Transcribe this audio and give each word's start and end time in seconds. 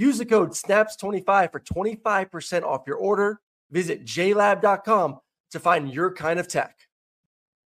Use 0.00 0.16
the 0.16 0.24
code 0.24 0.52
SNAPS25 0.52 1.52
for 1.52 1.60
25% 1.60 2.62
off 2.62 2.84
your 2.86 2.96
order. 2.96 3.38
Visit 3.70 4.06
jlab.com 4.06 5.18
to 5.50 5.60
find 5.60 5.92
your 5.92 6.14
kind 6.14 6.40
of 6.40 6.48
tech. 6.48 6.74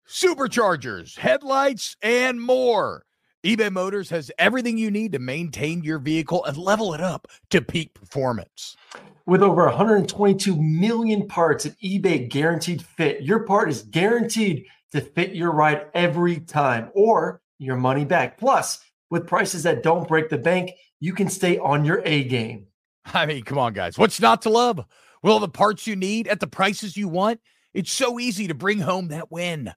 Superchargers, 0.08 1.18
headlights, 1.18 1.94
and 2.00 2.40
more. 2.40 3.04
eBay 3.44 3.70
Motors 3.70 4.08
has 4.08 4.30
everything 4.38 4.78
you 4.78 4.90
need 4.90 5.12
to 5.12 5.18
maintain 5.18 5.84
your 5.84 5.98
vehicle 5.98 6.42
and 6.46 6.56
level 6.56 6.94
it 6.94 7.02
up 7.02 7.28
to 7.50 7.60
peak 7.60 7.92
performance. 7.92 8.78
With 9.26 9.42
over 9.42 9.66
122 9.66 10.56
million 10.56 11.28
parts 11.28 11.66
at 11.66 11.78
eBay 11.80 12.30
Guaranteed 12.30 12.80
Fit, 12.80 13.20
your 13.20 13.40
part 13.40 13.68
is 13.68 13.82
guaranteed 13.82 14.64
to 14.92 15.02
fit 15.02 15.34
your 15.34 15.52
ride 15.52 15.88
every 15.92 16.40
time 16.40 16.88
or 16.94 17.42
your 17.58 17.76
money 17.76 18.06
back. 18.06 18.38
Plus, 18.38 18.82
with 19.10 19.26
prices 19.26 19.64
that 19.64 19.82
don't 19.82 20.08
break 20.08 20.30
the 20.30 20.38
bank, 20.38 20.70
you 21.02 21.12
can 21.12 21.28
stay 21.28 21.58
on 21.58 21.84
your 21.84 22.00
A 22.04 22.22
game. 22.22 22.68
I 23.06 23.26
mean, 23.26 23.42
come 23.42 23.58
on, 23.58 23.72
guys. 23.72 23.98
What's 23.98 24.20
not 24.20 24.42
to 24.42 24.50
love? 24.50 24.78
With 25.22 25.32
all 25.32 25.40
the 25.40 25.48
parts 25.48 25.86
you 25.86 25.96
need 25.96 26.28
at 26.28 26.38
the 26.38 26.46
prices 26.46 26.96
you 26.96 27.08
want, 27.08 27.40
it's 27.74 27.92
so 27.92 28.20
easy 28.20 28.46
to 28.46 28.54
bring 28.54 28.78
home 28.78 29.08
that 29.08 29.30
win. 29.30 29.72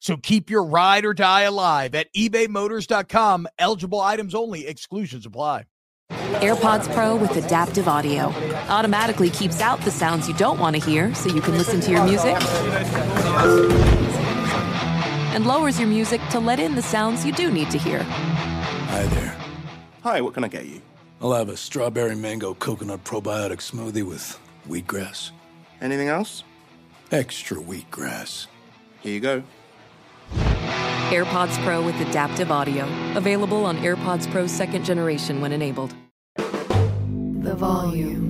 So 0.00 0.18
keep 0.18 0.50
your 0.50 0.64
ride 0.64 1.06
or 1.06 1.14
die 1.14 1.42
alive 1.42 1.94
at 1.94 2.12
ebaymotors.com. 2.14 3.48
Eligible 3.58 4.00
items 4.00 4.34
only, 4.34 4.66
exclusions 4.66 5.24
apply. 5.24 5.64
AirPods 6.10 6.92
Pro 6.94 7.16
with 7.16 7.34
adaptive 7.36 7.88
audio 7.88 8.26
automatically 8.68 9.30
keeps 9.30 9.60
out 9.60 9.80
the 9.80 9.90
sounds 9.90 10.28
you 10.28 10.34
don't 10.34 10.58
want 10.58 10.76
to 10.76 10.82
hear 10.82 11.14
so 11.14 11.34
you 11.34 11.40
can 11.40 11.56
listen 11.56 11.80
to 11.80 11.90
your 11.90 12.04
music 12.04 12.36
and 15.34 15.46
lowers 15.46 15.78
your 15.78 15.88
music 15.88 16.20
to 16.30 16.38
let 16.38 16.60
in 16.60 16.74
the 16.74 16.82
sounds 16.82 17.24
you 17.24 17.32
do 17.32 17.50
need 17.50 17.70
to 17.70 17.78
hear. 17.78 18.02
Hi 18.02 19.06
there. 19.06 19.47
Hi, 20.02 20.20
what 20.20 20.34
can 20.34 20.44
I 20.44 20.48
get 20.48 20.66
you? 20.66 20.80
I'll 21.20 21.32
have 21.32 21.48
a 21.48 21.56
strawberry 21.56 22.14
mango 22.14 22.54
coconut 22.54 23.02
probiotic 23.02 23.58
smoothie 23.58 24.04
with 24.04 24.38
wheatgrass. 24.68 25.32
Anything 25.80 26.06
else? 26.06 26.44
Extra 27.10 27.56
wheatgrass. 27.56 28.46
Here 29.00 29.12
you 29.12 29.18
go. 29.18 29.42
AirPods 31.10 31.60
Pro 31.64 31.82
with 31.82 31.96
adaptive 31.96 32.52
audio. 32.52 32.86
Available 33.16 33.64
on 33.64 33.76
AirPods 33.78 34.30
Pro 34.30 34.46
second 34.46 34.84
generation 34.84 35.40
when 35.40 35.50
enabled. 35.50 35.94
The 36.36 37.56
volume. 37.56 38.28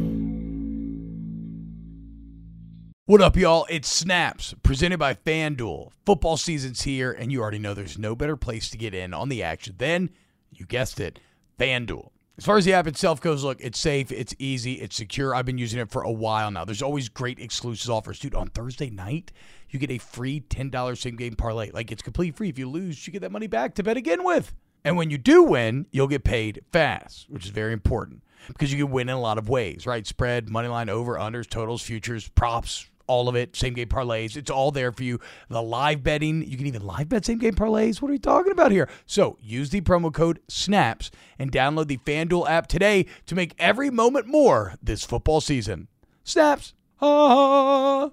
What 3.05 3.21
up, 3.21 3.37
y'all? 3.37 3.67
It's 3.69 3.91
Snaps, 3.91 4.55
presented 4.63 4.99
by 4.99 5.13
FanDuel. 5.13 5.91
Football 6.07 6.39
season's 6.39 6.83
here, 6.83 7.13
and 7.13 7.31
you 7.31 7.43
already 7.43 7.59
know 7.59 7.75
there's 7.75 7.99
no 7.99 8.15
better 8.15 8.37
place 8.37 8.71
to 8.71 8.79
get 8.79 8.95
in 8.95 9.13
on 9.13 9.29
the 9.29 9.43
action 9.43 9.75
than, 9.77 10.11
you 10.51 10.65
guessed 10.65 11.01
it, 11.01 11.19
FanDuel. 11.59 12.11
As 12.39 12.45
far 12.45 12.57
as 12.57 12.65
the 12.65 12.73
app 12.73 12.87
itself 12.87 13.21
goes, 13.21 13.43
look, 13.43 13.61
it's 13.61 13.81
safe, 13.81 14.13
it's 14.13 14.33
easy, 14.39 14.75
it's 14.75 14.95
secure. 14.95 15.35
I've 15.35 15.45
been 15.45 15.59
using 15.59 15.81
it 15.81 15.91
for 15.91 16.03
a 16.03 16.13
while 16.13 16.53
now. 16.53 16.65
There's 16.65 16.83
always 16.83 17.09
great 17.09 17.41
exclusive 17.41 17.91
offers. 17.91 18.21
Dude, 18.21 18.35
on 18.37 18.49
Thursday 18.51 18.91
night, 18.91 19.33
you 19.71 19.81
get 19.81 19.91
a 19.91 19.99
free 19.99 20.41
$10 20.43 20.97
same 20.97 21.17
game 21.17 21.35
parlay. 21.35 21.73
Like, 21.73 21.91
it's 21.91 22.01
completely 22.01 22.37
free. 22.37 22.49
If 22.49 22.59
you 22.59 22.69
lose, 22.69 23.05
you 23.07 23.13
get 23.13 23.23
that 23.23 23.33
money 23.33 23.49
back 23.49 23.75
to 23.75 23.83
bet 23.83 23.97
again 23.97 24.23
with. 24.23 24.55
And 24.85 24.97
when 24.97 25.11
you 25.11 25.19
do 25.19 25.43
win, 25.43 25.87
you'll 25.91 26.07
get 26.07 26.23
paid 26.23 26.63
fast, 26.71 27.29
which 27.29 27.45
is 27.45 27.51
very 27.51 27.73
important 27.73 28.23
because 28.47 28.73
you 28.73 28.85
can 28.85 28.93
win 28.93 29.09
in 29.09 29.17
a 29.17 29.21
lot 29.21 29.39
of 29.39 29.49
ways, 29.49 29.85
right? 29.85 30.07
Spread, 30.07 30.49
money 30.49 30.69
line, 30.69 30.89
over, 30.89 31.17
unders, 31.17 31.49
totals, 31.49 31.83
futures, 31.83 32.29
props, 32.29 32.89
all 33.09 33.29
of 33.29 33.35
it, 33.35 33.57
same 33.57 33.75
game 33.75 33.89
parlays. 33.89 34.37
It's 34.37 34.51
all 34.51 34.71
there 34.71 34.93
for 34.93 35.03
you. 35.03 35.19
The 35.49 35.63
live 35.63 36.03
betting, 36.05 36.47
you 36.47 36.57
can 36.57 36.67
even 36.67 36.87
live 36.87 37.09
bet 37.09 37.25
same 37.25 37.39
game 37.39 37.55
parlays. 37.55 38.01
What 38.01 38.09
are 38.09 38.13
we 38.13 38.19
talking 38.19 38.53
about 38.53 38.71
here? 38.71 38.89
So 39.07 39.39
use 39.41 39.71
the 39.71 39.81
promo 39.81 40.13
code 40.13 40.41
SNAPS 40.49 41.11
and 41.39 41.51
download 41.51 41.89
the 41.89 41.99
FanDuel 41.99 42.49
app 42.49 42.69
today 42.69 43.07
to 43.27 43.35
make 43.35 43.55
every 43.59 43.91
moment 43.91 44.27
more 44.27 44.75
this 44.83 45.05
football 45.05 45.41
season. 45.41 45.89
Snaps. 46.23 46.75
Ah. 47.01 48.11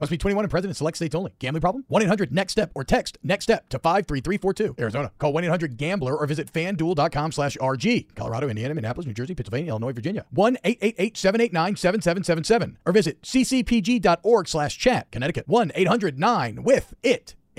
Must 0.00 0.10
be 0.10 0.18
21 0.18 0.44
and 0.44 0.50
present 0.50 0.70
in 0.70 0.74
select 0.74 0.96
states 0.96 1.14
only. 1.14 1.34
Gambling 1.38 1.60
problem? 1.60 1.84
1 1.88 2.02
800 2.02 2.32
NEXT 2.32 2.52
STEP 2.52 2.70
or 2.74 2.84
text 2.84 3.18
NEXT 3.22 3.42
STEP 3.44 3.68
to 3.70 3.78
53342. 3.78 4.76
Arizona. 4.78 5.10
Call 5.18 5.32
1 5.32 5.44
800 5.44 5.76
Gambler 5.76 6.16
or 6.16 6.26
visit 6.26 6.52
fanduel.com 6.52 7.32
slash 7.32 7.56
RG. 7.56 8.14
Colorado, 8.14 8.48
Indiana, 8.48 8.74
Minneapolis, 8.74 9.06
New 9.06 9.14
Jersey, 9.14 9.34
Pennsylvania, 9.34 9.70
Illinois, 9.70 9.92
Virginia. 9.92 10.24
1 10.30 10.58
888 10.64 11.16
789 11.16 11.76
7777 11.76 12.78
or 12.86 12.92
visit 12.92 13.22
ccpg.org 13.22 14.48
slash 14.48 14.78
chat. 14.78 15.10
Connecticut. 15.10 15.48
1 15.48 15.72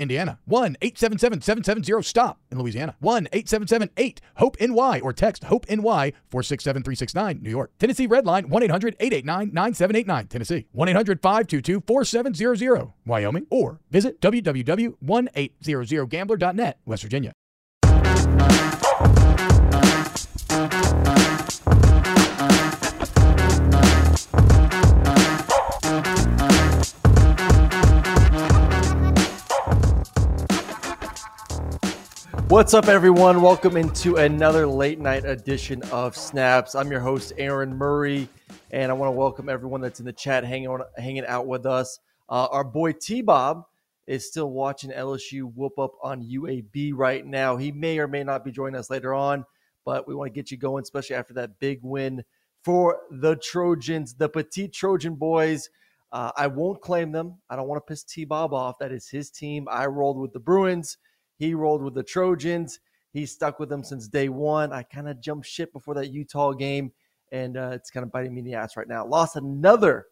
it. 0.00 0.10
Indiana. 0.10 0.38
1 0.46 0.76
877 0.80 1.42
770 1.42 2.02
STOP 2.02 2.38
in 2.50 2.58
Louisiana. 2.58 2.96
1 3.00 3.28
877 3.32 3.90
8 3.96 4.20
HOPE 4.36 4.56
NY 4.60 5.00
or 5.02 5.12
text 5.12 5.44
HOPE 5.44 5.66
NY 5.68 6.12
467 6.30 6.82
369 6.82 7.40
New 7.42 7.50
York. 7.50 7.70
Tennessee 7.78 8.06
Red 8.06 8.24
Line 8.26 8.48
1 8.48 8.62
800 8.64 8.96
889 8.98 9.50
9789 9.52 10.26
Tennessee. 10.28 10.66
1 10.72 10.88
800 10.88 11.20
522 11.22 11.82
4700 11.86 12.92
Wyoming 13.06 13.46
or 13.50 13.80
visit 13.90 14.20
www.1800gambler.net 14.20 16.78
West 16.84 17.02
Virginia. 17.02 17.32
What's 32.50 32.74
up, 32.74 32.88
everyone? 32.88 33.42
Welcome 33.42 33.76
into 33.76 34.16
another 34.16 34.66
late 34.66 34.98
night 34.98 35.24
edition 35.24 35.84
of 35.92 36.16
Snaps. 36.16 36.74
I'm 36.74 36.90
your 36.90 36.98
host, 36.98 37.32
Aaron 37.38 37.72
Murray, 37.72 38.28
and 38.72 38.90
I 38.90 38.92
want 38.92 39.06
to 39.06 39.12
welcome 39.12 39.48
everyone 39.48 39.80
that's 39.80 40.00
in 40.00 40.04
the 40.04 40.12
chat 40.12 40.42
hanging 40.42 40.66
on, 40.66 40.82
hanging 40.98 41.24
out 41.26 41.46
with 41.46 41.64
us. 41.64 42.00
Uh, 42.28 42.48
our 42.50 42.64
boy 42.64 42.90
T 42.90 43.22
Bob 43.22 43.62
is 44.08 44.26
still 44.26 44.50
watching 44.50 44.90
LSU 44.90 45.44
whoop 45.54 45.78
up 45.78 45.92
on 46.02 46.24
UAB 46.24 46.90
right 46.92 47.24
now. 47.24 47.56
He 47.56 47.70
may 47.70 48.00
or 48.00 48.08
may 48.08 48.24
not 48.24 48.44
be 48.44 48.50
joining 48.50 48.74
us 48.74 48.90
later 48.90 49.14
on, 49.14 49.44
but 49.84 50.08
we 50.08 50.16
want 50.16 50.26
to 50.26 50.34
get 50.34 50.50
you 50.50 50.56
going, 50.56 50.82
especially 50.82 51.14
after 51.14 51.34
that 51.34 51.60
big 51.60 51.78
win 51.84 52.20
for 52.64 52.98
the 53.12 53.36
Trojans, 53.36 54.14
the 54.14 54.28
petite 54.28 54.72
Trojan 54.72 55.14
boys. 55.14 55.70
Uh, 56.10 56.32
I 56.36 56.48
won't 56.48 56.80
claim 56.80 57.12
them. 57.12 57.36
I 57.48 57.54
don't 57.54 57.68
want 57.68 57.80
to 57.80 57.88
piss 57.88 58.02
T 58.02 58.24
Bob 58.24 58.52
off. 58.52 58.76
That 58.80 58.90
is 58.90 59.08
his 59.08 59.30
team. 59.30 59.68
I 59.70 59.86
rolled 59.86 60.18
with 60.18 60.32
the 60.32 60.40
Bruins. 60.40 60.98
He 61.40 61.54
rolled 61.54 61.82
with 61.82 61.94
the 61.94 62.02
Trojans. 62.02 62.80
He 63.14 63.24
stuck 63.24 63.58
with 63.58 63.70
them 63.70 63.82
since 63.82 64.06
day 64.06 64.28
one. 64.28 64.74
I 64.74 64.82
kind 64.82 65.08
of 65.08 65.22
jumped 65.22 65.46
ship 65.46 65.72
before 65.72 65.94
that 65.94 66.10
Utah 66.10 66.52
game, 66.52 66.92
and 67.32 67.56
uh, 67.56 67.70
it's 67.72 67.90
kind 67.90 68.04
of 68.04 68.12
biting 68.12 68.34
me 68.34 68.40
in 68.40 68.44
the 68.44 68.54
ass 68.54 68.76
right 68.76 68.86
now. 68.86 69.06
Lost 69.06 69.36
another, 69.36 70.08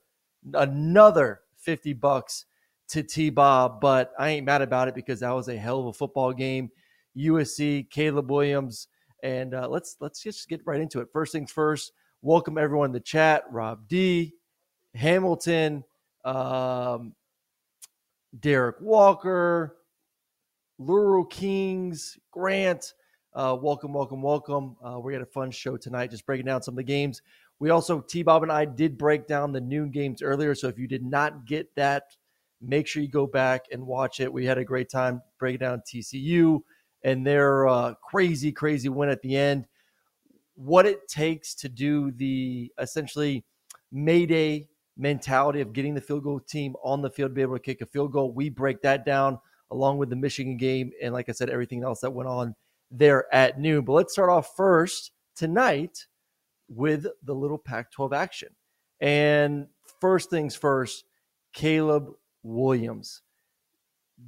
another 0.54 1.42
50 1.58 1.92
bucks 1.92 2.46
to 2.88 3.02
T 3.02 3.28
Bob, 3.28 3.78
but 3.78 4.12
I 4.18 4.30
ain't 4.30 4.46
mad 4.46 4.62
about 4.62 4.88
it 4.88 4.94
because 4.94 5.20
that 5.20 5.30
was 5.30 5.48
a 5.48 5.56
hell 5.56 5.80
of 5.80 5.86
a 5.86 5.92
football 5.92 6.32
game. 6.32 6.70
USC, 7.14 7.90
Caleb 7.90 8.30
Williams, 8.30 8.88
and 9.22 9.52
uh, 9.52 9.68
let's 9.68 9.96
let's 10.00 10.22
just 10.22 10.48
get 10.48 10.62
right 10.64 10.80
into 10.80 11.00
it. 11.00 11.08
First 11.12 11.32
things 11.32 11.52
first. 11.52 11.92
Welcome 12.22 12.56
everyone 12.56 12.90
the 12.92 13.00
chat. 13.00 13.44
Rob 13.50 13.86
D, 13.86 14.32
Hamilton, 14.94 15.84
um, 16.24 17.12
Derek 18.40 18.80
Walker, 18.80 19.76
Laurel 20.78 21.24
Kings, 21.24 22.18
Grant. 22.30 22.94
Uh, 23.34 23.56
welcome, 23.60 23.92
welcome, 23.92 24.22
welcome. 24.22 24.76
Uh, 24.82 24.98
we 24.98 25.12
had 25.12 25.22
a 25.22 25.26
fun 25.26 25.50
show 25.50 25.76
tonight, 25.76 26.10
just 26.10 26.24
breaking 26.24 26.46
down 26.46 26.62
some 26.62 26.74
of 26.74 26.76
the 26.76 26.84
games. 26.84 27.20
We 27.58 27.70
also, 27.70 28.00
T 28.00 28.22
Bob 28.22 28.44
and 28.44 28.52
I 28.52 28.64
did 28.64 28.96
break 28.96 29.26
down 29.26 29.52
the 29.52 29.60
noon 29.60 29.90
games 29.90 30.22
earlier. 30.22 30.54
So 30.54 30.68
if 30.68 30.78
you 30.78 30.86
did 30.86 31.04
not 31.04 31.44
get 31.44 31.74
that, 31.74 32.16
make 32.60 32.86
sure 32.86 33.02
you 33.02 33.08
go 33.08 33.26
back 33.26 33.66
and 33.72 33.84
watch 33.84 34.20
it. 34.20 34.32
We 34.32 34.44
had 34.44 34.58
a 34.58 34.64
great 34.64 34.88
time 34.88 35.20
breaking 35.38 35.60
down 35.60 35.82
TCU 35.82 36.60
and 37.02 37.26
their 37.26 37.66
uh, 37.66 37.94
crazy, 37.94 38.52
crazy 38.52 38.88
win 38.88 39.08
at 39.08 39.22
the 39.22 39.36
end. 39.36 39.66
What 40.54 40.86
it 40.86 41.08
takes 41.08 41.54
to 41.56 41.68
do 41.68 42.12
the 42.12 42.72
essentially 42.78 43.44
Mayday 43.90 44.68
mentality 44.96 45.60
of 45.60 45.72
getting 45.72 45.94
the 45.94 46.00
field 46.00 46.24
goal 46.24 46.40
team 46.40 46.74
on 46.82 47.02
the 47.02 47.10
field 47.10 47.30
to 47.30 47.34
be 47.34 47.42
able 47.42 47.56
to 47.56 47.62
kick 47.62 47.80
a 47.80 47.86
field 47.86 48.12
goal. 48.12 48.32
We 48.32 48.48
break 48.48 48.82
that 48.82 49.04
down 49.04 49.38
along 49.70 49.98
with 49.98 50.10
the 50.10 50.16
Michigan 50.16 50.56
game. 50.56 50.92
And 51.02 51.12
like 51.12 51.28
I 51.28 51.32
said, 51.32 51.50
everything 51.50 51.82
else 51.84 52.00
that 52.00 52.12
went 52.12 52.28
on 52.28 52.54
there 52.90 53.26
at 53.34 53.60
noon. 53.60 53.84
But 53.84 53.92
let's 53.92 54.12
start 54.12 54.30
off 54.30 54.56
first 54.56 55.12
tonight. 55.36 56.06
with 56.68 57.06
the 57.22 57.34
little 57.34 57.58
Pac 57.58 57.90
12 57.90 58.12
action. 58.12 58.48
And 59.00 59.68
first 60.00 60.30
things 60.30 60.54
first, 60.54 61.04
Caleb 61.52 62.10
Williams. 62.42 63.22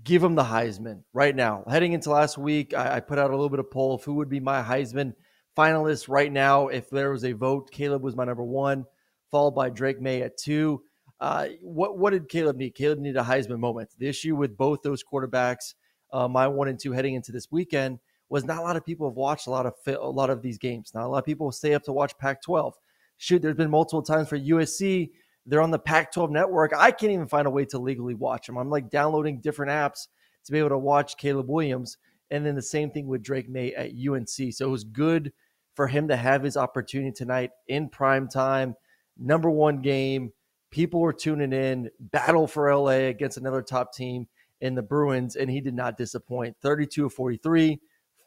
Give 0.05 0.23
him 0.23 0.37
the 0.37 0.45
Heisman 0.45 1.03
right 1.13 1.35
now. 1.35 1.65
Heading 1.69 1.93
into 1.93 2.11
last 2.11 2.39
week, 2.39 2.75
I, 2.75 2.97
I 2.97 3.01
put 3.01 3.19
out 3.19 3.31
a 3.31 3.35
little 3.35 3.49
bit 3.49 3.59
of 3.59 3.71
poll 3.71 3.95
of 3.95 4.05
who 4.05 4.15
would 4.15 4.29
be 4.29 4.41
my 4.41 4.63
Heisman 4.63 5.15
finalist 5.57 6.09
right 6.09 6.31
now. 6.31 6.69
If 6.69 6.91
there 6.91 7.11
was 7.11 7.25
a 7.25 7.33
vote, 7.33 7.71
Caleb 7.71 8.03
was 8.03 8.15
my 8.15 8.25
number 8.25 8.45
one, 8.45 8.85
followed 9.31 9.53
by 9.53 9.69
Drake 9.69 10.01
Maye 10.01 10.23
at 10.23 10.39
two. 10.39 10.83
Uh, 11.21 11.49
what 11.61 11.99
what 11.99 12.11
did 12.11 12.29
Caleb 12.29 12.57
need? 12.57 12.75
Caleb 12.75 12.99
needed 12.99 13.19
a 13.19 13.25
Heisman 13.25 13.59
moment. 13.59 13.91
The 13.99 14.09
issue 14.09 14.37
with 14.37 14.57
both 14.57 14.81
those 14.83 15.05
quarterbacks, 15.05 15.75
uh, 16.13 16.29
my 16.29 16.49
one 16.49 16.69
and 16.69 16.79
two 16.79 16.93
heading 16.93 17.15
into 17.15 17.31
this 17.31 17.49
weekend, 17.51 17.99
was 18.31 18.45
not 18.45 18.59
a 18.59 18.63
lot 18.63 18.77
of 18.77 18.87
people 18.87 19.09
have 19.09 19.17
watched 19.17 19.47
a 19.47 19.51
lot 19.51 19.67
of 19.67 19.75
a 19.87 20.09
lot 20.09 20.31
of 20.31 20.41
these 20.41 20.57
games. 20.57 20.93
Not 20.95 21.05
a 21.05 21.09
lot 21.09 21.19
of 21.19 21.25
people 21.25 21.53
stay 21.53 21.75
up 21.75 21.83
to 21.85 21.93
watch 21.93 22.17
Pac-12. 22.17 22.73
Shoot, 23.19 23.43
there's 23.43 23.57
been 23.57 23.71
multiple 23.71 24.03
times 24.03 24.29
for 24.29 24.39
USC. 24.39 25.11
They're 25.45 25.61
on 25.61 25.71
the 25.71 25.79
Pac-12 25.79 26.31
network. 26.31 26.73
I 26.75 26.91
can't 26.91 27.13
even 27.13 27.27
find 27.27 27.47
a 27.47 27.51
way 27.51 27.67
to 27.67 27.79
legally 27.79 28.15
watch 28.15 28.47
them. 28.47 28.57
I'm 28.57 28.71
like 28.71 28.89
downloading 28.89 29.41
different 29.41 29.73
apps 29.73 30.07
to 30.45 30.53
be 30.53 30.59
able 30.59 30.71
to 30.71 30.79
watch 30.79 31.19
Caleb 31.19 31.51
Williams, 31.51 31.99
and 32.31 32.47
then 32.47 32.55
the 32.55 32.63
same 32.63 32.91
thing 32.91 33.07
with 33.07 33.23
Drake 33.23 33.49
Maye 33.49 33.75
at 33.75 33.91
UNC. 33.91 34.55
So 34.55 34.67
it 34.67 34.71
was 34.71 34.85
good 34.85 35.33
for 35.75 35.87
him 35.87 36.09
to 36.09 36.17
have 36.17 36.43
his 36.43 36.57
opportunity 36.57 37.13
tonight 37.13 37.51
in 37.69 37.89
prime 37.91 38.29
time, 38.29 38.75
number 39.19 39.51
one 39.51 39.83
game. 39.83 40.33
People 40.71 41.01
were 41.01 41.13
tuning 41.13 41.53
in, 41.53 41.91
battle 41.99 42.47
for 42.47 42.75
LA 42.75 43.09
against 43.09 43.37
another 43.37 43.63
top 43.63 43.93
team 43.93 44.29
in 44.61 44.75
the 44.75 44.83
Bruins, 44.83 45.37
and 45.37 45.51
he 45.51 45.61
did 45.61 45.75
not 45.75 45.97
disappoint. 45.97 46.57
32 46.63 47.07
of 47.07 47.13
43, 47.13 47.81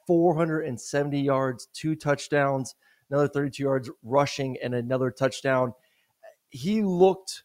470 0.05 1.21
yards, 1.21 1.67
two 1.73 1.95
touchdowns, 1.95 2.75
another 3.09 3.27
32 3.27 3.63
yards 3.63 3.89
rushing, 4.03 4.57
and 4.61 4.73
another 4.73 5.11
touchdown. 5.11 5.73
He 6.49 6.81
looked 6.81 7.43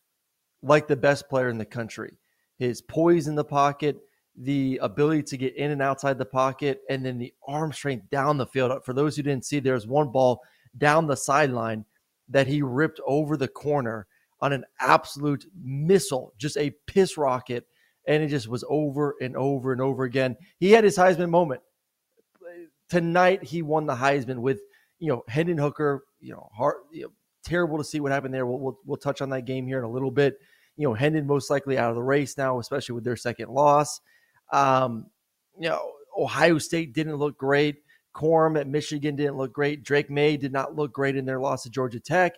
like 0.62 0.88
the 0.88 0.96
best 0.96 1.28
player 1.28 1.48
in 1.48 1.58
the 1.58 1.64
country. 1.64 2.18
His 2.58 2.82
poise 2.82 3.28
in 3.28 3.36
the 3.36 3.44
pocket, 3.44 3.98
the 4.36 4.78
ability 4.82 5.22
to 5.24 5.36
get 5.36 5.56
in 5.56 5.70
and 5.70 5.82
outside 5.82 6.18
the 6.18 6.24
pocket, 6.24 6.80
and 6.88 7.04
then 7.04 7.18
the 7.18 7.32
arm 7.46 7.72
strength 7.72 8.10
down 8.10 8.36
the 8.36 8.46
field. 8.46 8.72
For 8.84 8.92
those 8.92 9.16
who 9.16 9.22
didn't 9.22 9.44
see, 9.44 9.60
there's 9.60 9.86
one 9.86 10.10
ball 10.10 10.40
down 10.76 11.06
the 11.06 11.16
sideline 11.16 11.84
that 12.28 12.46
he 12.46 12.62
ripped 12.62 13.00
over 13.06 13.36
the 13.36 13.48
corner 13.48 14.06
on 14.40 14.52
an 14.52 14.64
absolute 14.80 15.46
missile, 15.60 16.34
just 16.38 16.56
a 16.56 16.70
piss 16.86 17.16
rocket. 17.16 17.66
And 18.06 18.22
it 18.22 18.28
just 18.28 18.48
was 18.48 18.64
over 18.68 19.16
and 19.20 19.36
over 19.36 19.72
and 19.72 19.82
over 19.82 20.04
again. 20.04 20.36
He 20.58 20.70
had 20.70 20.84
his 20.84 20.96
Heisman 20.96 21.28
moment 21.28 21.60
tonight 22.88 23.42
he 23.42 23.62
won 23.62 23.86
the 23.86 23.94
Heisman 23.94 24.38
with 24.38 24.60
you 24.98 25.08
know 25.08 25.24
Hendon 25.28 25.58
Hooker. 25.58 26.04
You 26.20 26.32
know, 26.32 26.48
hard, 26.52 26.76
you 26.92 27.02
know, 27.02 27.12
terrible 27.44 27.78
to 27.78 27.84
see 27.84 28.00
what 28.00 28.12
happened 28.12 28.34
there. 28.34 28.46
We'll, 28.46 28.58
we'll, 28.58 28.78
we'll 28.84 28.96
touch 28.96 29.22
on 29.22 29.30
that 29.30 29.42
game 29.42 29.66
here 29.66 29.78
in 29.78 29.84
a 29.84 29.90
little 29.90 30.10
bit. 30.10 30.38
You 30.76 30.88
know, 30.88 30.94
Hendon 30.94 31.26
most 31.26 31.50
likely 31.50 31.78
out 31.78 31.90
of 31.90 31.96
the 31.96 32.02
race 32.02 32.36
now, 32.36 32.58
especially 32.58 32.94
with 32.94 33.04
their 33.04 33.16
second 33.16 33.50
loss. 33.50 34.00
Um, 34.52 35.06
you 35.58 35.68
know, 35.68 35.92
Ohio 36.16 36.58
State 36.58 36.94
didn't 36.94 37.16
look 37.16 37.38
great. 37.38 37.76
Corum 38.14 38.58
at 38.58 38.66
Michigan 38.66 39.14
didn't 39.14 39.36
look 39.36 39.52
great. 39.52 39.84
Drake 39.84 40.10
Maye 40.10 40.36
did 40.36 40.52
not 40.52 40.74
look 40.74 40.92
great 40.92 41.16
in 41.16 41.24
their 41.24 41.38
loss 41.38 41.62
to 41.64 41.70
Georgia 41.70 42.00
Tech. 42.00 42.34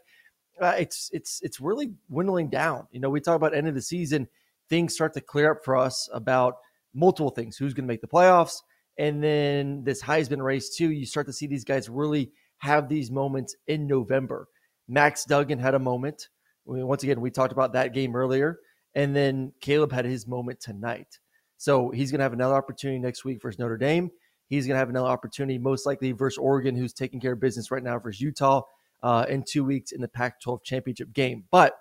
Uh, 0.61 0.75
it's 0.79 1.11
it's 1.13 1.41
it's 1.43 1.61
really 1.61 1.93
dwindling 2.11 2.49
down. 2.49 2.87
You 2.91 3.01
know, 3.01 3.11
we 3.11 3.21
talk 3.21 3.37
about 3.37 3.55
end 3.55 3.69
of 3.69 3.75
the 3.75 3.83
season, 3.83 4.29
things 4.69 4.95
start 4.95 5.15
to 5.15 5.21
clear 5.21 5.53
up 5.53 5.65
for 5.65 5.77
us 5.77 6.09
about 6.13 6.57
multiple 6.95 7.31
things: 7.31 7.57
who's 7.57 7.75
going 7.75 7.85
to 7.85 7.93
make 7.93 8.01
the 8.01 8.07
playoffs, 8.07 8.59
and 8.99 9.23
then 9.23 9.83
this 9.85 10.03
Heisman 10.03 10.43
race 10.43 10.77
too, 10.77 10.91
you 10.91 11.07
start 11.07 11.27
to 11.27 11.33
see 11.33 11.47
these 11.47 11.65
guys 11.65 11.89
really 11.89 12.33
have 12.59 12.89
these 12.89 13.11
moments 13.11 13.57
in 13.67 13.87
November. 13.87 14.47
Max 14.89 15.25
Duggan 15.25 15.59
had 15.59 15.75
a 15.75 15.79
moment. 15.79 16.29
Once 16.67 17.03
again, 17.03 17.21
we 17.21 17.31
talked 17.31 17.53
about 17.53 17.73
that 17.73 17.95
game 17.95 18.15
earlier. 18.15 18.59
And 18.95 19.15
then 19.15 19.53
Caleb 19.61 19.93
had 19.93 20.05
his 20.05 20.27
moment 20.27 20.61
tonight. 20.61 21.19
So 21.57 21.91
he's 21.91 22.11
going 22.11 22.19
to 22.19 22.25
have 22.25 22.33
another 22.33 22.55
opportunity 22.55 22.99
next 22.99 23.25
week 23.25 23.41
versus 23.41 23.59
Notre 23.59 23.77
Dame. 23.77 24.11
He's 24.49 24.67
going 24.67 24.75
to 24.75 24.79
have 24.79 24.89
another 24.91 25.09
opportunity, 25.09 25.59
most 25.59 25.87
likely 25.87 26.13
versus 26.13 26.39
Oregon, 26.39 26.75
who's 26.75 26.93
taking 26.93 27.21
care 27.21 27.33
of 27.33 27.41
business 27.41 27.71
right 27.71 27.83
now 27.83 27.99
versus 27.99 28.21
Utah 28.21 28.63
uh, 29.03 29.27
in 29.29 29.43
two 29.43 29.65
weeks 29.65 29.93
in 29.93 30.01
the 30.01 30.09
Pac 30.09 30.41
12 30.41 30.63
championship 30.65 31.13
game. 31.13 31.45
But 31.51 31.75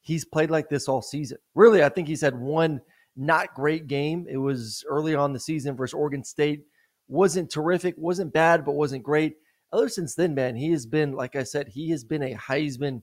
he's 0.00 0.24
played 0.24 0.50
like 0.50 0.68
this 0.68 0.88
all 0.88 1.02
season. 1.02 1.38
Really, 1.54 1.82
I 1.82 1.88
think 1.88 2.08
he's 2.08 2.20
had 2.20 2.38
one 2.38 2.80
not 3.16 3.54
great 3.54 3.86
game. 3.86 4.26
It 4.28 4.38
was 4.38 4.84
early 4.88 5.14
on 5.14 5.32
the 5.32 5.40
season 5.40 5.76
versus 5.76 5.94
Oregon 5.94 6.24
State. 6.24 6.64
Wasn't 7.08 7.50
terrific, 7.50 7.94
wasn't 7.98 8.32
bad, 8.32 8.64
but 8.64 8.72
wasn't 8.72 9.02
great. 9.02 9.36
Ever 9.74 9.88
since 9.88 10.14
then, 10.14 10.34
man, 10.34 10.54
he 10.54 10.70
has 10.70 10.86
been, 10.86 11.12
like 11.12 11.36
I 11.36 11.42
said, 11.42 11.68
he 11.68 11.90
has 11.90 12.04
been 12.04 12.22
a 12.22 12.34
Heisman 12.34 13.02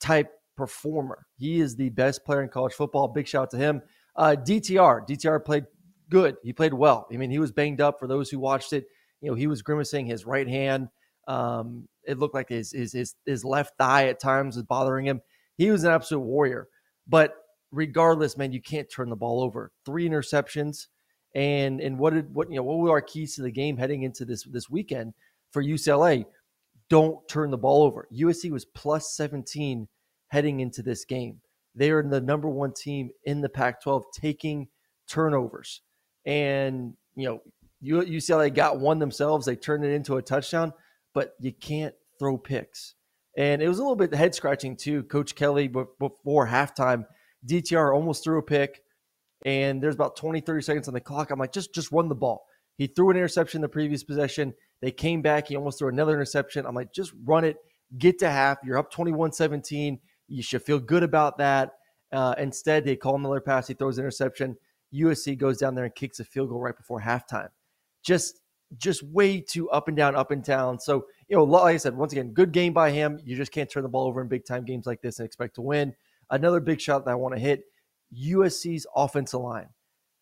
type 0.00 0.32
performer. 0.56 1.26
He 1.36 1.60
is 1.60 1.76
the 1.76 1.90
best 1.90 2.24
player 2.24 2.42
in 2.42 2.48
college 2.48 2.74
football. 2.74 3.08
Big 3.08 3.26
shout 3.26 3.44
out 3.44 3.50
to 3.50 3.56
him. 3.56 3.82
Uh, 4.16 4.36
DTR, 4.38 5.06
DTR 5.06 5.44
played 5.44 5.64
good. 6.08 6.36
He 6.42 6.52
played 6.52 6.74
well. 6.74 7.06
I 7.12 7.16
mean, 7.16 7.30
he 7.30 7.38
was 7.38 7.52
banged 7.52 7.80
up 7.80 7.98
for 7.98 8.06
those 8.06 8.30
who 8.30 8.38
watched 8.38 8.72
it. 8.72 8.86
You 9.20 9.30
know, 9.30 9.34
he 9.34 9.46
was 9.46 9.62
grimacing 9.62 10.06
his 10.06 10.24
right 10.24 10.48
hand. 10.48 10.88
Um, 11.26 11.88
it 12.04 12.18
looked 12.18 12.34
like 12.34 12.48
his, 12.48 12.72
his 12.72 12.92
his 12.92 13.14
his 13.24 13.44
left 13.44 13.76
thigh 13.78 14.08
at 14.08 14.20
times 14.20 14.56
was 14.56 14.64
bothering 14.64 15.06
him. 15.06 15.20
He 15.56 15.70
was 15.70 15.84
an 15.84 15.92
absolute 15.92 16.20
warrior. 16.20 16.68
But 17.08 17.34
regardless, 17.72 18.36
man, 18.36 18.52
you 18.52 18.60
can't 18.60 18.90
turn 18.90 19.10
the 19.10 19.16
ball 19.16 19.42
over. 19.42 19.72
Three 19.84 20.08
interceptions, 20.08 20.86
and 21.34 21.80
and 21.80 21.98
what 21.98 22.14
did 22.14 22.34
what 22.34 22.50
you 22.50 22.56
know 22.56 22.62
what 22.62 22.78
were 22.78 22.90
our 22.90 23.00
keys 23.00 23.34
to 23.36 23.42
the 23.42 23.50
game 23.50 23.76
heading 23.76 24.02
into 24.02 24.24
this 24.24 24.44
this 24.44 24.70
weekend 24.70 25.14
for 25.50 25.62
UCLA? 25.62 26.24
Don't 26.88 27.26
turn 27.28 27.50
the 27.50 27.58
ball 27.58 27.82
over. 27.82 28.06
USC 28.12 28.50
was 28.50 28.64
plus 28.64 29.16
17 29.16 29.88
heading 30.28 30.60
into 30.60 30.82
this 30.82 31.04
game. 31.04 31.40
They 31.74 31.90
are 31.90 32.02
the 32.02 32.20
number 32.20 32.48
one 32.48 32.72
team 32.72 33.10
in 33.24 33.40
the 33.40 33.48
Pac-12 33.48 34.04
taking 34.14 34.68
turnovers, 35.08 35.82
and 36.24 36.94
you 37.14 37.28
know 37.28 37.40
UCLA 37.84 38.54
got 38.54 38.80
one 38.80 38.98
themselves. 38.98 39.46
They 39.46 39.56
turned 39.56 39.84
it 39.84 39.92
into 39.92 40.16
a 40.16 40.22
touchdown, 40.22 40.72
but 41.16 41.34
you 41.40 41.50
can't 41.50 41.94
throw 42.18 42.36
picks. 42.36 42.94
And 43.38 43.62
it 43.62 43.68
was 43.68 43.78
a 43.78 43.80
little 43.80 43.96
bit 43.96 44.12
head 44.12 44.34
scratching 44.34 44.76
too. 44.76 45.02
Coach 45.04 45.34
Kelly 45.34 45.66
before 45.66 46.46
halftime 46.46 47.06
DTR 47.48 47.94
almost 47.94 48.22
threw 48.22 48.38
a 48.38 48.42
pick, 48.42 48.82
and 49.46 49.82
there's 49.82 49.94
about 49.94 50.16
20, 50.16 50.42
30 50.42 50.62
seconds 50.62 50.88
on 50.88 50.94
the 50.94 51.00
clock. 51.00 51.30
I'm 51.30 51.38
like, 51.38 51.54
just 51.54 51.74
just 51.74 51.90
run 51.90 52.10
the 52.10 52.14
ball. 52.14 52.44
He 52.76 52.86
threw 52.86 53.08
an 53.08 53.16
interception 53.16 53.62
the 53.62 53.68
previous 53.68 54.04
possession. 54.04 54.52
They 54.82 54.90
came 54.90 55.22
back. 55.22 55.48
He 55.48 55.56
almost 55.56 55.78
threw 55.78 55.88
another 55.88 56.12
interception. 56.12 56.66
I'm 56.66 56.74
like, 56.74 56.92
just 56.92 57.14
run 57.24 57.44
it. 57.44 57.56
Get 57.96 58.18
to 58.18 58.28
half. 58.28 58.58
You're 58.62 58.76
up 58.76 58.90
21 58.90 59.32
17. 59.32 59.98
You 60.28 60.42
should 60.42 60.64
feel 60.64 60.78
good 60.78 61.02
about 61.02 61.38
that. 61.38 61.72
Uh, 62.12 62.34
instead, 62.36 62.84
they 62.84 62.94
call 62.94 63.16
another 63.16 63.40
pass. 63.40 63.68
He 63.68 63.74
throws 63.74 63.96
an 63.96 64.04
interception. 64.04 64.54
USC 64.94 65.38
goes 65.38 65.56
down 65.56 65.74
there 65.76 65.84
and 65.84 65.94
kicks 65.94 66.20
a 66.20 66.24
field 66.24 66.50
goal 66.50 66.60
right 66.60 66.76
before 66.76 67.00
halftime. 67.00 67.48
Just 68.04 68.42
just 68.78 69.02
way 69.02 69.40
too 69.40 69.70
up 69.70 69.88
and 69.88 69.96
down, 69.96 70.16
up 70.16 70.30
and 70.30 70.42
down. 70.42 70.78
So, 70.78 71.06
you 71.28 71.36
know, 71.36 71.44
like 71.44 71.74
I 71.74 71.76
said, 71.76 71.96
once 71.96 72.12
again, 72.12 72.32
good 72.32 72.52
game 72.52 72.72
by 72.72 72.90
him. 72.90 73.20
You 73.24 73.36
just 73.36 73.52
can't 73.52 73.70
turn 73.70 73.82
the 73.82 73.88
ball 73.88 74.06
over 74.06 74.20
in 74.20 74.28
big 74.28 74.44
time 74.44 74.64
games 74.64 74.86
like 74.86 75.00
this 75.00 75.18
and 75.18 75.26
expect 75.26 75.54
to 75.56 75.62
win. 75.62 75.94
Another 76.30 76.60
big 76.60 76.80
shot 76.80 77.04
that 77.04 77.12
I 77.12 77.14
want 77.14 77.34
to 77.34 77.40
hit 77.40 77.64
USC's 78.14 78.86
offensive 78.94 79.40
line. 79.40 79.68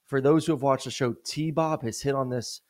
For 0.06 0.20
those 0.20 0.44
who 0.44 0.52
have 0.52 0.62
watched 0.62 0.84
the 0.84 0.90
show, 0.90 1.14
T 1.24 1.50
Bob 1.50 1.82
has 1.82 2.00
hit 2.00 2.14
on 2.14 2.28
this 2.28 2.60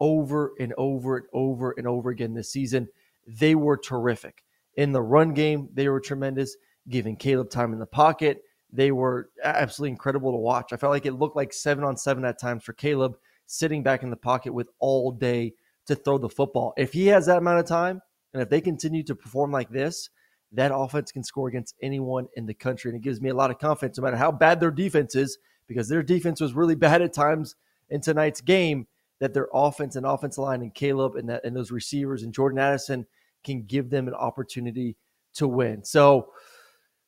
over 0.00 0.52
and 0.60 0.72
over 0.78 1.16
and 1.16 1.26
over 1.32 1.74
and 1.76 1.86
over 1.86 2.10
again 2.10 2.34
this 2.34 2.50
season. 2.50 2.88
They 3.26 3.54
were 3.54 3.76
terrific. 3.76 4.44
In 4.76 4.92
the 4.92 5.02
run 5.02 5.34
game, 5.34 5.68
they 5.72 5.88
were 5.88 6.00
tremendous, 6.00 6.56
giving 6.88 7.16
Caleb 7.16 7.50
time 7.50 7.72
in 7.72 7.78
the 7.78 7.86
pocket. 7.86 8.42
They 8.72 8.90
were 8.90 9.30
absolutely 9.42 9.90
incredible 9.90 10.32
to 10.32 10.38
watch. 10.38 10.72
I 10.72 10.76
felt 10.76 10.90
like 10.90 11.06
it 11.06 11.12
looked 11.12 11.36
like 11.36 11.52
seven 11.52 11.84
on 11.84 11.96
seven 11.96 12.24
at 12.24 12.40
times 12.40 12.64
for 12.64 12.72
Caleb 12.72 13.16
sitting 13.46 13.82
back 13.82 14.02
in 14.02 14.10
the 14.10 14.16
pocket 14.16 14.52
with 14.52 14.68
all 14.78 15.12
day 15.12 15.52
to 15.86 15.94
throw 15.94 16.18
the 16.18 16.28
football. 16.28 16.72
If 16.76 16.92
he 16.92 17.06
has 17.08 17.26
that 17.26 17.38
amount 17.38 17.60
of 17.60 17.66
time, 17.66 18.00
and 18.32 18.42
if 18.42 18.48
they 18.48 18.60
continue 18.60 19.02
to 19.04 19.14
perform 19.14 19.52
like 19.52 19.70
this, 19.70 20.10
that 20.52 20.72
offense 20.74 21.12
can 21.12 21.24
score 21.24 21.48
against 21.48 21.74
anyone 21.82 22.28
in 22.36 22.46
the 22.46 22.54
country. 22.54 22.90
And 22.90 22.98
it 22.98 23.02
gives 23.02 23.20
me 23.20 23.30
a 23.30 23.34
lot 23.34 23.50
of 23.50 23.58
confidence, 23.58 23.98
no 23.98 24.04
matter 24.04 24.16
how 24.16 24.32
bad 24.32 24.60
their 24.60 24.70
defense 24.70 25.14
is, 25.14 25.38
because 25.66 25.88
their 25.88 26.02
defense 26.02 26.40
was 26.40 26.54
really 26.54 26.74
bad 26.74 27.02
at 27.02 27.12
times 27.12 27.56
in 27.90 28.00
tonight's 28.00 28.40
game, 28.40 28.86
that 29.20 29.34
their 29.34 29.48
offense 29.52 29.96
and 29.96 30.06
offensive 30.06 30.42
line 30.42 30.62
and 30.62 30.74
Caleb 30.74 31.16
and, 31.16 31.28
that, 31.28 31.44
and 31.44 31.56
those 31.56 31.70
receivers 31.70 32.22
and 32.22 32.32
Jordan 32.32 32.58
Addison 32.58 33.06
can 33.44 33.62
give 33.62 33.90
them 33.90 34.08
an 34.08 34.14
opportunity 34.14 34.96
to 35.34 35.46
win. 35.46 35.84
So 35.84 36.30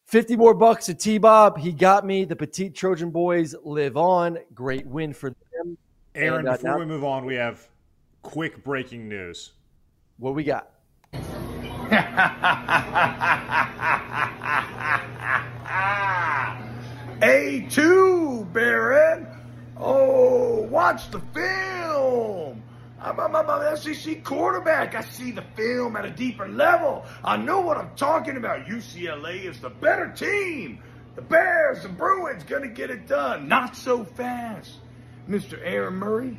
50 0.07 0.37
more 0.37 0.55
bucks 0.55 0.87
to 0.87 0.95
T 0.95 1.19
Bob. 1.19 1.59
He 1.59 1.73
got 1.73 2.07
me. 2.07 2.25
The 2.25 2.37
Petite 2.37 2.75
Trojan 2.75 3.11
boys 3.11 3.55
live 3.64 3.97
on. 3.97 4.38
Great 4.55 4.87
win 4.87 5.12
for 5.12 5.31
them. 5.31 5.76
Aaron, 6.16 6.40
and, 6.40 6.49
uh, 6.49 6.52
before 6.52 6.70
now, 6.70 6.78
we 6.78 6.87
move 6.87 7.04
on, 7.04 7.25
we 7.26 7.35
have 7.37 7.68
quick 8.23 8.64
breaking 8.64 9.08
news. 9.08 9.52
What 10.18 10.35
we 10.35 10.44
got? 10.44 10.70
A2, 17.20 18.52
Baron. 18.52 19.26
Oh, 19.76 20.62
watch 20.62 21.11
the 21.11 21.20
film. 21.35 22.62
I 22.99 23.11
I'm, 23.11 23.20
I'm, 23.20 23.37
I'm 23.37 23.75
an 23.75 23.76
SEC 23.76 24.25
quarterback. 24.25 24.94
I 24.94 25.02
see 25.02 25.30
the 25.30 25.44
film 25.54 25.96
at 25.96 26.06
a 26.06 26.11
deeper 26.11 26.49
level. 26.49 27.04
I 27.23 27.37
know 27.37 27.61
what 27.61 27.76
I'm 27.76 27.94
talking 27.94 28.38
about. 28.38 28.66
UCLA 28.66 29.44
is 29.44 29.61
the 29.61 29.70
better 29.70 30.11
team. 30.11 30.82
The 31.14 31.23
Bears, 31.23 31.82
the 31.82 31.88
Bruins, 31.88 32.42
gonna 32.44 32.68
get 32.68 32.90
it 32.90 33.06
done. 33.06 33.49
Not 33.49 33.76
so 33.76 34.04
fast. 34.04 34.78
Mr. 35.28 35.59
Aaron 35.64 35.95
Murray, 35.95 36.38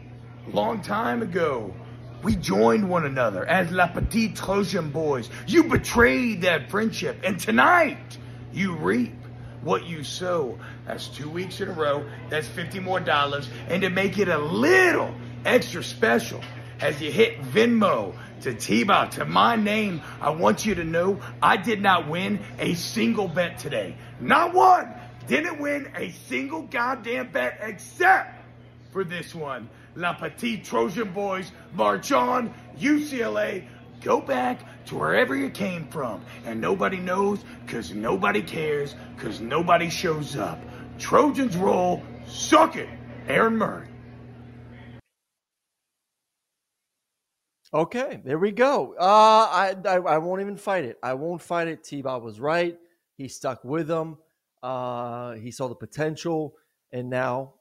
long 0.53 0.82
time 0.82 1.22
ago, 1.22 1.74
we 2.24 2.36
joined 2.38 2.89
one 2.89 3.06
another 3.06 3.46
as 3.46 3.70
La 3.70 3.88
Petite 3.88 4.36
Trojan 4.36 4.91
boys. 4.91 5.29
You 5.46 5.65
betrayed 5.65 6.44
that 6.44 6.70
friendship, 6.70 7.20
and 7.24 7.38
tonight 7.38 8.17
you 8.53 8.75
reap 8.77 9.13
what 9.62 9.86
you 9.86 10.03
sow. 10.03 10.58
That's 10.86 11.10
two 11.10 11.29
weeks 11.29 11.60
in 11.60 11.67
a 11.67 11.74
row. 11.74 12.06
That's 12.29 12.48
50 12.48 12.79
more 12.79 13.01
dollars. 13.01 13.50
And 13.67 13.82
to 13.82 13.89
make 13.89 14.17
it 14.17 14.29
a 14.29 14.38
little 14.38 15.13
extra 15.44 15.84
special, 15.84 16.41
as 16.79 17.01
you 17.01 17.12
hit 17.12 17.41
Venmo 17.41 18.15
to 18.41 18.53
T-Bow, 18.53 19.06
to 19.06 19.25
my 19.25 19.58
name, 19.58 20.01
I 20.22 20.29
want 20.29 20.65
you 20.65 20.75
to 20.75 20.84
know 20.86 21.20
I 21.41 21.58
did 21.58 21.82
not 21.82 22.08
win 22.08 22.39
a 22.58 22.74
single 22.75 23.27
bet 23.27 23.58
today. 23.58 23.96
Not 24.22 24.53
one. 24.53 24.94
Didn't 25.27 25.60
win 25.60 25.91
a 25.96 26.12
single 26.29 26.62
goddamn 26.62 27.32
bet 27.32 27.60
except 27.62 28.37
for 28.98 29.04
this 29.04 29.36
one. 29.36 29.70
La 29.96 30.12
Petite 30.13 30.66
Trojan 30.66 31.13
boys 31.13 31.51
march 31.74 32.12
on. 32.12 32.51
UCLA, 32.80 33.63
go 34.01 34.20
back 34.20 34.62
to 34.88 34.96
wherever 34.96 35.36
you 35.36 35.51
came 35.51 35.88
from. 35.89 36.25
And 36.48 36.60
nobody 36.60 36.98
knows 36.98 37.46
because 37.63 37.94
nobody 37.94 38.42
cares 38.42 38.96
because 39.16 39.39
nobody 39.39 39.88
shows 39.88 40.36
up. 40.36 40.60
Trojans 40.98 41.56
roll. 41.58 42.01
Suck 42.25 42.75
it. 42.75 42.89
Aaron 43.27 43.56
Murray. 43.58 43.88
Okay, 47.72 48.20
there 48.25 48.39
we 48.39 48.51
go. 48.51 48.96
Uh, 49.00 49.04
I, 49.04 49.75
I 49.86 49.98
I 49.98 50.18
won't 50.18 50.42
even 50.42 50.58
fight 50.58 50.86
it. 50.86 50.98
I 51.04 51.13
won't 51.13 51.44
fight 51.44 51.68
it. 51.68 51.84
T. 51.84 52.01
Bob 52.01 52.24
was 52.24 52.39
right. 52.39 52.75
He 53.16 53.27
stuck 53.27 53.63
with 53.63 53.88
them. 53.88 54.18
Uh, 54.63 55.34
he 55.34 55.51
saw 55.51 55.68
the 55.68 55.75
potential, 55.75 56.56
and 56.92 57.12
now 57.12 57.54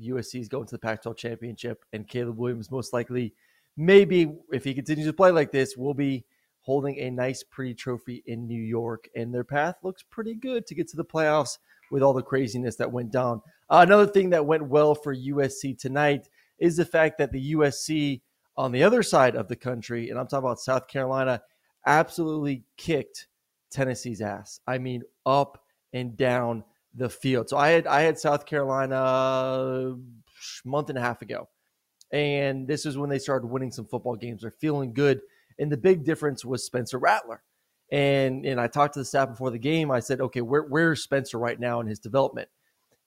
USC 0.00 0.40
is 0.40 0.48
going 0.48 0.66
to 0.66 0.74
the 0.74 0.78
Pac-12 0.78 1.16
championship, 1.16 1.84
and 1.92 2.08
Caleb 2.08 2.38
Williams 2.38 2.70
most 2.70 2.92
likely, 2.92 3.34
maybe 3.76 4.32
if 4.52 4.64
he 4.64 4.74
continues 4.74 5.06
to 5.06 5.12
play 5.12 5.30
like 5.30 5.52
this, 5.52 5.76
will 5.76 5.94
be 5.94 6.24
holding 6.60 6.98
a 6.98 7.10
nice, 7.10 7.42
pretty 7.42 7.74
trophy 7.74 8.22
in 8.26 8.46
New 8.46 8.62
York, 8.62 9.08
and 9.14 9.32
their 9.32 9.44
path 9.44 9.76
looks 9.82 10.02
pretty 10.02 10.34
good 10.34 10.66
to 10.66 10.74
get 10.74 10.88
to 10.88 10.96
the 10.96 11.04
playoffs 11.04 11.58
with 11.90 12.02
all 12.02 12.14
the 12.14 12.22
craziness 12.22 12.76
that 12.76 12.90
went 12.90 13.12
down. 13.12 13.42
Uh, 13.68 13.84
another 13.86 14.06
thing 14.06 14.30
that 14.30 14.46
went 14.46 14.66
well 14.66 14.94
for 14.94 15.14
USC 15.14 15.78
tonight 15.78 16.28
is 16.58 16.76
the 16.76 16.84
fact 16.84 17.18
that 17.18 17.32
the 17.32 17.54
USC 17.54 18.22
on 18.56 18.72
the 18.72 18.82
other 18.82 19.02
side 19.02 19.36
of 19.36 19.48
the 19.48 19.56
country, 19.56 20.10
and 20.10 20.18
I'm 20.18 20.26
talking 20.26 20.46
about 20.46 20.60
South 20.60 20.86
Carolina, 20.86 21.42
absolutely 21.86 22.64
kicked 22.76 23.26
Tennessee's 23.70 24.20
ass. 24.20 24.60
I 24.66 24.78
mean, 24.78 25.02
up 25.26 25.62
and 25.92 26.16
down 26.16 26.64
the 26.94 27.08
field. 27.08 27.48
So 27.48 27.56
I 27.56 27.70
had 27.70 27.86
I 27.86 28.02
had 28.02 28.18
South 28.18 28.46
Carolina 28.46 28.96
a 28.96 29.96
month 30.64 30.88
and 30.90 30.98
a 30.98 31.02
half 31.02 31.22
ago, 31.22 31.48
and 32.12 32.66
this 32.66 32.86
is 32.86 32.96
when 32.96 33.10
they 33.10 33.18
started 33.18 33.46
winning 33.46 33.72
some 33.72 33.86
football 33.86 34.16
games. 34.16 34.42
They're 34.42 34.50
feeling 34.50 34.92
good, 34.92 35.20
and 35.58 35.70
the 35.70 35.76
big 35.76 36.04
difference 36.04 36.44
was 36.44 36.64
Spencer 36.64 36.98
Rattler. 36.98 37.42
And 37.92 38.46
and 38.46 38.60
I 38.60 38.66
talked 38.66 38.94
to 38.94 39.00
the 39.00 39.04
staff 39.04 39.28
before 39.28 39.50
the 39.50 39.58
game. 39.58 39.90
I 39.90 40.00
said, 40.00 40.20
okay, 40.20 40.40
where, 40.40 40.62
where's 40.62 41.02
Spencer 41.02 41.38
right 41.38 41.58
now 41.58 41.80
in 41.80 41.86
his 41.86 41.98
development? 41.98 42.48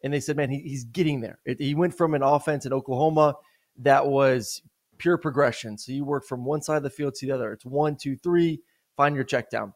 And 0.03 0.13
they 0.13 0.20
said, 0.20 0.38
man, 0.38 0.50
he, 0.50 0.60
he's 0.60 0.84
getting 0.84 1.22
there. 1.22 1.39
It, 1.46 1.60
he 1.60 1.74
went 1.74 1.98
from 1.98 2.13
an 2.13 2.22
offense 2.22 2.65
in 2.65 2.74
Oklahoma 2.74 3.36
that 3.79 4.06
was 4.06 4.62
pure 4.98 5.17
progression. 5.17 5.77
So 5.77 5.91
you 5.91 6.06
work 6.06 6.25
from 6.25 6.46
one 6.46 6.62
side 6.62 6.77
of 6.77 6.84
the 6.84 6.89
field 6.89 7.15
to 7.15 7.25
the 7.25 7.32
other. 7.32 7.51
It's 7.51 7.65
one, 7.65 7.96
two, 7.96 8.15
three, 8.15 8.62
find 8.96 9.15
your 9.15 9.24
check 9.24 9.50
down. 9.50 9.74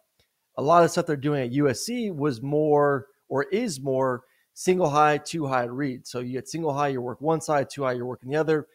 A 0.57 0.61
lot 0.61 0.83
of 0.83 0.91
stuff 0.91 1.05
they're 1.05 1.15
doing 1.15 1.43
at 1.43 1.51
USC 1.51 2.13
was 2.13 2.41
more 2.41 3.07
or 3.31 3.43
is 3.43 3.79
more 3.79 4.23
single 4.53 4.89
high, 4.89 5.17
two 5.17 5.47
high 5.47 5.63
read. 5.63 6.05
So 6.05 6.19
you 6.19 6.33
get 6.33 6.49
single 6.49 6.73
high, 6.73 6.89
you 6.89 7.01
work 7.01 7.21
one 7.21 7.39
side, 7.39 7.69
two 7.69 7.83
high, 7.83 7.93
you're 7.93 8.05
working 8.05 8.29
the 8.29 8.35
other. 8.35 8.67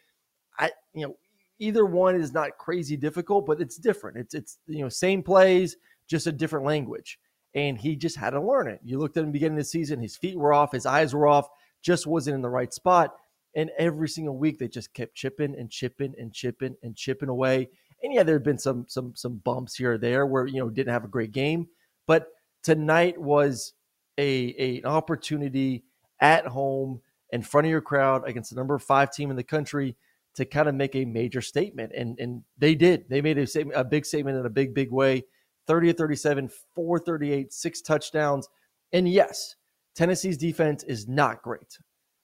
I, 0.57 0.71
you 0.93 1.05
know, 1.05 1.15
either 1.59 1.85
one 1.85 2.15
is 2.15 2.33
not 2.33 2.57
crazy 2.57 2.97
difficult, 2.97 3.45
but 3.45 3.61
it's 3.61 3.77
different. 3.77 4.17
It's 4.17 4.33
it's 4.33 4.57
you 4.65 4.81
know 4.81 4.89
same 4.89 5.21
plays, 5.21 5.77
just 6.07 6.25
a 6.25 6.31
different 6.31 6.65
language. 6.65 7.19
And 7.53 7.77
he 7.77 7.95
just 7.95 8.17
had 8.17 8.31
to 8.31 8.41
learn 8.41 8.67
it. 8.67 8.81
You 8.83 8.97
looked 8.97 9.15
at 9.15 9.23
him 9.23 9.31
beginning 9.31 9.59
of 9.59 9.63
the 9.63 9.69
season, 9.69 10.01
his 10.01 10.17
feet 10.17 10.37
were 10.37 10.53
off, 10.53 10.71
his 10.71 10.87
eyes 10.87 11.13
were 11.13 11.27
off, 11.27 11.47
just 11.81 12.07
wasn't 12.07 12.35
in 12.35 12.41
the 12.41 12.49
right 12.49 12.73
spot. 12.73 13.15
And 13.55 13.69
every 13.77 14.09
single 14.09 14.37
week 14.37 14.57
they 14.57 14.67
just 14.67 14.93
kept 14.93 15.15
chipping 15.15 15.55
and 15.55 15.69
chipping 15.69 16.13
and 16.19 16.33
chipping 16.33 16.75
and 16.81 16.95
chipping 16.95 17.29
away. 17.29 17.69
And 18.03 18.13
yeah, 18.13 18.23
there 18.23 18.35
had 18.35 18.43
been 18.43 18.57
some 18.57 18.85
some 18.89 19.13
some 19.15 19.37
bumps 19.37 19.75
here 19.75 19.93
or 19.93 19.97
there 19.99 20.25
where 20.25 20.47
you 20.47 20.59
know 20.59 20.69
didn't 20.69 20.93
have 20.93 21.05
a 21.05 21.09
great 21.09 21.31
game, 21.31 21.67
but 22.07 22.29
tonight 22.63 23.19
was 23.19 23.73
a, 24.17 24.55
a 24.57 24.77
an 24.79 24.85
opportunity 24.85 25.83
at 26.19 26.45
home 26.47 27.01
in 27.31 27.41
front 27.41 27.67
of 27.67 27.71
your 27.71 27.81
crowd 27.81 28.27
against 28.27 28.49
the 28.49 28.55
number 28.55 28.77
five 28.79 29.11
team 29.11 29.29
in 29.29 29.35
the 29.35 29.43
country 29.43 29.95
to 30.35 30.45
kind 30.45 30.69
of 30.69 30.75
make 30.75 30.95
a 30.95 31.05
major 31.05 31.41
statement. 31.41 31.91
And 31.95 32.19
and 32.19 32.43
they 32.57 32.75
did. 32.75 33.05
They 33.09 33.21
made 33.21 33.37
a 33.37 33.47
statement, 33.47 33.79
a 33.79 33.83
big 33.83 34.05
statement 34.05 34.37
in 34.37 34.45
a 34.45 34.49
big, 34.49 34.73
big 34.73 34.91
way. 34.91 35.23
30 35.67 35.87
to 35.87 35.93
37, 35.97 36.49
438, 36.75 37.51
six 37.51 37.81
touchdowns. 37.81 38.47
And 38.93 39.09
yes, 39.09 39.55
Tennessee's 39.95 40.37
defense 40.37 40.83
is 40.83 41.07
not 41.07 41.41
great. 41.41 41.77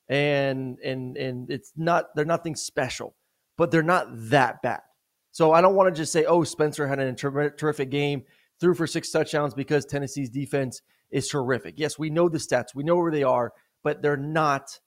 And 0.09 0.77
and 0.79 1.17
and 1.17 1.49
it's 1.49 1.73
not 1.75 2.15
they're 2.15 2.23
nothing 2.25 2.55
special, 2.55 3.15
but 3.57 3.71
they're 3.71 3.83
not 3.83 4.07
that 4.29 4.61
bad. 4.61 4.81
So 5.31 5.51
I 5.51 5.61
don't 5.61 5.75
want 5.75 5.93
to 5.93 5.99
just 5.99 6.11
say, 6.11 6.25
oh, 6.25 6.43
Spencer 6.43 6.87
had 6.87 6.99
a 6.99 7.11
terrific 7.13 7.89
game, 7.89 8.23
threw 8.59 8.75
for 8.75 8.85
six 8.85 9.09
touchdowns 9.09 9.55
because 9.55 9.85
Tennessee's 9.85 10.29
defense 10.29 10.83
is 11.13 11.29
terrific. 11.29 11.75
Yes, 11.77 11.97
we 11.97 12.09
know 12.09 12.27
the 12.27 12.39
stats, 12.39 12.75
we 12.75 12.83
know 12.83 12.97
where 12.97 13.11
they 13.11 13.23
are, 13.23 13.53
but 13.83 14.01
they're 14.01 14.17
not 14.17 14.79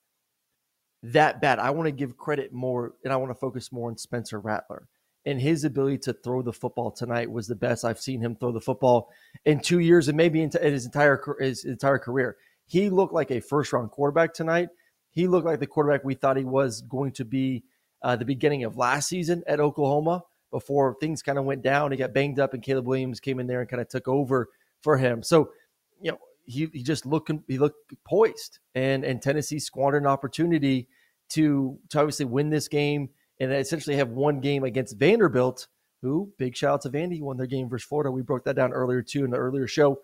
that 1.02 1.40
bad. 1.40 1.58
I 1.58 1.70
want 1.70 1.86
to 1.86 1.92
give 1.92 2.16
credit 2.16 2.52
more 2.52 2.94
and 3.04 3.12
I 3.12 3.16
want 3.16 3.30
to 3.30 3.38
focus 3.38 3.70
more 3.72 3.88
on 3.88 3.96
Spencer 3.96 4.40
Rattler. 4.40 4.88
And 5.24 5.40
his 5.40 5.64
ability 5.64 5.98
to 5.98 6.12
throw 6.12 6.42
the 6.42 6.52
football 6.52 6.90
tonight 6.90 7.30
was 7.30 7.46
the 7.46 7.56
best 7.56 7.84
I've 7.84 8.00
seen 8.00 8.20
him 8.20 8.36
throw 8.36 8.52
the 8.52 8.60
football 8.60 9.08
in 9.44 9.60
two 9.60 9.80
years 9.80 10.08
and 10.08 10.16
maybe 10.16 10.40
in 10.40 10.50
his 10.60 10.84
entire 10.84 11.20
his 11.40 11.64
entire 11.64 11.98
career. 11.98 12.36
He 12.66 12.90
looked 12.90 13.12
like 13.12 13.30
a 13.30 13.40
first 13.40 13.72
round 13.72 13.90
quarterback 13.90 14.34
tonight. 14.34 14.68
He 15.10 15.28
looked 15.28 15.46
like 15.46 15.60
the 15.60 15.66
quarterback 15.66 16.04
we 16.04 16.14
thought 16.14 16.36
he 16.36 16.44
was 16.44 16.82
going 16.82 17.12
to 17.12 17.24
be 17.24 17.64
uh, 18.02 18.16
the 18.16 18.24
beginning 18.24 18.64
of 18.64 18.76
last 18.76 19.08
season 19.08 19.42
at 19.46 19.60
Oklahoma 19.60 20.22
before 20.50 20.96
things 21.00 21.22
kind 21.22 21.38
of 21.38 21.44
went 21.44 21.62
down. 21.62 21.90
He 21.90 21.98
got 21.98 22.12
banged 22.12 22.38
up, 22.38 22.54
and 22.54 22.62
Caleb 22.62 22.86
Williams 22.86 23.20
came 23.20 23.40
in 23.40 23.46
there 23.46 23.60
and 23.60 23.68
kind 23.68 23.80
of 23.80 23.88
took 23.88 24.06
over 24.08 24.48
for 24.82 24.96
him. 24.96 25.22
So 25.22 25.50
you 26.00 26.12
know, 26.12 26.18
he, 26.44 26.68
he 26.72 26.82
just 26.82 27.06
looked 27.06 27.30
he 27.48 27.58
looked 27.58 27.94
poised, 28.04 28.58
and 28.74 29.04
and 29.04 29.20
Tennessee 29.20 29.58
squandered 29.58 30.02
an 30.02 30.08
opportunity 30.08 30.88
to 31.30 31.78
to 31.90 31.98
obviously 31.98 32.26
win 32.26 32.50
this 32.50 32.68
game 32.68 33.10
and 33.40 33.52
essentially 33.52 33.96
have 33.96 34.10
one 34.10 34.40
game 34.40 34.64
against 34.64 34.98
Vanderbilt. 34.98 35.66
Who 36.02 36.30
big 36.38 36.56
shout 36.56 36.74
out 36.74 36.82
to 36.82 36.90
Vandy 36.90 37.20
won 37.20 37.36
their 37.36 37.46
game 37.46 37.68
versus 37.68 37.88
Florida. 37.88 38.10
We 38.10 38.22
broke 38.22 38.44
that 38.44 38.56
down 38.56 38.72
earlier 38.72 39.02
too 39.02 39.24
in 39.24 39.30
the 39.30 39.38
earlier 39.38 39.66
show. 39.66 40.00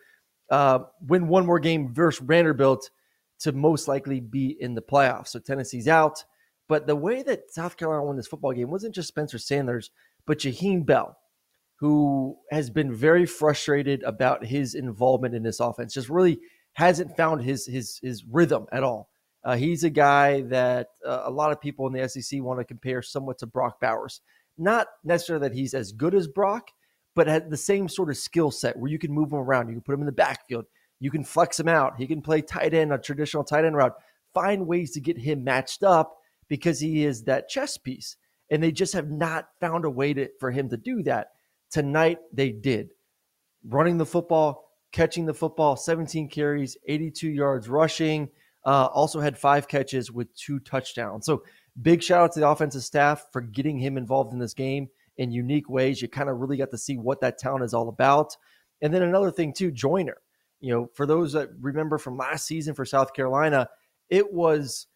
Uh, 0.51 0.81
win 1.07 1.29
one 1.29 1.47
more 1.47 1.61
game 1.61 1.93
versus 1.93 2.25
Vanderbilt 2.27 2.91
to 3.41 3.53
most 3.53 3.89
likely 3.89 4.21
be 4.21 4.57
in 4.61 4.75
the 4.75 4.83
playoffs. 4.83 5.29
So 5.29 5.39
Tennessee's 5.39 5.89
out. 5.89 6.25
But 6.69 6.87
the 6.87 6.97
way 6.97 7.23
that 7.23 7.53
South 7.53 7.77
Carolina 7.77 8.05
won 8.05 8.17
this 8.17 8.27
football 8.27 8.53
game 8.53 8.71
wasn't 8.71 8.95
just 8.95 9.09
Spencer 9.09 9.39
Sanders, 9.39 9.91
but 10.27 10.39
Jaheim 10.39 10.87
Bell 10.87 11.19
who 11.83 12.39
has 12.53 12.71
been 12.71 12.95
very 12.95 13.27
frustrated 13.27 14.05
about 14.05 14.47
his 14.47 14.77
involvement 14.77 15.35
in 15.35 15.43
this 15.43 15.59
offense. 15.59 15.93
Just 15.93 16.09
really 16.09 16.39
hasn't 16.75 17.17
found 17.17 17.43
his 17.43 17.67
his 17.67 17.99
his 18.01 18.25
rhythm 18.25 18.67
at 18.71 18.85
all. 18.85 19.11
Uh, 19.43 19.57
he's 19.57 19.83
a 19.83 19.91
guy 19.91 20.43
that 20.43 20.91
uh, 21.05 21.23
a 21.25 21.31
lot 21.31 21.51
of 21.51 21.61
people 21.61 21.89
in 21.89 21.93
the 21.93 22.09
SEC 22.09 22.41
want 22.41 22.61
to 22.61 22.65
compare 22.65 23.03
somewhat 23.03 23.37
to 23.39 23.49
Brock 23.49 23.81
Bowers. 23.81 24.21
Not 24.57 24.87
necessarily 25.03 25.49
that 25.49 25.57
he's 25.57 25.75
as 25.75 25.91
good 25.91 26.15
as 26.15 26.29
Brock, 26.29 26.69
but 27.17 27.27
had 27.27 27.51
the 27.51 27.57
same 27.57 27.89
sort 27.89 28.11
of 28.11 28.17
skill 28.17 28.53
set 28.53 28.79
where 28.79 28.89
you 28.89 29.01
can 29.01 29.11
move 29.11 29.33
him 29.33 29.41
around. 29.41 29.67
You 29.67 29.75
can 29.75 29.83
put 29.83 29.95
him 29.95 30.03
in 30.03 30.07
the 30.07 30.13
backfield. 30.13 30.67
You 31.01 31.11
can 31.11 31.25
flex 31.25 31.59
him 31.59 31.67
out. 31.67 31.97
He 31.99 32.07
can 32.07 32.23
play 32.23 32.43
tight 32.43 32.75
end, 32.75 32.93
a 32.93 32.99
traditional 32.99 33.43
tight 33.43 33.65
end 33.65 33.75
route. 33.75 33.97
Find 34.33 34.69
ways 34.69 34.93
to 34.93 35.01
get 35.01 35.19
him 35.19 35.43
matched 35.43 35.83
up 35.83 36.17
because 36.47 36.79
he 36.79 37.05
is 37.05 37.25
that 37.25 37.49
chess 37.49 37.77
piece. 37.77 38.15
And 38.53 38.63
they 38.63 38.71
just 38.71 38.93
have 38.93 39.11
not 39.11 39.49
found 39.61 39.85
a 39.85 39.91
way 39.91 40.15
to, 40.15 40.29
for 40.39 40.53
him 40.53 40.69
to 40.69 40.77
do 40.77 41.03
that. 41.03 41.31
Tonight, 41.73 42.19
they 42.33 42.51
did. 42.53 42.91
Running 43.65 43.99
the 43.99 44.07
football, 44.07 44.71
catching 44.93 45.25
the 45.27 45.35
football, 45.35 45.75
17 45.75 46.29
carries, 46.29 46.77
82 46.87 47.31
yards 47.31 47.69
rushing. 47.69 48.29
Uh, 48.65 48.87
also 48.93 49.19
had 49.19 49.37
five 49.37 49.67
catches 49.67 50.13
with 50.13 50.33
two 50.37 50.61
touchdowns. 50.61 51.27
So 51.27 51.43
big 51.81 52.03
shout 52.03 52.23
out 52.23 52.33
to 52.33 52.41
the 52.41 52.49
offensive 52.49 52.85
staff 52.85 53.27
for 53.33 53.41
getting 53.41 53.79
him 53.79 53.97
involved 53.97 54.33
in 54.33 54.39
this 54.39 54.55
game 54.55 54.89
in 55.17 55.33
unique 55.33 55.69
ways. 55.69 56.01
You 56.01 56.09
kind 56.09 56.29
of 56.29 56.39
really 56.39 56.57
got 56.57 56.71
to 56.71 56.79
see 56.79 56.97
what 56.97 57.21
that 57.23 57.41
town 57.41 57.63
is 57.63 57.75
all 57.75 57.89
about. 57.89 58.37
And 58.83 58.93
then 58.93 59.03
another 59.03 59.31
thing 59.31 59.53
too, 59.53 59.71
Joyner. 59.71 60.19
You 60.61 60.73
know, 60.73 60.91
for 60.95 61.07
those 61.07 61.33
that 61.33 61.51
remember 61.61 61.99
from 61.99 62.17
last 62.17 62.47
season 62.47 62.75
for 62.75 62.85
South 62.85 63.15
Carolina, 63.15 63.69
it 64.11 64.33
was 64.33 64.87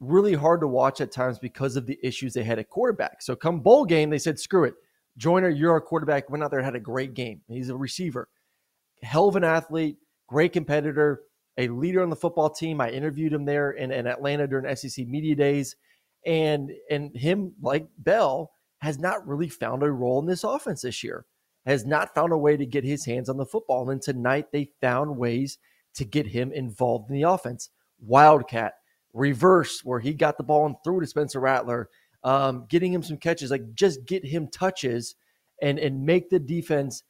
really 0.00 0.34
hard 0.34 0.60
to 0.60 0.66
watch 0.66 1.00
at 1.00 1.12
times 1.12 1.38
because 1.38 1.76
of 1.76 1.86
the 1.86 1.98
issues 2.02 2.34
they 2.34 2.42
had 2.42 2.58
at 2.58 2.70
quarterback. 2.70 3.22
So 3.22 3.36
come 3.36 3.60
bowl 3.60 3.84
game, 3.84 4.10
they 4.10 4.18
said, 4.18 4.40
screw 4.40 4.64
it. 4.64 4.74
Joyner, 5.16 5.48
you're 5.48 5.72
our 5.72 5.80
quarterback. 5.80 6.28
Went 6.28 6.42
out 6.42 6.50
there 6.50 6.62
had 6.62 6.74
a 6.74 6.80
great 6.80 7.14
game. 7.14 7.40
He's 7.48 7.70
a 7.70 7.76
receiver. 7.76 8.28
Hell 9.02 9.28
of 9.28 9.36
an 9.36 9.44
athlete, 9.44 9.96
great 10.26 10.52
competitor, 10.52 11.22
a 11.58 11.68
leader 11.68 12.02
on 12.02 12.10
the 12.10 12.16
football 12.16 12.50
team. 12.50 12.80
I 12.80 12.90
interviewed 12.90 13.32
him 13.32 13.44
there 13.44 13.70
in, 13.72 13.90
in 13.92 14.06
Atlanta 14.06 14.46
during 14.46 14.74
SEC 14.76 15.06
Media 15.06 15.34
Days. 15.34 15.76
And 16.24 16.72
and 16.90 17.16
him, 17.16 17.52
like 17.62 17.86
Bell, 17.98 18.50
has 18.78 18.98
not 18.98 19.26
really 19.26 19.48
found 19.48 19.82
a 19.82 19.90
role 19.90 20.18
in 20.18 20.26
this 20.26 20.44
offense 20.44 20.82
this 20.82 21.02
year. 21.02 21.24
Has 21.64 21.86
not 21.86 22.14
found 22.14 22.32
a 22.32 22.38
way 22.38 22.56
to 22.56 22.66
get 22.66 22.84
his 22.84 23.04
hands 23.04 23.28
on 23.28 23.36
the 23.36 23.46
football. 23.46 23.88
And 23.90 24.02
tonight 24.02 24.46
they 24.52 24.70
found 24.80 25.16
ways 25.16 25.58
to 25.94 26.04
get 26.04 26.26
him 26.26 26.52
involved 26.52 27.10
in 27.10 27.16
the 27.16 27.22
offense. 27.22 27.70
Wildcat, 28.00 28.74
reverse, 29.14 29.84
where 29.84 30.00
he 30.00 30.12
got 30.12 30.36
the 30.36 30.44
ball 30.44 30.66
and 30.66 30.76
threw 30.84 31.00
to 31.00 31.06
Spencer 31.06 31.40
Rattler 31.40 31.88
um, 32.26 32.66
getting 32.68 32.92
him 32.92 33.04
some 33.04 33.16
catches, 33.16 33.52
like 33.52 33.74
just 33.74 34.04
get 34.04 34.24
him 34.24 34.48
touches 34.48 35.14
and 35.62 35.78
and 35.78 36.04
make 36.04 36.28
the 36.28 36.40
defense 36.40 37.04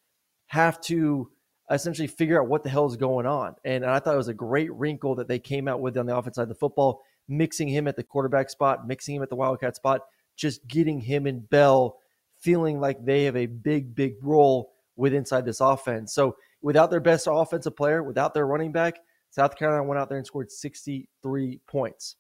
have 0.49 0.79
to 0.83 1.31
essentially 1.71 2.07
figure 2.07 2.41
out 2.41 2.49
what 2.49 2.63
the 2.63 2.69
hell 2.69 2.87
is 2.87 2.97
going 2.97 3.25
on. 3.27 3.57
And 3.65 3.85
I 3.85 3.99
thought 3.99 4.13
it 4.15 4.19
was 4.19 4.29
a 4.29 4.35
great 4.35 4.73
wrinkle 4.75 5.15
that 5.15 5.27
they 5.27 5.39
came 5.39 5.69
out 5.69 5.81
with 5.81 5.97
on 5.97 6.05
the 6.05 6.15
offense 6.15 6.37
side 6.37 6.43
of 6.43 6.49
the 6.51 6.55
football, 6.55 7.03
mixing 7.29 7.67
him 7.67 7.89
at 7.89 7.97
the 7.97 8.05
quarterback 8.05 8.51
spot, 8.51 8.87
mixing 8.87 9.17
him 9.17 9.23
at 9.23 9.31
the 9.31 9.37
Wildcat 9.37 9.75
spot, 9.75 10.03
just 10.37 10.65
getting 10.69 11.01
him 11.01 11.27
and 11.27 11.49
Bell 11.49 11.97
feeling 12.39 12.79
like 12.79 13.03
they 13.03 13.25
have 13.25 13.37
a 13.37 13.47
big, 13.47 13.95
big 13.95 14.17
role 14.21 14.75
with 14.97 15.15
inside 15.15 15.47
this 15.47 15.61
offense. 15.61 16.13
So 16.13 16.37
without 16.61 16.91
their 16.91 17.01
best 17.01 17.27
offensive 17.29 17.75
player, 17.75 18.03
without 18.03 18.35
their 18.35 18.47
running 18.47 18.71
back, 18.71 18.99
South 19.31 19.57
Carolina 19.57 19.83
went 19.83 19.99
out 19.99 20.11
there 20.11 20.19
and 20.19 20.27
scored 20.27 20.53
63 20.53 21.61
points. 21.67 22.17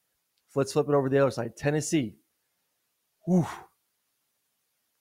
Let's 0.54 0.72
flip 0.72 0.88
it 0.88 0.94
over 0.94 1.10
to 1.10 1.14
the 1.14 1.20
other 1.20 1.30
side. 1.30 1.54
Tennessee, 1.54 2.14
Whew. 3.26 3.46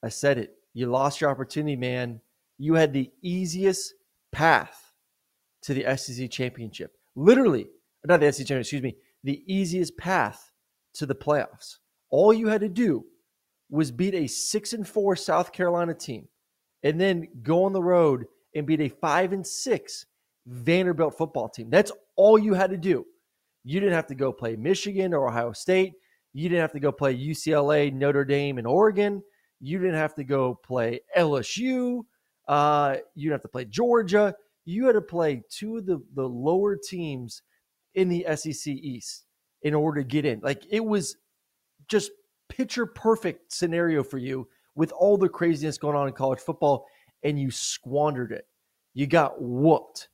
I 0.02 0.08
said 0.08 0.38
it. 0.38 0.54
You 0.74 0.86
lost 0.86 1.20
your 1.20 1.30
opportunity, 1.30 1.76
man. 1.76 2.20
You 2.58 2.74
had 2.74 2.92
the 2.92 3.10
easiest 3.22 3.94
path 4.32 4.92
to 5.62 5.74
the 5.74 5.96
SEC 5.96 6.30
championship. 6.30 6.92
Literally, 7.14 7.68
not 8.04 8.20
the 8.20 8.30
SEC 8.32 8.46
championship, 8.46 8.60
excuse 8.60 8.82
me, 8.82 8.96
the 9.24 9.42
easiest 9.46 9.96
path 9.96 10.52
to 10.94 11.06
the 11.06 11.14
playoffs. 11.14 11.78
All 12.10 12.32
you 12.32 12.48
had 12.48 12.60
to 12.60 12.68
do 12.68 13.04
was 13.70 13.90
beat 13.90 14.14
a 14.14 14.26
six 14.26 14.72
and 14.72 14.86
four 14.86 15.16
South 15.16 15.52
Carolina 15.52 15.94
team 15.94 16.28
and 16.82 17.00
then 17.00 17.26
go 17.42 17.64
on 17.64 17.72
the 17.72 17.82
road 17.82 18.26
and 18.54 18.66
beat 18.66 18.80
a 18.80 18.88
five 18.88 19.32
and 19.32 19.46
six 19.46 20.06
Vanderbilt 20.46 21.16
football 21.18 21.48
team. 21.48 21.68
That's 21.70 21.90
all 22.14 22.38
you 22.38 22.54
had 22.54 22.70
to 22.70 22.76
do. 22.76 23.04
You 23.64 23.80
didn't 23.80 23.94
have 23.94 24.06
to 24.08 24.14
go 24.14 24.32
play 24.32 24.54
Michigan 24.54 25.12
or 25.12 25.28
Ohio 25.28 25.52
State. 25.52 25.94
You 26.36 26.50
didn't 26.50 26.60
have 26.60 26.72
to 26.72 26.80
go 26.80 26.92
play 26.92 27.16
UCLA, 27.16 27.90
Notre 27.90 28.24
Dame, 28.26 28.58
and 28.58 28.66
Oregon. 28.66 29.22
You 29.58 29.78
didn't 29.78 29.94
have 29.94 30.14
to 30.16 30.24
go 30.24 30.54
play 30.54 31.00
LSU. 31.16 32.02
Uh, 32.46 32.96
you 33.14 33.30
didn't 33.30 33.36
have 33.36 33.42
to 33.42 33.48
play 33.48 33.64
Georgia. 33.64 34.34
You 34.66 34.84
had 34.84 34.92
to 34.92 35.00
play 35.00 35.42
two 35.48 35.78
of 35.78 35.86
the, 35.86 36.02
the 36.14 36.28
lower 36.28 36.76
teams 36.76 37.40
in 37.94 38.10
the 38.10 38.26
SEC 38.36 38.66
East 38.66 39.24
in 39.62 39.72
order 39.72 40.02
to 40.02 40.06
get 40.06 40.26
in. 40.26 40.40
Like 40.42 40.62
it 40.68 40.84
was 40.84 41.16
just 41.88 42.10
picture 42.50 42.84
perfect 42.84 43.50
scenario 43.50 44.02
for 44.02 44.18
you 44.18 44.46
with 44.74 44.92
all 44.92 45.16
the 45.16 45.30
craziness 45.30 45.78
going 45.78 45.96
on 45.96 46.06
in 46.06 46.12
college 46.12 46.40
football, 46.40 46.84
and 47.22 47.40
you 47.40 47.50
squandered 47.50 48.32
it. 48.32 48.46
You 48.92 49.06
got 49.06 49.40
whooped. 49.40 50.08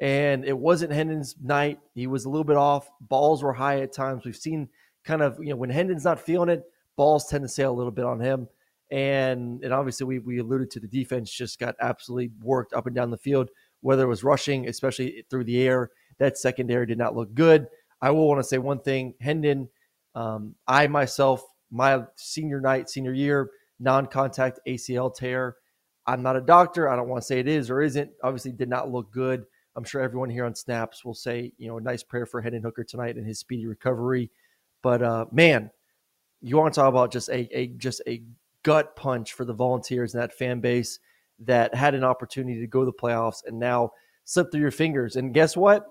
And 0.00 0.44
it 0.46 0.56
wasn't 0.56 0.92
Hendon's 0.92 1.36
night. 1.42 1.80
He 1.94 2.06
was 2.06 2.24
a 2.24 2.30
little 2.30 2.44
bit 2.44 2.56
off. 2.56 2.88
Balls 3.02 3.42
were 3.42 3.52
high 3.52 3.80
at 3.80 3.92
times. 3.92 4.24
We've 4.24 4.36
seen 4.36 4.68
kind 5.06 5.22
of, 5.22 5.38
you 5.40 5.50
know, 5.50 5.56
when 5.56 5.70
Hendon's 5.70 6.04
not 6.04 6.20
feeling 6.20 6.50
it, 6.50 6.64
balls 6.96 7.28
tend 7.28 7.44
to 7.44 7.48
sail 7.48 7.72
a 7.72 7.76
little 7.76 7.92
bit 7.92 8.04
on 8.04 8.20
him. 8.20 8.48
And 8.90 9.64
and 9.64 9.72
obviously 9.72 10.06
we 10.06 10.18
we 10.18 10.38
alluded 10.38 10.70
to 10.72 10.80
the 10.80 10.86
defense 10.86 11.30
just 11.30 11.58
got 11.58 11.74
absolutely 11.80 12.30
worked 12.42 12.72
up 12.72 12.86
and 12.86 12.94
down 12.94 13.10
the 13.10 13.16
field, 13.16 13.50
whether 13.80 14.04
it 14.04 14.08
was 14.08 14.22
rushing, 14.22 14.68
especially 14.68 15.24
through 15.30 15.44
the 15.44 15.60
air. 15.62 15.90
That 16.18 16.38
secondary 16.38 16.86
did 16.86 16.98
not 16.98 17.16
look 17.16 17.34
good. 17.34 17.66
I 18.00 18.10
will 18.10 18.28
want 18.28 18.40
to 18.40 18.44
say 18.44 18.58
one 18.58 18.80
thing, 18.80 19.14
Hendon, 19.20 19.68
um, 20.14 20.54
I 20.68 20.86
myself, 20.86 21.42
my 21.70 22.04
senior 22.16 22.60
night, 22.60 22.88
senior 22.88 23.12
year, 23.12 23.50
non-contact 23.80 24.60
ACL 24.68 25.14
tear. 25.14 25.56
I'm 26.06 26.22
not 26.22 26.36
a 26.36 26.40
doctor. 26.40 26.88
I 26.88 26.96
don't 26.96 27.08
want 27.08 27.22
to 27.22 27.26
say 27.26 27.40
it 27.40 27.48
is 27.48 27.70
or 27.70 27.82
isn't. 27.82 28.10
Obviously, 28.22 28.52
did 28.52 28.68
not 28.68 28.90
look 28.90 29.10
good. 29.10 29.44
I'm 29.74 29.84
sure 29.84 30.00
everyone 30.00 30.30
here 30.30 30.44
on 30.44 30.54
Snaps 30.54 31.04
will 31.04 31.14
say, 31.14 31.52
you 31.58 31.68
know, 31.68 31.78
a 31.78 31.82
nice 31.82 32.02
prayer 32.02 32.24
for 32.24 32.40
Hendon 32.40 32.62
Hooker 32.62 32.84
tonight 32.84 33.16
and 33.16 33.26
his 33.26 33.40
speedy 33.40 33.66
recovery. 33.66 34.30
But 34.86 35.02
uh, 35.02 35.26
man, 35.32 35.72
you 36.40 36.56
want 36.56 36.72
to 36.72 36.78
talk 36.80 36.88
about 36.88 37.10
just 37.10 37.28
a, 37.28 37.48
a 37.50 37.66
just 37.66 38.00
a 38.06 38.22
gut 38.62 38.94
punch 38.94 39.32
for 39.32 39.44
the 39.44 39.52
Volunteers 39.52 40.14
and 40.14 40.22
that 40.22 40.32
fan 40.32 40.60
base 40.60 41.00
that 41.40 41.74
had 41.74 41.96
an 41.96 42.04
opportunity 42.04 42.60
to 42.60 42.68
go 42.68 42.82
to 42.82 42.86
the 42.86 42.92
playoffs 42.92 43.42
and 43.44 43.58
now 43.58 43.90
slip 44.26 44.52
through 44.52 44.60
your 44.60 44.70
fingers. 44.70 45.16
And 45.16 45.34
guess 45.34 45.56
what? 45.56 45.86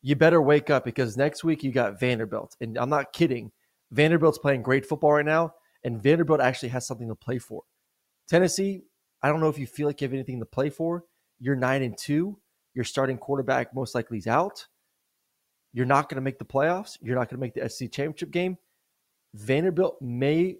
You 0.00 0.16
better 0.16 0.40
wake 0.40 0.70
up 0.70 0.86
because 0.86 1.18
next 1.18 1.44
week 1.44 1.62
you 1.62 1.70
got 1.70 2.00
Vanderbilt. 2.00 2.56
And 2.62 2.78
I'm 2.78 2.88
not 2.88 3.12
kidding. 3.12 3.52
Vanderbilt's 3.90 4.38
playing 4.38 4.62
great 4.62 4.86
football 4.86 5.12
right 5.12 5.26
now, 5.26 5.52
and 5.84 6.02
Vanderbilt 6.02 6.40
actually 6.40 6.70
has 6.70 6.86
something 6.86 7.08
to 7.08 7.14
play 7.14 7.36
for. 7.36 7.64
Tennessee, 8.26 8.84
I 9.22 9.28
don't 9.28 9.40
know 9.40 9.50
if 9.50 9.58
you 9.58 9.66
feel 9.66 9.86
like 9.86 10.00
you 10.00 10.06
have 10.06 10.14
anything 10.14 10.40
to 10.40 10.46
play 10.46 10.70
for. 10.70 11.04
You're 11.40 11.56
nine 11.56 11.82
and 11.82 11.98
two. 11.98 12.38
Your 12.72 12.84
starting 12.86 13.18
quarterback 13.18 13.74
most 13.74 13.94
likely 13.94 14.16
is 14.16 14.26
out. 14.26 14.66
You're 15.72 15.86
not 15.86 16.08
going 16.08 16.16
to 16.16 16.22
make 16.22 16.38
the 16.38 16.44
playoffs. 16.44 16.98
You're 17.00 17.16
not 17.16 17.28
going 17.28 17.38
to 17.38 17.40
make 17.40 17.54
the 17.54 17.68
SEC 17.68 17.92
championship 17.92 18.30
game. 18.30 18.58
Vanderbilt 19.34 20.00
may 20.00 20.56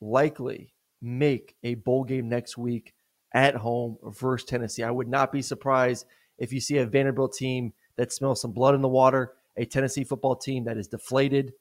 likely 0.00 0.72
make 1.02 1.56
a 1.62 1.74
bowl 1.74 2.04
game 2.04 2.28
next 2.28 2.56
week 2.56 2.94
at 3.32 3.56
home 3.56 3.98
versus 4.04 4.46
Tennessee. 4.46 4.82
I 4.82 4.90
would 4.90 5.08
not 5.08 5.32
be 5.32 5.42
surprised 5.42 6.06
if 6.38 6.52
you 6.52 6.60
see 6.60 6.78
a 6.78 6.86
Vanderbilt 6.86 7.34
team 7.34 7.72
that 7.96 8.12
smells 8.12 8.40
some 8.40 8.52
blood 8.52 8.74
in 8.74 8.80
the 8.80 8.88
water, 8.88 9.32
a 9.56 9.64
Tennessee 9.64 10.04
football 10.04 10.36
team 10.36 10.64
that 10.64 10.76
is 10.76 10.88
deflated, 10.88 11.52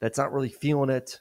that's 0.00 0.18
not 0.18 0.32
really 0.32 0.48
feeling 0.48 0.90
it. 0.90 1.20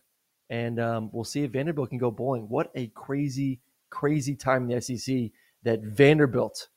And 0.49 0.79
um, 0.79 1.09
we'll 1.11 1.25
see 1.25 1.43
if 1.43 1.51
Vanderbilt 1.51 1.89
can 1.89 1.97
go 1.97 2.11
bowling. 2.11 2.43
What 2.49 2.71
a 2.75 2.87
crazy, 2.87 3.59
crazy 3.89 4.35
time 4.35 4.69
in 4.69 4.75
the 4.75 4.81
SEC 4.81 5.31
that 5.63 5.81
Vanderbilt 5.83 6.69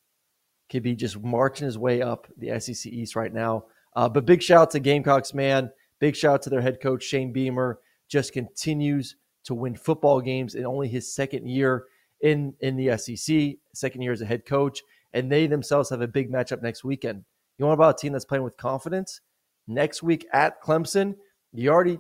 could 0.69 0.83
be 0.83 0.95
just 0.95 1.21
marching 1.21 1.67
his 1.67 1.79
way 1.79 2.03
up 2.03 2.27
the 2.37 2.59
SEC 2.61 2.93
East 2.93 3.17
right 3.17 3.33
now. 3.33 3.65
Uh, 3.95 4.09
but 4.09 4.27
big 4.27 4.43
shout 4.43 4.63
out 4.63 4.71
to 4.71 4.81
Gamecocks, 4.81 5.35
man. 5.35 5.71
Big 5.99 6.17
shout 6.17 6.35
out 6.35 6.43
to 6.43 6.51
their 6.51 6.61
head 6.61 6.81
coach, 6.81 7.03
Shane 7.03 7.33
Beamer. 7.33 7.79
Just 8.09 8.33
continues 8.33 9.17
to 9.45 9.55
win 9.55 9.77
football 9.77 10.21
games 10.21 10.55
in 10.55 10.67
only 10.67 10.89
his 10.89 11.13
second 11.13 11.49
year 11.49 11.85
in, 12.21 12.55
in 12.61 12.77
the 12.77 12.97
SEC, 12.97 13.57
second 13.75 14.03
year 14.03 14.13
as 14.13 14.21
a 14.21 14.27
head 14.27 14.47
coach. 14.47 14.83
And 15.13 15.31
they 15.31 15.47
themselves 15.47 15.91
have 15.91 16.01
a 16.01 16.09
big 16.09 16.31
matchup 16.31 16.63
next 16.63 16.85
weekend. 16.85 17.25
You 17.59 17.67
want 17.67 17.79
about 17.79 17.99
a 17.99 18.01
team 18.01 18.13
that's 18.13 18.25
playing 18.25 18.45
with 18.45 18.57
confidence? 18.57 19.21
Next 19.69 20.03
week 20.03 20.27
at 20.33 20.63
Clemson, 20.63 21.15
you 21.53 21.71
already 21.71 21.99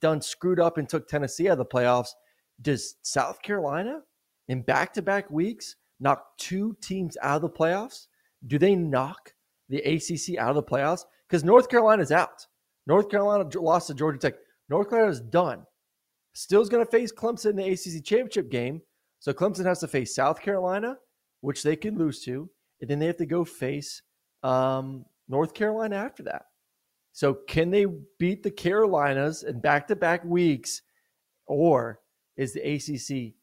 done 0.00 0.20
screwed 0.20 0.60
up 0.60 0.78
and 0.78 0.88
took 0.88 1.06
Tennessee 1.06 1.48
out 1.48 1.52
of 1.52 1.58
the 1.58 1.66
playoffs. 1.66 2.10
Does 2.62 2.96
South 3.02 3.42
Carolina 3.42 4.00
in 4.48 4.62
back 4.62 4.92
to 4.94 5.02
back 5.02 5.30
weeks 5.30 5.76
knock 6.00 6.36
two 6.38 6.76
teams 6.80 7.16
out 7.22 7.36
of 7.36 7.42
the 7.42 7.50
playoffs? 7.50 8.06
Do 8.46 8.58
they 8.58 8.74
knock 8.74 9.34
the 9.68 9.78
ACC 9.78 10.38
out 10.38 10.50
of 10.50 10.56
the 10.56 10.62
playoffs? 10.62 11.04
Because 11.34 11.42
North 11.42 11.68
Carolina's 11.68 12.12
out. 12.12 12.46
North 12.86 13.10
Carolina 13.10 13.44
lost 13.58 13.88
to 13.88 13.94
Georgia 13.94 14.20
Tech. 14.20 14.34
North 14.68 14.88
Carolina's 14.88 15.20
done. 15.20 15.66
Still's 16.32 16.68
going 16.68 16.84
to 16.86 16.88
face 16.88 17.12
Clemson 17.12 17.50
in 17.50 17.56
the 17.56 17.72
ACC 17.72 18.04
championship 18.04 18.52
game. 18.52 18.80
So 19.18 19.32
Clemson 19.32 19.64
has 19.64 19.80
to 19.80 19.88
face 19.88 20.14
South 20.14 20.40
Carolina, 20.40 20.96
which 21.40 21.64
they 21.64 21.74
can 21.74 21.98
lose 21.98 22.22
to, 22.22 22.48
and 22.80 22.88
then 22.88 23.00
they 23.00 23.06
have 23.06 23.16
to 23.16 23.26
go 23.26 23.44
face 23.44 24.00
um, 24.44 25.04
North 25.28 25.54
Carolina 25.54 25.96
after 25.96 26.22
that. 26.22 26.44
So 27.10 27.34
can 27.34 27.68
they 27.68 27.86
beat 28.20 28.44
the 28.44 28.50
Carolinas 28.52 29.42
in 29.42 29.58
back-to-back 29.60 30.24
weeks, 30.24 30.82
or 31.46 31.98
is 32.36 32.52
the 32.52 32.60
ACC 32.60 33.34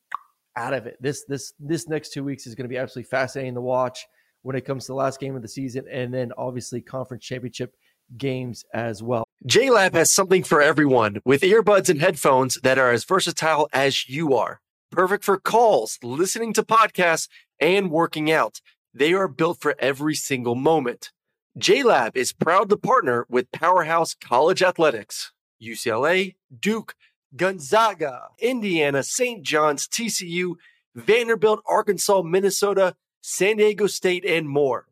out 0.56 0.74
of 0.74 0.86
it? 0.86 0.96
This 1.02 1.26
this 1.28 1.52
this 1.60 1.90
next 1.90 2.14
two 2.14 2.24
weeks 2.24 2.48
is 2.48 2.56
going 2.56 2.70
to 2.70 2.74
be 2.74 2.78
absolutely 2.78 3.10
fascinating 3.10 3.56
to 3.56 3.62
watch 3.62 4.08
when 4.44 4.56
it 4.56 4.64
comes 4.64 4.86
to 4.86 4.94
the 4.94 4.96
last 4.96 5.20
game 5.20 5.36
of 5.36 5.42
the 5.42 5.48
season, 5.50 5.86
and 5.92 6.14
then 6.14 6.32
obviously 6.38 6.80
conference 6.80 7.26
championship 7.26 7.76
games 8.18 8.64
as 8.74 9.02
well. 9.02 9.26
JLab 9.48 9.94
has 9.94 10.12
something 10.12 10.44
for 10.44 10.62
everyone 10.62 11.20
with 11.26 11.42
earbuds 11.42 11.90
and 11.90 12.02
headphones 12.02 12.60
that 12.64 12.78
are 12.78 12.92
as 12.92 13.06
versatile 13.06 13.68
as 13.74 14.08
you 14.10 14.34
are. 14.36 14.60
Perfect 14.92 15.24
for 15.24 15.40
calls, 15.40 15.98
listening 16.04 16.54
to 16.54 16.64
podcasts, 16.64 17.28
and 17.60 17.90
working 17.90 18.32
out. 18.32 18.60
They 18.94 19.14
are 19.14 19.28
built 19.28 19.62
for 19.62 19.76
every 19.80 20.16
single 20.16 20.56
moment. 20.56 21.12
JLab 21.58 22.16
is 22.16 22.34
proud 22.34 22.70
to 22.70 22.78
partner 22.78 23.26
with 23.30 23.52
Powerhouse 23.52 24.14
College 24.14 24.62
Athletics, 24.62 25.32
UCLA, 25.62 26.36
Duke, 26.60 26.96
Gonzaga, 27.36 28.30
Indiana, 28.40 29.04
St. 29.04 29.44
John's, 29.44 29.88
TCU, 29.88 30.56
Vanderbilt, 30.96 31.62
Arkansas, 31.68 32.22
Minnesota, 32.24 32.96
San 33.22 33.58
Diego 33.58 33.88
State, 33.88 34.26
and 34.26 34.50
more. 34.50 34.88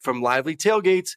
From 0.00 0.22
lively 0.22 0.56
tailgates 0.56 1.16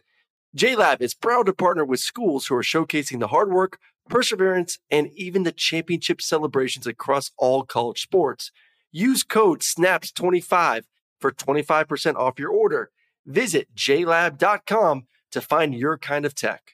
JLab 0.57 1.01
is 1.01 1.13
proud 1.13 1.45
to 1.45 1.53
partner 1.53 1.85
with 1.85 2.01
schools 2.01 2.47
who 2.47 2.55
are 2.55 2.63
showcasing 2.63 3.19
the 3.19 3.27
hard 3.27 3.51
work, 3.51 3.79
perseverance, 4.09 4.79
and 4.89 5.09
even 5.15 5.43
the 5.43 5.51
championship 5.53 6.21
celebrations 6.21 6.85
across 6.85 7.31
all 7.37 7.63
college 7.63 8.01
sports. 8.01 8.51
Use 8.91 9.23
code 9.23 9.61
SNAPS25 9.61 10.83
for 11.21 11.31
25% 11.31 12.15
off 12.15 12.37
your 12.37 12.49
order. 12.49 12.91
Visit 13.25 13.73
jlab.com 13.75 15.07
to 15.31 15.41
find 15.41 15.73
your 15.73 15.97
kind 15.97 16.25
of 16.25 16.35
tech. 16.35 16.73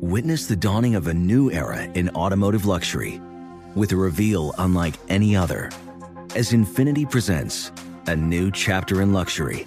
Witness 0.00 0.46
the 0.46 0.56
dawning 0.56 0.94
of 0.94 1.06
a 1.06 1.14
new 1.14 1.50
era 1.50 1.82
in 1.82 2.10
automotive 2.10 2.66
luxury 2.66 3.20
with 3.74 3.92
a 3.92 3.96
reveal 3.96 4.54
unlike 4.58 4.94
any 5.08 5.34
other 5.34 5.70
as 6.36 6.52
Infiniti 6.52 7.10
presents 7.10 7.72
a 8.06 8.14
new 8.14 8.50
chapter 8.50 9.00
in 9.00 9.12
luxury 9.12 9.66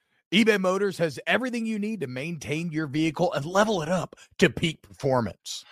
eBay 0.33 0.57
Motors 0.57 0.97
has 0.97 1.19
everything 1.27 1.65
you 1.65 1.77
need 1.77 1.99
to 1.99 2.07
maintain 2.07 2.71
your 2.71 2.87
vehicle 2.87 3.33
and 3.33 3.43
level 3.43 3.81
it 3.81 3.89
up 3.89 4.15
to 4.37 4.49
peak 4.49 4.81
performance. 4.81 5.65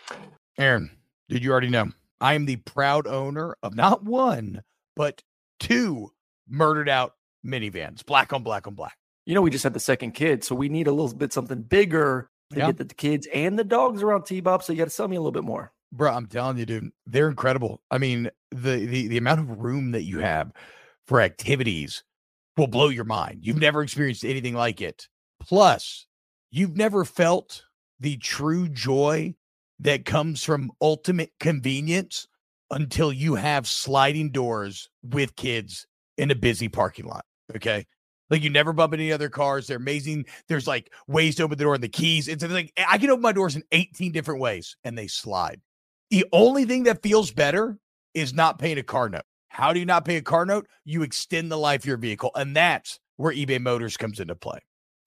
Aaron, 0.58 0.92
did 1.30 1.46
you 1.46 1.52
already 1.52 1.70
know? 1.70 1.92
I 2.20 2.34
am 2.34 2.46
the 2.46 2.58
proud 2.58 3.08
owner 3.08 3.56
of 3.64 3.74
not 3.74 4.04
one, 4.04 4.62
but 4.98 5.24
two 5.62 6.12
murdered 6.50 6.90
out 6.90 7.14
minivans, 7.46 8.06
black 8.06 8.34
on 8.34 8.44
black 8.44 8.68
on 8.68 8.74
black. 8.74 8.98
You 9.26 9.34
know, 9.34 9.42
we 9.42 9.50
just 9.50 9.64
had 9.64 9.74
the 9.74 9.80
second 9.80 10.12
kid, 10.12 10.44
so 10.44 10.56
we 10.56 10.68
need 10.68 10.88
a 10.88 10.92
little 10.92 11.16
bit 11.16 11.32
something 11.32 11.62
bigger 11.62 12.30
to 12.52 12.60
yeah. 12.60 12.66
get 12.66 12.86
the 12.86 12.94
kids 12.94 13.30
and 13.34 13.58
the 13.58 13.64
dogs 13.64 14.04
around 14.04 14.24
T-Bob. 14.26 14.64
So 14.64 14.74
you 14.74 14.80
got 14.80 14.86
to 14.86 14.90
sell 14.90 15.08
me 15.08 15.16
a 15.16 15.22
little 15.22 15.32
bit 15.32 15.46
more. 15.46 15.72
Bro, 15.94 16.12
I'm 16.12 16.26
telling 16.26 16.58
you, 16.58 16.66
dude, 16.66 16.92
they're 17.08 17.30
incredible. 17.30 17.82
I 17.90 17.98
mean, 17.98 18.30
the 18.52 18.86
the 18.86 19.08
the 19.08 19.18
amount 19.18 19.40
of 19.40 19.62
room 19.62 19.92
that 19.92 20.04
you 20.04 20.20
have 20.20 20.52
for 21.08 21.22
activities 21.22 22.04
will 22.60 22.68
blow 22.68 22.90
your 22.90 23.06
mind. 23.06 23.40
You've 23.42 23.58
never 23.58 23.82
experienced 23.82 24.26
anything 24.26 24.54
like 24.54 24.82
it. 24.82 25.08
Plus, 25.42 26.06
you've 26.52 26.76
never 26.76 27.06
felt 27.06 27.64
the 28.00 28.18
true 28.18 28.68
joy 28.68 29.34
that 29.80 30.06
comes 30.06 30.44
from 30.44 30.72
ultimate 30.82 31.32
convenience 31.40 32.28
until 32.72 33.12
you 33.12 33.36
have 33.36 33.68
sliding 33.68 34.32
doors 34.32 34.90
with 35.02 35.36
kids 35.36 35.88
in 36.18 36.32
a 36.32 36.36
busy 36.36 36.68
parking 36.68 37.06
lot. 37.06 37.26
Okay. 37.56 37.86
Like 38.30 38.44
you 38.44 38.50
never 38.50 38.74
bump 38.74 38.94
any 38.94 39.12
other 39.12 39.30
cars. 39.30 39.68
They're 39.68 39.78
amazing. 39.78 40.26
There's 40.48 40.68
like 40.68 40.92
ways 41.08 41.36
to 41.36 41.44
open 41.44 41.58
the 41.58 41.64
door 41.64 41.74
and 41.74 41.84
the 41.84 41.90
keys. 41.90 42.28
It's 42.28 42.44
like 42.44 42.72
I 42.78 42.98
can 42.98 43.10
open 43.10 43.24
my 43.24 43.32
doors 43.32 43.56
in 43.56 43.64
18 43.72 44.12
different 44.12 44.42
ways 44.42 44.76
and 44.84 44.98
they 44.98 45.08
slide. 45.08 45.62
The 46.12 46.26
only 46.32 46.66
thing 46.66 46.84
that 46.84 47.02
feels 47.02 47.32
better 47.32 47.80
is 48.14 48.34
not 48.34 48.60
paying 48.60 48.78
a 48.78 48.84
car 48.84 49.10
note. 49.10 49.24
How 49.50 49.74
do 49.74 49.80
you 49.80 49.86
not 49.86 50.06
pay 50.06 50.16
a 50.16 50.22
car 50.22 50.46
note? 50.46 50.68
You 50.86 51.04
extend 51.04 51.52
the 51.52 51.58
life 51.58 51.82
of 51.82 51.86
your 51.86 51.98
vehicle. 51.98 52.32
And 52.36 52.56
that's 52.56 53.00
where 53.18 53.34
eBay 53.34 53.60
Motors 53.60 53.98
comes 53.98 54.20
into 54.20 54.36
play. 54.36 54.60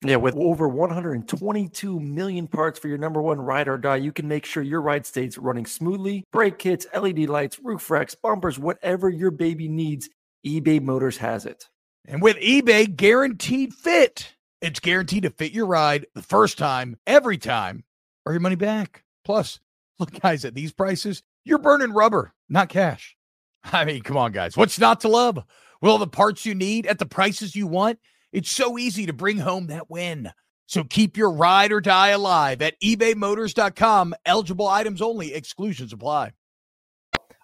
Yeah, 0.05 0.17
with 0.17 0.35
over 0.35 0.67
122 0.67 1.99
million 1.99 2.47
parts 2.47 2.77
for 2.77 2.89
your 2.89 2.97
number 2.97 3.21
one 3.21 3.39
ride 3.39 3.69
or 3.69 3.77
die, 3.77 3.95
you 3.95 4.11
can 4.11 4.27
make 4.27 4.45
sure 4.45 4.61
your 4.61 4.81
ride 4.81 5.05
stays 5.05 5.37
running 5.37 5.65
smoothly. 5.65 6.25
Brake 6.33 6.59
kits, 6.59 6.85
LED 6.93 7.29
lights, 7.29 7.57
roof 7.63 7.89
racks, 7.89 8.13
bumpers, 8.13 8.59
whatever 8.59 9.09
your 9.09 9.31
baby 9.31 9.69
needs, 9.69 10.09
eBay 10.45 10.81
Motors 10.81 11.17
has 11.17 11.45
it. 11.45 11.69
And 12.05 12.21
with 12.21 12.35
eBay 12.37 12.93
Guaranteed 12.93 13.73
Fit, 13.73 14.35
it's 14.61 14.81
guaranteed 14.81 15.23
to 15.23 15.29
fit 15.29 15.53
your 15.53 15.67
ride 15.67 16.05
the 16.13 16.21
first 16.21 16.57
time, 16.57 16.97
every 17.07 17.37
time, 17.37 17.85
or 18.25 18.33
your 18.33 18.41
money 18.41 18.55
back. 18.55 19.05
Plus, 19.23 19.61
look, 19.99 20.19
guys, 20.19 20.43
at 20.43 20.53
these 20.53 20.73
prices, 20.73 21.23
you're 21.45 21.59
burning 21.59 21.93
rubber, 21.93 22.33
not 22.49 22.67
cash. 22.67 23.15
I 23.71 23.85
mean, 23.85 24.01
come 24.01 24.17
on, 24.17 24.31
guys. 24.31 24.57
What's 24.57 24.79
not 24.79 25.01
to 25.01 25.07
love? 25.07 25.43
All 25.81 25.97
the 25.97 26.07
parts 26.07 26.45
you 26.45 26.55
need 26.55 26.87
at 26.87 26.97
the 26.97 27.05
prices 27.05 27.55
you 27.55 27.67
want, 27.67 27.99
it's 28.31 28.49
so 28.49 28.77
easy 28.77 29.05
to 29.05 29.13
bring 29.13 29.37
home 29.37 29.67
that 29.67 29.89
win. 29.89 30.31
So 30.65 30.83
keep 30.83 31.17
your 31.17 31.31
ride 31.31 31.71
or 31.71 31.81
die 31.81 32.09
alive 32.09 32.61
at 32.61 32.79
ebaymotors.com. 32.81 34.15
Eligible 34.25 34.67
items 34.67 35.01
only, 35.01 35.33
exclusions 35.33 35.91
apply. 35.91 36.31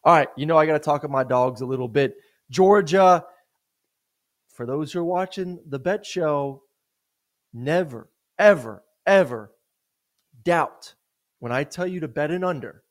All 0.05 0.13
right. 0.13 0.29
You 0.38 0.45
know, 0.45 0.58
I 0.58 0.65
got 0.65 0.73
to 0.73 0.79
talk 0.79 1.03
about 1.03 1.12
my 1.12 1.25
dogs 1.25 1.62
a 1.62 1.65
little 1.65 1.89
bit. 1.89 2.15
Georgia, 2.49 3.25
for 4.53 4.65
those 4.65 4.93
who 4.93 4.99
are 4.99 5.05
watching 5.05 5.60
the 5.67 5.79
bet 5.79 6.05
show, 6.05 6.63
never, 7.53 8.10
ever, 8.38 8.84
ever 9.05 9.51
doubt 10.43 10.95
when 11.39 11.51
I 11.51 11.65
tell 11.65 11.86
you 11.86 11.99
to 11.99 12.08
bet 12.08 12.32
an 12.32 12.45
under 12.45 12.84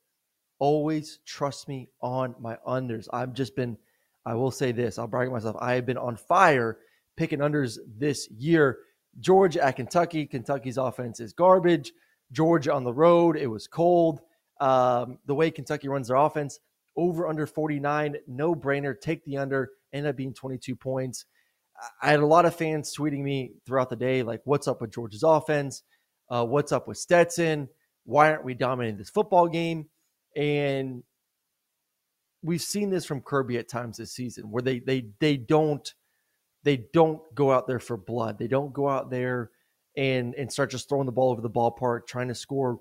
always 0.59 1.19
trust 1.25 1.67
me 1.67 1.89
on 2.01 2.35
my 2.39 2.57
unders. 2.67 3.07
I've 3.11 3.33
just 3.33 3.55
been, 3.55 3.77
I 4.25 4.35
will 4.35 4.51
say 4.51 4.71
this, 4.71 4.99
I'll 4.99 5.07
brag 5.07 5.31
myself. 5.31 5.55
I 5.59 5.73
have 5.75 5.85
been 5.85 5.97
on 5.97 6.17
fire 6.17 6.77
picking 7.17 7.39
unders 7.39 7.77
this 7.97 8.29
year. 8.31 8.79
Georgia 9.19 9.63
at 9.63 9.75
Kentucky. 9.75 10.25
Kentucky's 10.25 10.77
offense 10.77 11.19
is 11.19 11.33
garbage. 11.33 11.91
Georgia 12.31 12.73
on 12.73 12.83
the 12.83 12.93
road. 12.93 13.35
It 13.35 13.47
was 13.47 13.67
cold. 13.67 14.21
Um, 14.61 15.17
the 15.25 15.35
way 15.35 15.51
Kentucky 15.51 15.87
runs 15.87 16.09
their 16.09 16.17
offense, 16.17 16.59
over 16.97 17.27
under 17.27 17.47
49, 17.47 18.17
no 18.27 18.53
brainer. 18.53 18.99
Take 18.99 19.23
the 19.23 19.37
under. 19.37 19.71
Ended 19.93 20.09
up 20.09 20.15
being 20.17 20.33
22 20.33 20.75
points. 20.75 21.25
I 22.01 22.09
had 22.11 22.19
a 22.19 22.25
lot 22.25 22.45
of 22.45 22.55
fans 22.55 22.95
tweeting 22.95 23.23
me 23.23 23.53
throughout 23.65 23.89
the 23.89 23.95
day, 23.95 24.21
like, 24.21 24.41
what's 24.43 24.67
up 24.67 24.81
with 24.81 24.91
Georgia's 24.91 25.23
offense? 25.23 25.81
Uh, 26.29 26.45
what's 26.45 26.73
up 26.73 26.87
with 26.87 26.97
Stetson? 26.97 27.69
Why 28.03 28.31
aren't 28.31 28.43
we 28.43 28.53
dominating 28.53 28.97
this 28.97 29.09
football 29.09 29.47
game? 29.47 29.87
And 30.39 31.03
we've 32.41 32.61
seen 32.61 32.89
this 32.89 33.05
from 33.05 33.19
Kirby 33.19 33.57
at 33.57 33.67
times 33.67 33.97
this 33.97 34.13
season 34.13 34.49
where 34.49 34.63
they 34.63 34.79
they 34.79 35.07
they 35.19 35.35
don't 35.35 35.93
they 36.63 36.77
don't 36.93 37.21
go 37.35 37.51
out 37.51 37.67
there 37.67 37.79
for 37.79 37.97
blood. 37.97 38.39
They 38.39 38.47
don't 38.47 38.71
go 38.71 38.87
out 38.87 39.11
there 39.11 39.51
and 39.97 40.33
and 40.35 40.49
start 40.49 40.71
just 40.71 40.87
throwing 40.87 41.07
the 41.07 41.11
ball 41.11 41.31
over 41.31 41.41
the 41.41 41.49
ballpark 41.49 42.07
trying 42.07 42.29
to 42.29 42.35
score 42.35 42.79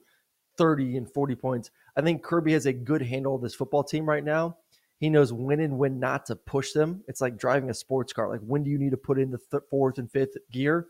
30 0.56 0.98
and 0.98 1.12
40 1.12 1.34
points. 1.34 1.70
I 1.96 2.00
think 2.00 2.22
Kirby 2.22 2.52
has 2.52 2.66
a 2.66 2.72
good 2.72 3.02
handle 3.02 3.34
of 3.34 3.42
this 3.42 3.56
football 3.56 3.82
team 3.82 4.08
right 4.08 4.24
now. 4.24 4.56
He 4.98 5.10
knows 5.10 5.32
when 5.32 5.58
and 5.58 5.78
when 5.78 5.98
not 5.98 6.26
to 6.26 6.36
push 6.36 6.70
them. 6.70 7.02
It's 7.08 7.20
like 7.20 7.38
driving 7.38 7.70
a 7.70 7.74
sports 7.74 8.12
car. 8.12 8.28
Like 8.28 8.40
when 8.40 8.62
do 8.62 8.70
you 8.70 8.78
need 8.78 8.92
to 8.92 8.96
put 8.96 9.18
in 9.18 9.32
the 9.32 9.40
th- 9.50 9.64
fourth 9.68 9.98
and 9.98 10.10
fifth 10.10 10.36
gear? 10.52 10.86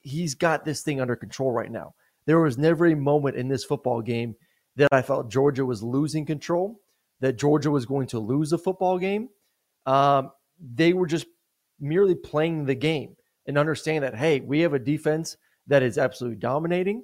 He's 0.00 0.36
got 0.36 0.64
this 0.64 0.82
thing 0.82 1.00
under 1.00 1.16
control 1.16 1.50
right 1.50 1.70
now. 1.72 1.94
There 2.26 2.38
was 2.38 2.56
never 2.56 2.86
a 2.86 2.94
moment 2.94 3.36
in 3.36 3.48
this 3.48 3.64
football 3.64 4.00
game 4.00 4.36
that 4.80 4.92
I 4.92 5.02
felt 5.02 5.30
Georgia 5.30 5.64
was 5.64 5.82
losing 5.82 6.26
control, 6.26 6.80
that 7.20 7.38
Georgia 7.38 7.70
was 7.70 7.86
going 7.86 8.06
to 8.08 8.18
lose 8.18 8.52
a 8.52 8.58
football 8.58 8.98
game. 8.98 9.28
Um, 9.86 10.30
they 10.58 10.92
were 10.92 11.06
just 11.06 11.26
merely 11.78 12.14
playing 12.14 12.66
the 12.66 12.74
game 12.74 13.16
and 13.46 13.56
understanding 13.56 14.02
that, 14.02 14.16
hey, 14.16 14.40
we 14.40 14.60
have 14.60 14.74
a 14.74 14.78
defense 14.78 15.36
that 15.66 15.82
is 15.82 15.98
absolutely 15.98 16.38
dominating. 16.38 17.02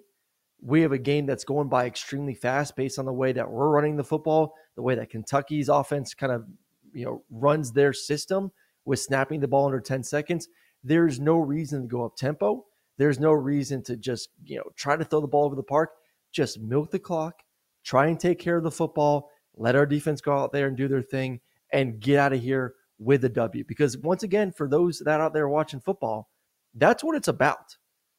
We 0.61 0.81
have 0.83 0.93
a 0.93 0.99
game 0.99 1.27
that's 1.27 1.45
going 1.45 1.69
by 1.69 1.87
extremely 1.87 2.35
fast 2.35 2.77
based 2.77 2.99
on 2.99 3.05
the 3.05 3.13
way 3.13 3.33
that 3.33 3.51
we're 3.51 3.69
running 3.69 3.97
the 3.97 4.05
football, 4.05 4.55
the 4.75 4.83
way 4.83 4.95
that 4.95 5.11
Kentucky's 5.11 5.69
offense 5.69 6.15
kind 6.15 6.33
of 6.33 6.45
you 6.93 7.05
know 7.05 7.23
runs 7.31 7.73
their 7.73 7.93
system 7.93 8.51
with 8.87 9.01
snapping 9.01 9.41
the 9.41 9.49
ball 9.49 9.67
under 9.67 9.81
10 9.81 10.03
seconds, 10.03 10.49
there's 10.83 11.21
no 11.21 11.37
reason 11.37 11.83
to 11.83 11.89
go 11.89 12.05
up 12.05 12.17
tempo. 12.17 12.65
There's 12.97 13.21
no 13.21 13.33
reason 13.33 13.83
to 13.85 13.97
just, 13.97 14.31
you 14.45 14.57
know, 14.57 14.65
try 14.77 14.97
to 14.97 15.05
throw 15.05 15.21
the 15.21 15.27
ball 15.27 15.45
over 15.45 15.57
the 15.57 15.63
park. 15.63 15.91
Just 16.33 16.61
milk 16.61 16.91
the 16.91 16.99
clock, 16.99 17.43
try 17.87 18.09
and 18.09 18.19
take 18.19 18.39
care 18.39 18.57
of 18.57 18.65
the 18.65 18.71
football, 18.71 19.31
let 19.55 19.77
our 19.77 19.87
defense 19.87 20.21
go 20.21 20.37
out 20.37 20.53
there 20.53 20.67
and 20.67 20.77
do 20.77 20.89
their 20.89 21.03
thing 21.03 21.41
and 21.73 22.01
get 22.01 22.19
out 22.19 22.33
of 22.33 22.43
here 22.43 22.75
with 22.99 23.25
a 23.25 23.29
W. 23.29 23.65
Because 23.67 23.97
once 23.99 24.25
again, 24.25 24.53
for 24.53 24.69
those 24.69 24.99
that 25.05 25.21
out 25.21 25.33
there 25.33 25.49
watching 25.49 25.81
football, 25.81 26.29
that's 26.75 27.05
what 27.05 27.17
it's 27.17 27.29
about. 27.29 27.77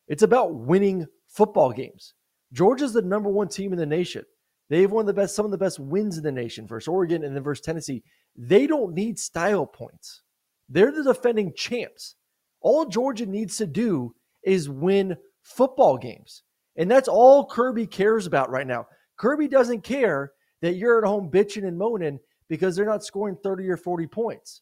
It's 0.07 0.23
about 0.23 0.55
winning 0.55 1.05
football 1.27 1.71
games. 1.71 2.13
Georgia's 2.53 2.93
the 2.93 3.01
number 3.01 3.29
one 3.29 3.49
team 3.49 3.73
in 3.73 3.79
the 3.79 3.85
nation. 3.85 4.23
They've 4.69 4.91
won 4.91 5.05
the 5.05 5.13
best, 5.13 5.35
some 5.35 5.45
of 5.45 5.51
the 5.51 5.57
best 5.57 5.79
wins 5.79 6.17
in 6.17 6.23
the 6.23 6.31
nation 6.31 6.65
versus 6.65 6.87
Oregon 6.87 7.23
and 7.23 7.35
then 7.35 7.43
versus 7.43 7.65
Tennessee. 7.65 8.03
They 8.35 8.67
don't 8.67 8.93
need 8.93 9.19
style 9.19 9.65
points. 9.65 10.23
They're 10.69 10.91
the 10.91 11.03
defending 11.03 11.53
champs. 11.55 12.15
All 12.61 12.85
Georgia 12.85 13.25
needs 13.25 13.57
to 13.57 13.67
do 13.67 14.13
is 14.43 14.69
win 14.69 15.17
football 15.41 15.97
games. 15.97 16.43
And 16.75 16.89
that's 16.89 17.07
all 17.07 17.45
Kirby 17.45 17.87
cares 17.87 18.27
about 18.27 18.49
right 18.49 18.67
now. 18.67 18.85
Kirby 19.17 19.47
doesn't 19.47 19.81
care 19.81 20.31
that 20.61 20.75
you're 20.75 21.03
at 21.03 21.07
home 21.07 21.29
bitching 21.29 21.67
and 21.67 21.77
moaning 21.77 22.19
because 22.49 22.75
they're 22.75 22.85
not 22.85 23.03
scoring 23.03 23.37
30 23.43 23.69
or 23.69 23.77
40 23.77 24.07
points. 24.07 24.61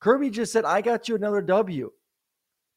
Kirby 0.00 0.30
just 0.30 0.52
said, 0.52 0.64
I 0.64 0.80
got 0.80 1.08
you 1.08 1.14
another 1.14 1.40
W. 1.42 1.90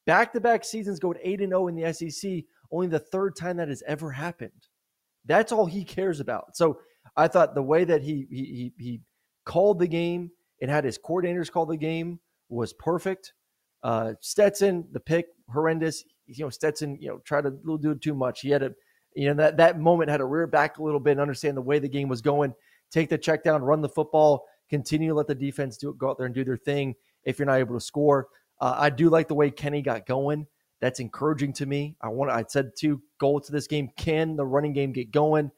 Back 0.05 0.33
to 0.33 0.39
back 0.39 0.63
seasons 0.63 0.99
going 0.99 1.17
8 1.23 1.41
and 1.41 1.49
0 1.49 1.67
in 1.67 1.75
the 1.75 1.91
SEC, 1.93 2.43
only 2.71 2.87
the 2.87 2.99
third 2.99 3.35
time 3.35 3.57
that 3.57 3.69
has 3.69 3.81
ever 3.87 4.11
happened. 4.11 4.67
That's 5.25 5.51
all 5.51 5.65
he 5.65 5.83
cares 5.83 6.19
about. 6.19 6.55
So 6.55 6.79
I 7.17 7.27
thought 7.27 7.55
the 7.55 7.63
way 7.63 7.83
that 7.85 8.03
he 8.03 8.27
he 8.29 8.73
he 8.77 9.01
called 9.45 9.79
the 9.79 9.87
game 9.87 10.29
and 10.61 10.69
had 10.69 10.83
his 10.83 10.99
coordinators 10.99 11.51
call 11.51 11.65
the 11.65 11.77
game 11.77 12.19
was 12.49 12.73
perfect. 12.73 13.33
Uh, 13.83 14.13
Stetson, 14.21 14.87
the 14.91 14.99
pick, 14.99 15.27
horrendous. 15.51 16.03
You 16.27 16.45
know, 16.45 16.49
Stetson, 16.49 16.97
you 16.99 17.09
know, 17.09 17.19
tried 17.19 17.45
to 17.45 17.51
do 17.81 17.95
too 17.95 18.13
much. 18.13 18.41
He 18.41 18.49
had 18.49 18.63
a, 18.63 18.71
you 19.15 19.27
know, 19.27 19.33
that 19.35 19.57
that 19.57 19.79
moment 19.79 20.09
had 20.09 20.17
to 20.17 20.25
rear 20.25 20.45
back 20.45 20.77
a 20.77 20.83
little 20.83 20.99
bit 20.99 21.11
and 21.11 21.21
understand 21.21 21.57
the 21.57 21.61
way 21.61 21.79
the 21.79 21.87
game 21.87 22.09
was 22.09 22.21
going. 22.21 22.53
Take 22.91 23.09
the 23.09 23.17
check 23.17 23.43
down, 23.43 23.63
run 23.63 23.81
the 23.81 23.89
football, 23.89 24.45
continue 24.69 25.09
to 25.09 25.15
let 25.15 25.27
the 25.27 25.35
defense 25.35 25.77
do 25.77 25.93
go 25.93 26.09
out 26.09 26.17
there 26.17 26.25
and 26.25 26.35
do 26.35 26.43
their 26.43 26.57
thing. 26.57 26.95
If 27.23 27.39
you're 27.39 27.47
not 27.47 27.59
able 27.59 27.75
to 27.75 27.83
score, 27.83 28.27
uh, 28.61 28.75
I 28.77 28.89
do 28.89 29.09
like 29.09 29.27
the 29.27 29.33
way 29.33 29.49
Kenny 29.49 29.81
got 29.81 30.05
going. 30.05 30.45
That's 30.81 30.99
encouraging 30.99 31.53
to 31.53 31.65
me. 31.65 31.95
I 32.01 32.09
want. 32.09 32.29
I 32.29 32.43
said 32.47 32.71
two 32.77 33.01
goals 33.17 33.47
to 33.47 33.51
this 33.51 33.67
game. 33.67 33.89
Can 33.97 34.35
the 34.35 34.45
running 34.45 34.73
game 34.73 34.91
get 34.91 35.11
going? 35.11 35.49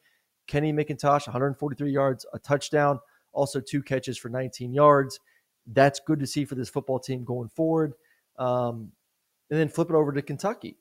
Kenny 0.46 0.72
McIntosh, 0.72 1.28
143 1.28 1.92
yards, 1.92 2.26
a 2.34 2.40
touchdown, 2.40 3.00
also 3.34 3.60
two 3.60 3.84
catches 3.84 4.18
for 4.18 4.30
19 4.30 4.74
yards. 4.74 5.20
That's 5.66 6.00
good 6.00 6.20
to 6.20 6.28
see 6.28 6.46
for 6.46 6.56
this 6.56 6.70
football 6.70 7.00
team 7.00 7.26
going 7.26 7.50
forward. 7.50 7.94
Um, 8.38 8.92
and 9.50 9.60
then 9.60 9.68
flip 9.70 9.90
it 9.90 9.96
over 9.96 10.12
to 10.12 10.22
Kentucky. 10.22 10.78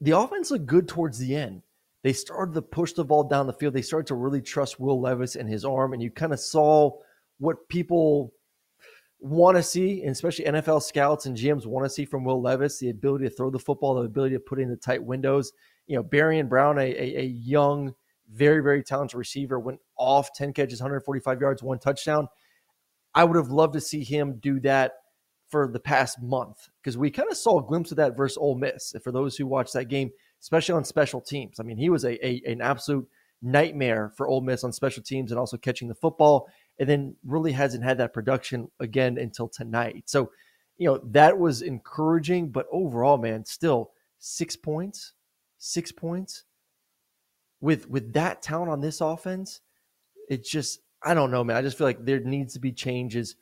The 0.00 0.12
offense 0.12 0.50
looked 0.50 0.66
good 0.66 0.88
towards 0.88 1.18
the 1.18 1.34
end. 1.34 1.62
They 2.04 2.12
started 2.12 2.54
to 2.54 2.62
push 2.62 2.92
the 2.92 3.04
ball 3.04 3.24
down 3.24 3.46
the 3.46 3.52
field. 3.52 3.74
They 3.74 3.82
started 3.82 4.06
to 4.08 4.14
really 4.14 4.40
trust 4.40 4.78
Will 4.78 5.00
Levis 5.00 5.34
and 5.34 5.48
his 5.48 5.64
arm, 5.64 5.92
and 5.92 6.02
you 6.02 6.10
kind 6.10 6.32
of 6.32 6.40
saw 6.40 6.92
what 7.38 7.68
people 7.68 8.32
want 9.20 9.56
to 9.56 9.62
see, 9.62 10.02
and 10.02 10.10
especially 10.10 10.44
NFL 10.44 10.82
scouts 10.82 11.26
and 11.26 11.36
GMs 11.36 11.66
want 11.66 11.84
to 11.84 11.90
see 11.90 12.04
from 12.04 12.24
Will 12.24 12.40
Levis 12.40 12.78
the 12.78 12.90
ability 12.90 13.24
to 13.24 13.30
throw 13.30 13.50
the 13.50 13.58
football, 13.58 13.96
the 13.96 14.02
ability 14.02 14.36
to 14.36 14.40
put 14.40 14.60
in 14.60 14.70
the 14.70 14.76
tight 14.76 15.02
windows. 15.02 15.52
You 15.86 15.96
know, 15.96 16.04
Barion 16.04 16.48
Brown, 16.48 16.78
a, 16.78 16.82
a, 16.82 17.20
a 17.20 17.24
young, 17.24 17.94
very, 18.32 18.62
very 18.62 18.84
talented 18.84 19.18
receiver, 19.18 19.58
went 19.58 19.80
off 19.96 20.32
10 20.34 20.52
catches, 20.52 20.80
145 20.80 21.40
yards, 21.40 21.62
one 21.62 21.80
touchdown. 21.80 22.28
I 23.14 23.24
would 23.24 23.36
have 23.36 23.48
loved 23.48 23.72
to 23.72 23.80
see 23.80 24.04
him 24.04 24.38
do 24.40 24.60
that 24.60 24.92
for 25.48 25.68
the 25.68 25.80
past 25.80 26.20
month 26.22 26.68
because 26.82 26.98
we 26.98 27.10
kind 27.10 27.30
of 27.30 27.36
saw 27.36 27.58
a 27.58 27.66
glimpse 27.66 27.90
of 27.90 27.96
that 27.96 28.16
versus 28.16 28.38
Ole 28.38 28.56
Miss. 28.56 28.94
For 29.02 29.12
those 29.12 29.36
who 29.36 29.46
watched 29.46 29.72
that 29.72 29.86
game, 29.86 30.10
especially 30.40 30.74
on 30.74 30.84
special 30.84 31.20
teams, 31.20 31.58
I 31.58 31.62
mean, 31.62 31.78
he 31.78 31.90
was 31.90 32.04
a, 32.04 32.26
a 32.26 32.42
an 32.46 32.60
absolute 32.60 33.08
nightmare 33.40 34.12
for 34.16 34.28
Ole 34.28 34.40
Miss 34.40 34.64
on 34.64 34.72
special 34.72 35.02
teams 35.02 35.30
and 35.30 35.38
also 35.38 35.56
catching 35.56 35.88
the 35.88 35.94
football 35.94 36.48
and 36.78 36.88
then 36.88 37.16
really 37.24 37.52
hasn't 37.52 37.84
had 37.84 37.98
that 37.98 38.12
production 38.12 38.70
again 38.80 39.18
until 39.18 39.48
tonight. 39.48 40.04
So, 40.06 40.30
you 40.76 40.86
know, 40.86 41.00
that 41.10 41.38
was 41.38 41.62
encouraging, 41.62 42.50
but 42.50 42.66
overall, 42.70 43.16
man, 43.16 43.44
still 43.44 43.92
six 44.18 44.56
points, 44.56 45.12
six 45.58 45.92
points 45.92 46.44
with 47.60 47.88
with 47.88 48.12
that 48.12 48.42
talent 48.42 48.70
on 48.70 48.80
this 48.80 49.00
offense. 49.00 49.60
It's 50.28 50.50
just 50.50 50.80
I 51.02 51.14
don't 51.14 51.30
know, 51.30 51.44
man. 51.44 51.56
I 51.56 51.62
just 51.62 51.78
feel 51.78 51.86
like 51.86 52.04
there 52.04 52.20
needs 52.20 52.54
to 52.54 52.60
be 52.60 52.72
changes 52.72 53.36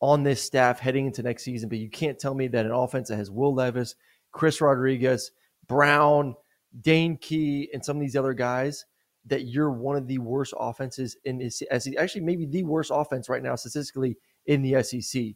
on 0.00 0.22
this 0.22 0.42
staff 0.42 0.80
heading 0.80 1.06
into 1.06 1.22
next 1.22 1.44
season. 1.44 1.68
But 1.68 1.78
you 1.78 1.90
can't 1.90 2.18
tell 2.18 2.34
me 2.34 2.48
that 2.48 2.66
an 2.66 2.72
offense 2.72 3.08
that 3.08 3.16
has 3.16 3.30
Will 3.30 3.54
Levis, 3.54 3.94
Chris 4.32 4.60
Rodriguez, 4.60 5.30
Brown, 5.66 6.34
Dane 6.80 7.16
Key, 7.16 7.68
and 7.72 7.84
some 7.84 7.96
of 7.96 8.00
these 8.00 8.16
other 8.16 8.34
guys 8.34 8.86
that 9.26 9.46
you're 9.46 9.70
one 9.70 9.96
of 9.96 10.06
the 10.06 10.18
worst 10.18 10.54
offenses 10.58 11.16
in 11.24 11.38
this 11.38 11.62
actually 11.98 12.22
maybe 12.22 12.46
the 12.46 12.62
worst 12.62 12.90
offense 12.92 13.28
right 13.28 13.42
now 13.42 13.54
statistically 13.54 14.16
in 14.46 14.62
the 14.62 14.82
SEC. 14.82 15.34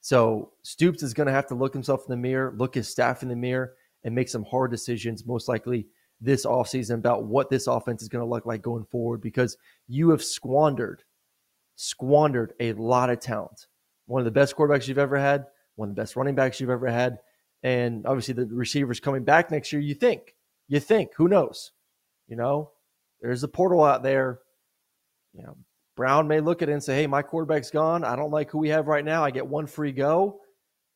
So 0.00 0.52
Stoops 0.62 1.02
is 1.02 1.14
going 1.14 1.26
to 1.26 1.32
have 1.32 1.46
to 1.48 1.54
look 1.54 1.72
himself 1.72 2.02
in 2.06 2.10
the 2.10 2.16
mirror, 2.16 2.54
look 2.56 2.74
his 2.74 2.88
staff 2.88 3.22
in 3.22 3.28
the 3.28 3.36
mirror, 3.36 3.74
and 4.02 4.14
make 4.14 4.28
some 4.28 4.44
hard 4.44 4.70
decisions, 4.70 5.26
most 5.26 5.46
likely 5.46 5.86
this 6.20 6.44
offseason 6.44 6.94
about 6.94 7.24
what 7.24 7.50
this 7.50 7.66
offense 7.66 8.02
is 8.02 8.08
going 8.08 8.24
to 8.24 8.28
look 8.28 8.46
like 8.46 8.62
going 8.62 8.84
forward 8.84 9.20
because 9.20 9.56
you 9.88 10.10
have 10.10 10.22
squandered, 10.22 11.02
squandered 11.80 12.52
a 12.60 12.74
lot 12.74 13.08
of 13.08 13.20
talent. 13.20 13.66
One 14.04 14.20
of 14.20 14.26
the 14.26 14.30
best 14.30 14.54
quarterbacks 14.54 14.86
you've 14.86 14.98
ever 14.98 15.18
had, 15.18 15.46
one 15.76 15.88
of 15.88 15.94
the 15.94 16.02
best 16.02 16.14
running 16.14 16.34
backs 16.34 16.60
you've 16.60 16.68
ever 16.68 16.88
had. 16.88 17.18
And 17.62 18.06
obviously 18.06 18.34
the 18.34 18.46
receivers 18.46 19.00
coming 19.00 19.24
back 19.24 19.50
next 19.50 19.72
year, 19.72 19.80
you 19.80 19.94
think, 19.94 20.34
you 20.68 20.78
think, 20.78 21.12
who 21.16 21.26
knows? 21.26 21.72
You 22.28 22.36
know, 22.36 22.72
there's 23.22 23.42
a 23.44 23.48
portal 23.48 23.82
out 23.82 24.02
there. 24.02 24.40
You 25.32 25.42
know, 25.42 25.56
Brown 25.96 26.28
may 26.28 26.40
look 26.40 26.60
at 26.60 26.68
it 26.68 26.72
and 26.72 26.84
say, 26.84 26.96
hey, 26.96 27.06
my 27.06 27.22
quarterback's 27.22 27.70
gone. 27.70 28.04
I 28.04 28.14
don't 28.14 28.30
like 28.30 28.50
who 28.50 28.58
we 28.58 28.68
have 28.68 28.86
right 28.86 29.04
now. 29.04 29.24
I 29.24 29.30
get 29.30 29.46
one 29.46 29.66
free 29.66 29.92
go. 29.92 30.40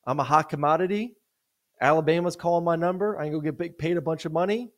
I'm 0.06 0.20
a 0.20 0.24
hot 0.24 0.50
commodity. 0.50 1.16
Alabama's 1.80 2.36
calling 2.36 2.64
my 2.64 2.76
number. 2.76 3.18
I 3.18 3.24
can 3.24 3.32
go 3.32 3.40
get 3.40 3.56
big, 3.56 3.78
paid 3.78 3.96
a 3.96 4.02
bunch 4.02 4.26
of 4.26 4.32
money. 4.32 4.70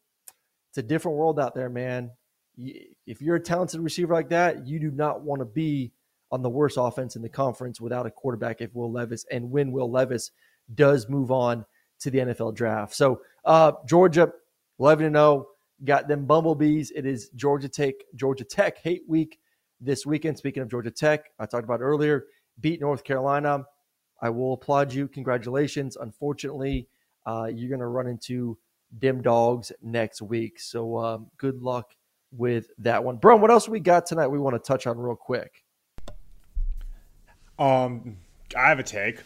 It's 0.71 0.79
a 0.79 0.83
different 0.83 1.19
world 1.19 1.41
out 1.41 1.55
there, 1.55 1.69
man. 1.69 2.13
If 2.57 3.21
you're 3.21 3.37
a 3.37 3.41
talented 3.41 3.81
receiver 3.81 4.15
like 4.15 4.31
that, 4.31 4.67
you 4.67 4.79
do 4.79 4.91
not 4.91 5.23
want 5.23 5.41
to 5.41 5.45
be 5.45 5.93
on 6.37 6.43
the 6.43 6.51
worst 6.51 6.77
offense 6.79 7.17
in 7.17 7.23
the 7.23 7.29
conference 7.31 7.81
without 7.81 8.05
a 8.05 8.11
quarterback 8.11 8.61
if 8.61 8.75
Will 8.75 8.93
Levis 8.93 9.25
and 9.31 9.51
when 9.51 9.73
Will 9.73 9.91
Levis 9.91 10.31
does 10.75 11.09
move 11.09 11.31
on 11.31 11.65
to 12.01 12.11
the 12.11 12.19
NFL 12.19 12.55
draft. 12.55 12.95
So, 12.95 13.23
uh, 13.47 13.73
Georgia, 13.87 14.31
11 14.79 15.13
0 15.13 15.47
got 15.85 16.09
them 16.09 16.27
bumblebees. 16.27 16.91
It 16.91 17.07
is 17.07 17.31
Georgia 17.31 17.71
Tech, 17.71 17.95
Georgia 18.15 18.45
Tech 18.45 18.77
hate 18.79 19.03
week 19.09 19.39
this 19.81 20.05
weekend. 20.05 20.37
Speaking 20.37 20.63
of 20.63 20.71
Georgia 20.71 20.91
Tech, 20.91 21.25
I 21.39 21.47
talked 21.47 21.65
about 21.65 21.81
earlier, 21.81 22.27
beat 22.61 22.83
North 22.83 23.03
Carolina. 23.03 23.65
I 24.21 24.29
will 24.29 24.55
applaud 24.55 24.93
you. 24.93 25.09
Congratulations. 25.09 25.97
Unfortunately, 25.97 26.87
uh, 27.25 27.49
you're 27.53 27.71
going 27.71 27.81
to 27.81 27.87
run 27.87 28.07
into 28.07 28.59
dim 28.99 29.23
dogs 29.23 29.73
next 29.83 30.21
week. 30.21 30.61
So 30.61 30.99
um, 30.99 31.31
good 31.39 31.63
luck 31.63 31.95
with 32.31 32.69
that 32.79 33.03
one. 33.03 33.17
Bro, 33.17 33.37
what 33.37 33.51
else 33.51 33.69
we 33.69 33.81
got 33.81 34.07
tonight 34.07 34.29
we 34.29 34.39
want 34.39 34.55
to 34.55 34.67
touch 34.67 34.87
on 34.87 34.99
real 34.99 35.17
quick? 35.17 35.65
Um, 37.59 38.17
I 38.57 38.69
have 38.69 38.79
a 38.79 38.83
take. 38.83 39.21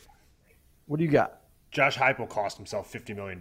What 0.87 0.99
do 0.99 1.05
you 1.05 1.11
got? 1.11 1.41
Josh 1.71 1.97
Heupel 1.97 2.29
cost 2.29 2.57
himself 2.57 2.93
$50 2.93 3.15
million. 3.15 3.41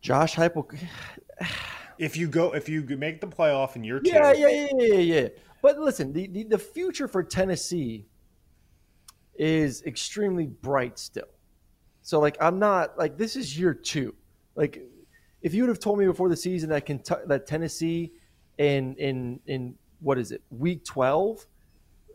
Josh 0.00 0.36
Heupel. 0.36 0.78
if 1.98 2.16
you 2.16 2.28
go, 2.28 2.52
if 2.54 2.68
you 2.68 2.82
make 2.82 3.20
the 3.20 3.26
playoff 3.26 3.76
in 3.76 3.84
year 3.84 4.00
two, 4.00 4.10
yeah, 4.10 4.32
yeah, 4.32 4.48
yeah, 4.48 4.68
yeah, 4.76 4.94
yeah. 4.94 5.28
But 5.62 5.78
listen, 5.78 6.12
the, 6.12 6.28
the, 6.28 6.44
the 6.44 6.58
future 6.58 7.08
for 7.08 7.22
Tennessee 7.22 8.06
is 9.34 9.82
extremely 9.82 10.46
bright 10.46 10.98
still. 10.98 11.24
So 12.02 12.20
like, 12.20 12.36
I'm 12.40 12.58
not 12.58 12.96
like 12.96 13.18
this 13.18 13.34
is 13.34 13.58
year 13.58 13.74
two. 13.74 14.14
Like, 14.54 14.80
if 15.42 15.54
you 15.54 15.62
would 15.64 15.68
have 15.68 15.80
told 15.80 15.98
me 15.98 16.06
before 16.06 16.28
the 16.28 16.36
season 16.36 16.70
that 16.70 16.86
Kentucky, 16.86 17.22
that 17.26 17.46
Tennessee, 17.46 18.12
in 18.58 18.94
in 18.96 19.40
in 19.46 19.74
what 20.00 20.18
is 20.18 20.32
it, 20.32 20.42
week 20.50 20.84
twelve, 20.84 21.46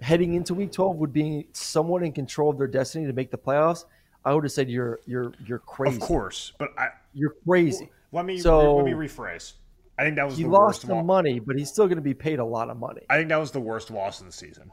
heading 0.02 0.34
into 0.34 0.54
week 0.54 0.72
twelve, 0.72 0.98
would 0.98 1.14
be 1.14 1.48
somewhat 1.54 2.04
in 2.04 2.12
control 2.12 2.50
of 2.50 2.58
their 2.58 2.68
destiny 2.68 3.06
to 3.08 3.14
make 3.14 3.32
the 3.32 3.38
playoffs, 3.38 3.86
I 4.24 4.34
would 4.34 4.44
have 4.44 4.52
said 4.52 4.70
you're 4.70 5.00
you're 5.06 5.34
you're 5.46 5.60
crazy. 5.60 5.96
Of 5.96 6.02
course, 6.02 6.54
but 6.58 6.70
I 6.78 6.90
you're 7.14 7.36
crazy. 7.48 7.90
Let 8.12 8.26
me 8.26 8.40
so, 8.40 8.76
let 8.76 8.86
me 8.86 8.92
rephrase. 8.92 9.54
I 9.98 10.04
think 10.04 10.16
that 10.16 10.26
was 10.26 10.38
he 10.38 10.44
the 10.44 10.50
lost 10.50 10.84
worst 10.84 10.88
some 10.88 11.06
money, 11.06 11.40
but 11.40 11.58
he's 11.58 11.70
still 11.70 11.86
going 11.86 11.98
to 11.98 12.04
be 12.04 12.14
paid 12.14 12.40
a 12.40 12.46
lot 12.46 12.70
of 12.70 12.78
money. 12.78 13.02
I 13.10 13.18
think 13.18 13.30
that 13.30 13.38
was 13.38 13.52
the 13.52 13.60
worst 13.60 13.92
loss 13.92 14.20
of 14.20 14.26
the 14.26 14.32
season. 14.32 14.72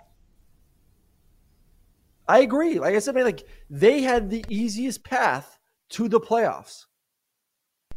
I 2.27 2.41
agree. 2.41 2.79
Like 2.79 2.95
I 2.95 2.99
said, 2.99 3.15
like 3.15 3.47
they 3.71 4.03
had 4.03 4.29
the 4.29 4.45
easiest 4.49 5.03
path 5.03 5.59
to 5.91 6.09
the 6.09 6.21
playoffs. 6.21 6.87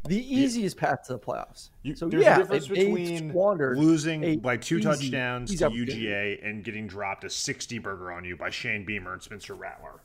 The 0.06 0.36
easiest 0.36 0.78
path 0.78 1.04
to 1.08 1.14
the 1.14 1.20
playoffs. 1.20 1.70
You, 1.84 1.96
so 1.96 2.08
there's 2.10 2.24
yeah, 2.24 2.36
a 2.36 2.40
difference 2.40 2.68
they 2.68 2.86
between 2.86 3.30
squandered 3.30 3.78
losing 3.78 4.40
by 4.40 4.58
two 4.58 4.78
easy- 4.78 4.84
touchdowns 4.84 5.52
easy 5.52 5.60
to 5.60 5.66
opportunity. 5.68 6.06
UGA 6.06 6.48
and 6.48 6.64
getting 6.64 6.88
dropped 6.88 7.24
a 7.24 7.30
60 7.30 7.78
burger 7.80 8.12
on 8.12 8.24
you 8.26 8.36
by 8.36 8.50
Shane 8.50 8.86
Beamer 8.86 9.14
and 9.14 9.22
Spencer 9.22 9.54
Rattler. 9.54 10.02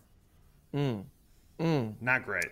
Not 0.72 2.24
great. 2.24 2.44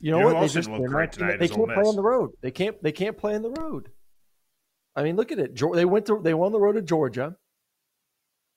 You 0.00 0.12
know 0.12 0.18
You 0.18 0.24
know 0.28 0.34
what? 0.34 0.40
They 0.42 0.48
just 0.48 0.68
look 0.70 0.84
great 0.86 1.12
tonight 1.12 1.38
they 1.38 1.48
can't 1.48 1.64
play 1.66 1.74
on 1.84 1.96
the 1.96 2.02
road. 2.02 2.30
They 2.42 2.50
can't. 2.50 2.80
They 2.82 2.92
can't 2.92 3.16
play 3.16 3.34
on 3.34 3.42
the 3.42 3.50
road. 3.50 3.90
I 4.94 5.02
mean, 5.02 5.16
look 5.16 5.32
at 5.32 5.38
it. 5.38 5.54
Geor- 5.54 5.74
They 5.74 5.84
went 5.84 6.06
to. 6.06 6.20
They 6.22 6.34
won 6.34 6.52
the 6.52 6.60
road 6.60 6.72
to 6.74 6.82
Georgia. 6.82 7.36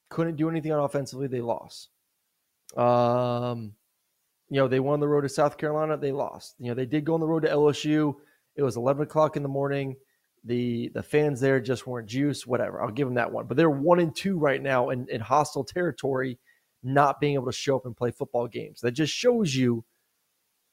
Couldn't 0.09 0.35
do 0.35 0.49
anything 0.49 0.71
on 0.73 0.83
offensively. 0.83 1.27
They 1.27 1.39
lost. 1.41 1.89
Um, 2.75 3.73
you 4.51 4.57
know, 4.57 4.67
they 4.67 4.81
won 4.81 4.99
the 4.99 5.07
road 5.07 5.21
to 5.21 5.29
South 5.29 5.57
Carolina. 5.57 5.97
They 5.97 6.11
lost. 6.11 6.55
You 6.59 6.69
know, 6.69 6.75
they 6.75 6.85
did 6.85 7.05
go 7.05 7.13
on 7.15 7.21
the 7.21 7.27
road 7.27 7.43
to 7.43 7.49
LSU. 7.49 8.15
It 8.57 8.63
was 8.63 8.77
eleven 8.77 9.03
o'clock 9.03 9.37
in 9.37 9.43
the 9.43 9.49
morning. 9.49 9.95
The 10.43 10.91
the 10.93 11.03
fans 11.03 11.39
there 11.39 11.61
just 11.61 11.87
weren't 11.87 12.09
juice. 12.09 12.45
Whatever. 12.45 12.83
I'll 12.83 12.91
give 12.91 13.07
them 13.07 13.15
that 13.15 13.31
one. 13.31 13.47
But 13.47 13.57
they're 13.57 13.69
one 13.69 13.99
and 13.99 14.15
two 14.15 14.37
right 14.37 14.61
now 14.61 14.89
in, 14.89 15.07
in 15.09 15.21
hostile 15.21 15.63
territory, 15.63 16.37
not 16.83 17.21
being 17.21 17.35
able 17.35 17.47
to 17.47 17.53
show 17.53 17.77
up 17.77 17.85
and 17.85 17.95
play 17.95 18.11
football 18.11 18.47
games. 18.47 18.81
That 18.81 18.91
just 18.91 19.13
shows 19.13 19.55
you 19.55 19.85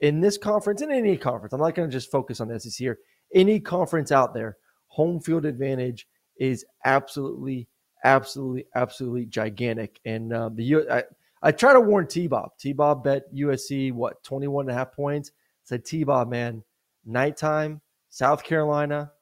in 0.00 0.20
this 0.20 0.38
conference, 0.38 0.82
in 0.82 0.90
any 0.90 1.16
conference, 1.16 1.52
I'm 1.52 1.60
not 1.60 1.74
going 1.74 1.88
to 1.88 1.92
just 1.92 2.10
focus 2.10 2.40
on 2.40 2.48
the 2.48 2.58
SEC 2.60 2.72
here. 2.74 2.98
Any 3.34 3.60
conference 3.60 4.12
out 4.12 4.34
there, 4.34 4.56
home 4.88 5.20
field 5.20 5.44
advantage 5.44 6.06
is 6.38 6.64
absolutely, 6.84 7.68
absolutely, 8.04 8.66
absolutely 8.74 9.26
gigantic. 9.26 10.00
And 10.04 10.32
uh, 10.32 10.50
the 10.54 10.64
U- 10.64 10.90
I, 10.90 11.04
I 11.42 11.52
try 11.52 11.72
to 11.72 11.80
warn 11.80 12.06
T 12.06 12.26
Bob. 12.26 12.50
T 12.58 12.72
Bob 12.72 13.04
bet 13.04 13.32
USC 13.34 13.92
what 13.92 14.22
21 14.24 14.64
and 14.64 14.70
a 14.70 14.74
half 14.74 14.92
points. 14.92 15.32
Said 15.64 15.84
T 15.84 16.04
Bob, 16.04 16.28
man, 16.28 16.62
nighttime, 17.04 17.80
South 18.08 18.42
Carolina, 18.42 19.12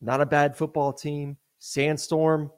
not 0.00 0.20
a 0.20 0.26
bad 0.26 0.56
football 0.56 0.92
team. 0.92 1.36
Sandstorm. 1.58 2.50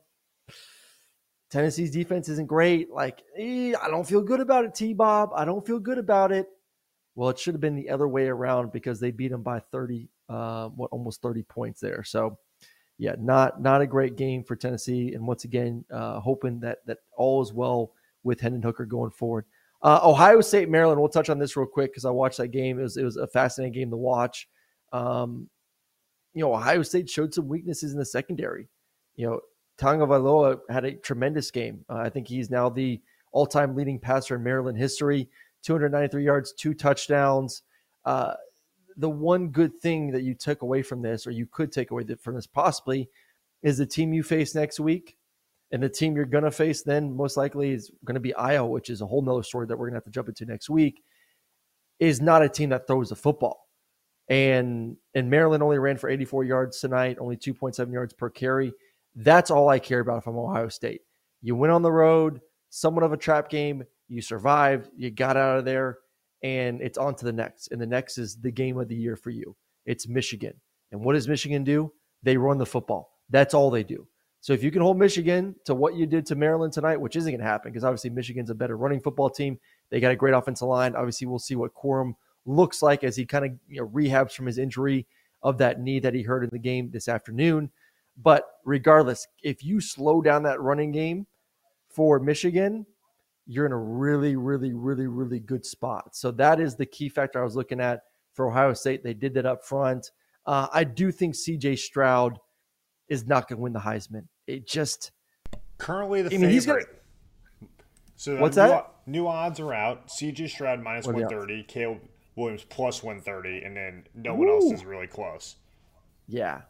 Tennessee's 1.50 1.92
defense 1.92 2.28
isn't 2.28 2.48
great. 2.48 2.90
Like, 2.90 3.22
eh, 3.38 3.72
I 3.80 3.88
don't 3.88 4.06
feel 4.06 4.22
good 4.22 4.40
about 4.40 4.64
it, 4.64 4.74
T 4.74 4.92
Bob. 4.92 5.30
I 5.34 5.44
don't 5.44 5.64
feel 5.64 5.78
good 5.78 5.98
about 5.98 6.32
it. 6.32 6.48
Well, 7.14 7.30
it 7.30 7.38
should 7.38 7.54
have 7.54 7.60
been 7.60 7.76
the 7.76 7.88
other 7.88 8.08
way 8.08 8.26
around 8.26 8.72
because 8.72 9.00
they 9.00 9.10
beat 9.10 9.30
them 9.30 9.42
by 9.42 9.60
30, 9.60 10.08
uh, 10.28 10.68
what 10.70 10.90
almost 10.90 11.22
30 11.22 11.44
points 11.44 11.80
there. 11.80 12.02
So, 12.02 12.38
yeah, 12.98 13.14
not 13.18 13.60
not 13.60 13.80
a 13.80 13.86
great 13.86 14.16
game 14.16 14.42
for 14.42 14.56
Tennessee. 14.56 15.14
And 15.14 15.26
once 15.26 15.44
again, 15.44 15.84
uh, 15.90 16.20
hoping 16.20 16.60
that 16.60 16.78
that 16.86 16.98
all 17.16 17.42
is 17.42 17.52
well 17.52 17.92
with 18.26 18.40
Hendon 18.40 18.62
Hooker 18.62 18.84
going 18.84 19.10
forward. 19.10 19.46
Uh, 19.82 20.00
Ohio 20.02 20.40
State, 20.40 20.68
Maryland. 20.68 21.00
We'll 21.00 21.08
touch 21.08 21.30
on 21.30 21.38
this 21.38 21.56
real 21.56 21.66
quick 21.66 21.92
because 21.92 22.04
I 22.04 22.10
watched 22.10 22.38
that 22.38 22.48
game. 22.48 22.78
It 22.78 22.82
was 22.82 22.96
it 22.96 23.04
was 23.04 23.16
a 23.16 23.26
fascinating 23.26 23.72
game 23.72 23.90
to 23.90 23.96
watch. 23.96 24.48
Um, 24.92 25.48
you 26.34 26.42
know, 26.42 26.52
Ohio 26.52 26.82
State 26.82 27.08
showed 27.08 27.32
some 27.32 27.48
weaknesses 27.48 27.92
in 27.92 27.98
the 27.98 28.04
secondary. 28.04 28.68
You 29.14 29.26
know, 29.26 29.40
Tagovailoa 29.78 30.60
had 30.68 30.84
a 30.84 30.92
tremendous 30.92 31.50
game. 31.50 31.84
Uh, 31.88 31.96
I 31.96 32.10
think 32.10 32.28
he's 32.28 32.50
now 32.50 32.68
the 32.68 33.00
all-time 33.32 33.74
leading 33.74 33.98
passer 33.98 34.36
in 34.36 34.42
Maryland 34.42 34.76
history. 34.76 35.28
293 35.62 36.24
yards, 36.24 36.52
two 36.52 36.74
touchdowns. 36.74 37.62
Uh, 38.04 38.34
the 38.96 39.08
one 39.08 39.48
good 39.48 39.78
thing 39.80 40.10
that 40.12 40.22
you 40.22 40.34
took 40.34 40.62
away 40.62 40.82
from 40.82 41.02
this, 41.02 41.26
or 41.26 41.30
you 41.30 41.46
could 41.46 41.72
take 41.72 41.90
away 41.90 42.04
from 42.20 42.34
this 42.34 42.46
possibly, 42.46 43.08
is 43.62 43.78
the 43.78 43.86
team 43.86 44.12
you 44.12 44.22
face 44.22 44.54
next 44.54 44.80
week. 44.80 45.16
And 45.72 45.82
the 45.82 45.88
team 45.88 46.14
you're 46.14 46.24
going 46.24 46.44
to 46.44 46.50
face 46.50 46.82
then 46.82 47.16
most 47.16 47.36
likely 47.36 47.72
is 47.72 47.90
going 48.04 48.14
to 48.14 48.20
be 48.20 48.34
Iowa, 48.34 48.68
which 48.68 48.88
is 48.88 49.00
a 49.00 49.06
whole 49.06 49.22
nother 49.22 49.42
story 49.42 49.66
that 49.66 49.76
we're 49.76 49.86
going 49.86 49.94
to 49.94 49.98
have 49.98 50.04
to 50.04 50.10
jump 50.10 50.28
into 50.28 50.44
next 50.44 50.70
week, 50.70 51.02
is 51.98 52.20
not 52.20 52.42
a 52.42 52.48
team 52.48 52.70
that 52.70 52.86
throws 52.86 53.08
the 53.08 53.16
football. 53.16 53.66
And 54.28 54.96
and 55.14 55.30
Maryland 55.30 55.62
only 55.62 55.78
ran 55.78 55.96
for 55.98 56.08
84 56.08 56.44
yards 56.44 56.80
tonight, 56.80 57.18
only 57.20 57.36
2.7 57.36 57.92
yards 57.92 58.12
per 58.12 58.28
carry. 58.30 58.72
That's 59.14 59.50
all 59.50 59.68
I 59.68 59.78
care 59.78 60.00
about 60.00 60.24
from 60.24 60.36
Ohio 60.36 60.68
State. 60.68 61.02
You 61.42 61.54
went 61.54 61.72
on 61.72 61.82
the 61.82 61.92
road, 61.92 62.40
somewhat 62.70 63.04
of 63.04 63.12
a 63.12 63.16
trap 63.16 63.48
game. 63.48 63.84
You 64.08 64.20
survived. 64.20 64.88
You 64.96 65.10
got 65.10 65.36
out 65.36 65.58
of 65.58 65.64
there, 65.64 65.98
and 66.42 66.80
it's 66.80 66.98
on 66.98 67.14
to 67.16 67.24
the 67.24 67.32
next. 67.32 67.68
And 67.70 67.80
the 67.80 67.86
next 67.86 68.18
is 68.18 68.36
the 68.36 68.50
game 68.50 68.78
of 68.78 68.88
the 68.88 68.96
year 68.96 69.16
for 69.16 69.30
you. 69.30 69.56
It's 69.84 70.08
Michigan. 70.08 70.54
And 70.92 71.00
what 71.00 71.14
does 71.14 71.28
Michigan 71.28 71.64
do? 71.64 71.92
They 72.22 72.36
run 72.36 72.58
the 72.58 72.66
football. 72.66 73.10
That's 73.30 73.54
all 73.54 73.70
they 73.70 73.84
do. 73.84 74.06
So 74.40 74.52
if 74.52 74.62
you 74.62 74.70
can 74.70 74.82
hold 74.82 74.98
Michigan 74.98 75.56
to 75.64 75.74
what 75.74 75.96
you 75.96 76.06
did 76.06 76.26
to 76.26 76.36
Maryland 76.36 76.72
tonight, 76.72 77.00
which 77.00 77.16
isn't 77.16 77.30
going 77.30 77.40
to 77.40 77.46
happen 77.46 77.72
because 77.72 77.84
obviously 77.84 78.10
Michigan's 78.10 78.50
a 78.50 78.54
better 78.54 78.76
running 78.76 79.00
football 79.00 79.30
team. 79.30 79.58
They 79.90 80.00
got 80.00 80.12
a 80.12 80.16
great 80.16 80.34
offensive 80.34 80.68
line. 80.68 80.94
Obviously, 80.94 81.26
we'll 81.26 81.38
see 81.38 81.56
what 81.56 81.74
Corum 81.74 82.14
looks 82.44 82.82
like 82.82 83.02
as 83.02 83.16
he 83.16 83.26
kind 83.26 83.44
of 83.44 83.52
you 83.68 83.80
know, 83.80 83.88
rehabs 83.88 84.32
from 84.32 84.46
his 84.46 84.58
injury 84.58 85.06
of 85.42 85.58
that 85.58 85.80
knee 85.80 85.98
that 86.00 86.14
he 86.14 86.22
hurt 86.22 86.44
in 86.44 86.50
the 86.50 86.58
game 86.58 86.90
this 86.90 87.08
afternoon. 87.08 87.70
But 88.22 88.46
regardless, 88.64 89.26
if 89.42 89.64
you 89.64 89.80
slow 89.80 90.22
down 90.22 90.42
that 90.44 90.60
running 90.60 90.92
game 90.92 91.26
for 91.88 92.18
Michigan, 92.18 92.86
you're 93.46 93.66
in 93.66 93.72
a 93.72 93.78
really, 93.78 94.36
really, 94.36 94.72
really, 94.72 95.06
really 95.06 95.38
good 95.38 95.64
spot. 95.64 96.16
So 96.16 96.30
that 96.32 96.60
is 96.60 96.76
the 96.76 96.86
key 96.86 97.08
factor 97.08 97.40
I 97.40 97.44
was 97.44 97.56
looking 97.56 97.80
at 97.80 98.02
for 98.32 98.48
Ohio 98.48 98.72
State. 98.72 99.04
They 99.04 99.14
did 99.14 99.34
that 99.34 99.46
up 99.46 99.64
front. 99.64 100.10
Uh, 100.46 100.68
I 100.72 100.84
do 100.84 101.12
think 101.12 101.34
CJ 101.34 101.78
Stroud 101.78 102.38
is 103.08 103.26
not 103.26 103.48
going 103.48 103.58
to 103.58 103.62
win 103.62 103.72
the 103.72 103.80
Heisman. 103.80 104.26
It 104.46 104.66
just 104.66 105.12
Currently 105.78 106.22
the 106.22 106.34
I 106.34 106.38
mean, 106.38 106.50
he's 106.50 106.64
favorite. 106.66 107.02
So 108.16 108.34
the 108.34 108.40
What's 108.40 108.56
new, 108.56 108.62
that? 108.62 108.92
New 109.06 109.26
odds 109.28 109.60
are 109.60 109.74
out. 109.74 110.08
CJ 110.08 110.48
Stroud 110.48 110.82
minus 110.82 111.06
What 111.06 111.16
are 111.16 111.18
the 111.18 111.24
odds? 111.24 111.32
130, 111.34 111.62
Caleb 111.64 112.00
Williams 112.34 112.64
plus 112.68 113.02
130, 113.02 113.62
and 113.64 113.76
then 113.76 114.04
no 114.14 114.34
one 114.34 114.48
else 114.48 114.72
is 114.72 114.84
really 114.84 115.06
close. 115.06 115.56
yeah. 116.26 116.62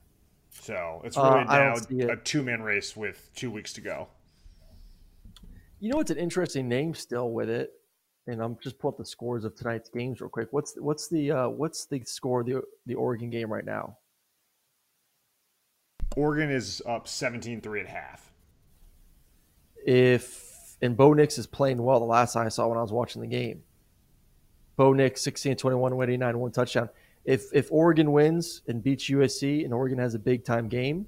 So 0.50 1.02
it's 1.04 1.16
Uh, 1.18 1.22
really 1.34 1.48
I 1.48 1.74
now 1.74 2.12
a 2.12 2.16
two 2.16 2.42
man 2.42 2.62
race 2.62 2.96
with 2.96 3.30
two 3.34 3.50
weeks 3.50 3.74
to 3.74 3.80
go. 3.82 4.08
You 5.80 5.90
know, 5.92 6.00
it's 6.00 6.10
an 6.10 6.16
interesting 6.16 6.66
name 6.66 6.94
still 6.94 7.30
with 7.30 7.50
it, 7.50 7.72
and 8.26 8.40
I'm 8.40 8.56
just 8.62 8.78
pull 8.78 8.88
up 8.90 8.96
the 8.96 9.04
scores 9.04 9.44
of 9.44 9.54
tonight's 9.54 9.90
games 9.90 10.20
real 10.22 10.30
quick. 10.30 10.48
What's 10.52 10.74
what's 10.78 11.08
the 11.08 11.30
uh, 11.30 11.48
what's 11.50 11.84
the 11.86 12.02
score 12.04 12.40
of 12.40 12.46
the 12.46 12.62
the 12.86 12.94
Oregon 12.94 13.28
game 13.28 13.52
right 13.52 13.64
now? 13.66 13.98
Oregon 16.14 16.50
is 16.50 16.82
up 16.86 17.08
17 17.08 17.60
3 17.60 17.80
at 17.80 17.86
half. 17.88 18.32
If 19.84 20.76
and 20.82 20.96
Bo 20.96 21.12
Nix 21.14 21.38
is 21.38 21.46
playing 21.46 21.82
well, 21.82 21.98
the 22.00 22.06
last 22.06 22.36
I 22.36 22.48
saw 22.48 22.68
when 22.68 22.78
I 22.78 22.82
was 22.82 22.92
watching 22.92 23.22
the 23.22 23.28
game. 23.28 23.62
Bo 24.76 24.92
Nix 24.92 25.22
16 25.22 25.56
21 25.56 25.96
189 25.96 26.38
one 26.38 26.50
touchdown. 26.52 26.88
If 27.24 27.46
if 27.52 27.72
Oregon 27.72 28.12
wins 28.12 28.62
and 28.68 28.82
beats 28.82 29.08
USC 29.08 29.64
and 29.64 29.72
Oregon 29.72 29.98
has 29.98 30.14
a 30.14 30.18
big 30.18 30.44
time 30.44 30.68
game, 30.68 31.06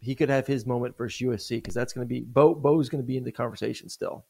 he 0.00 0.14
could 0.14 0.28
have 0.28 0.46
his 0.46 0.64
moment 0.66 0.96
versus 0.96 1.20
USC 1.20 1.58
because 1.58 1.74
that's 1.74 1.92
going 1.92 2.06
to 2.06 2.08
be 2.08 2.20
Bo 2.20 2.54
Bo's 2.54 2.88
going 2.88 3.02
to 3.02 3.06
be 3.06 3.16
in 3.16 3.24
the 3.24 3.32
conversation 3.32 3.88
still. 3.88 4.24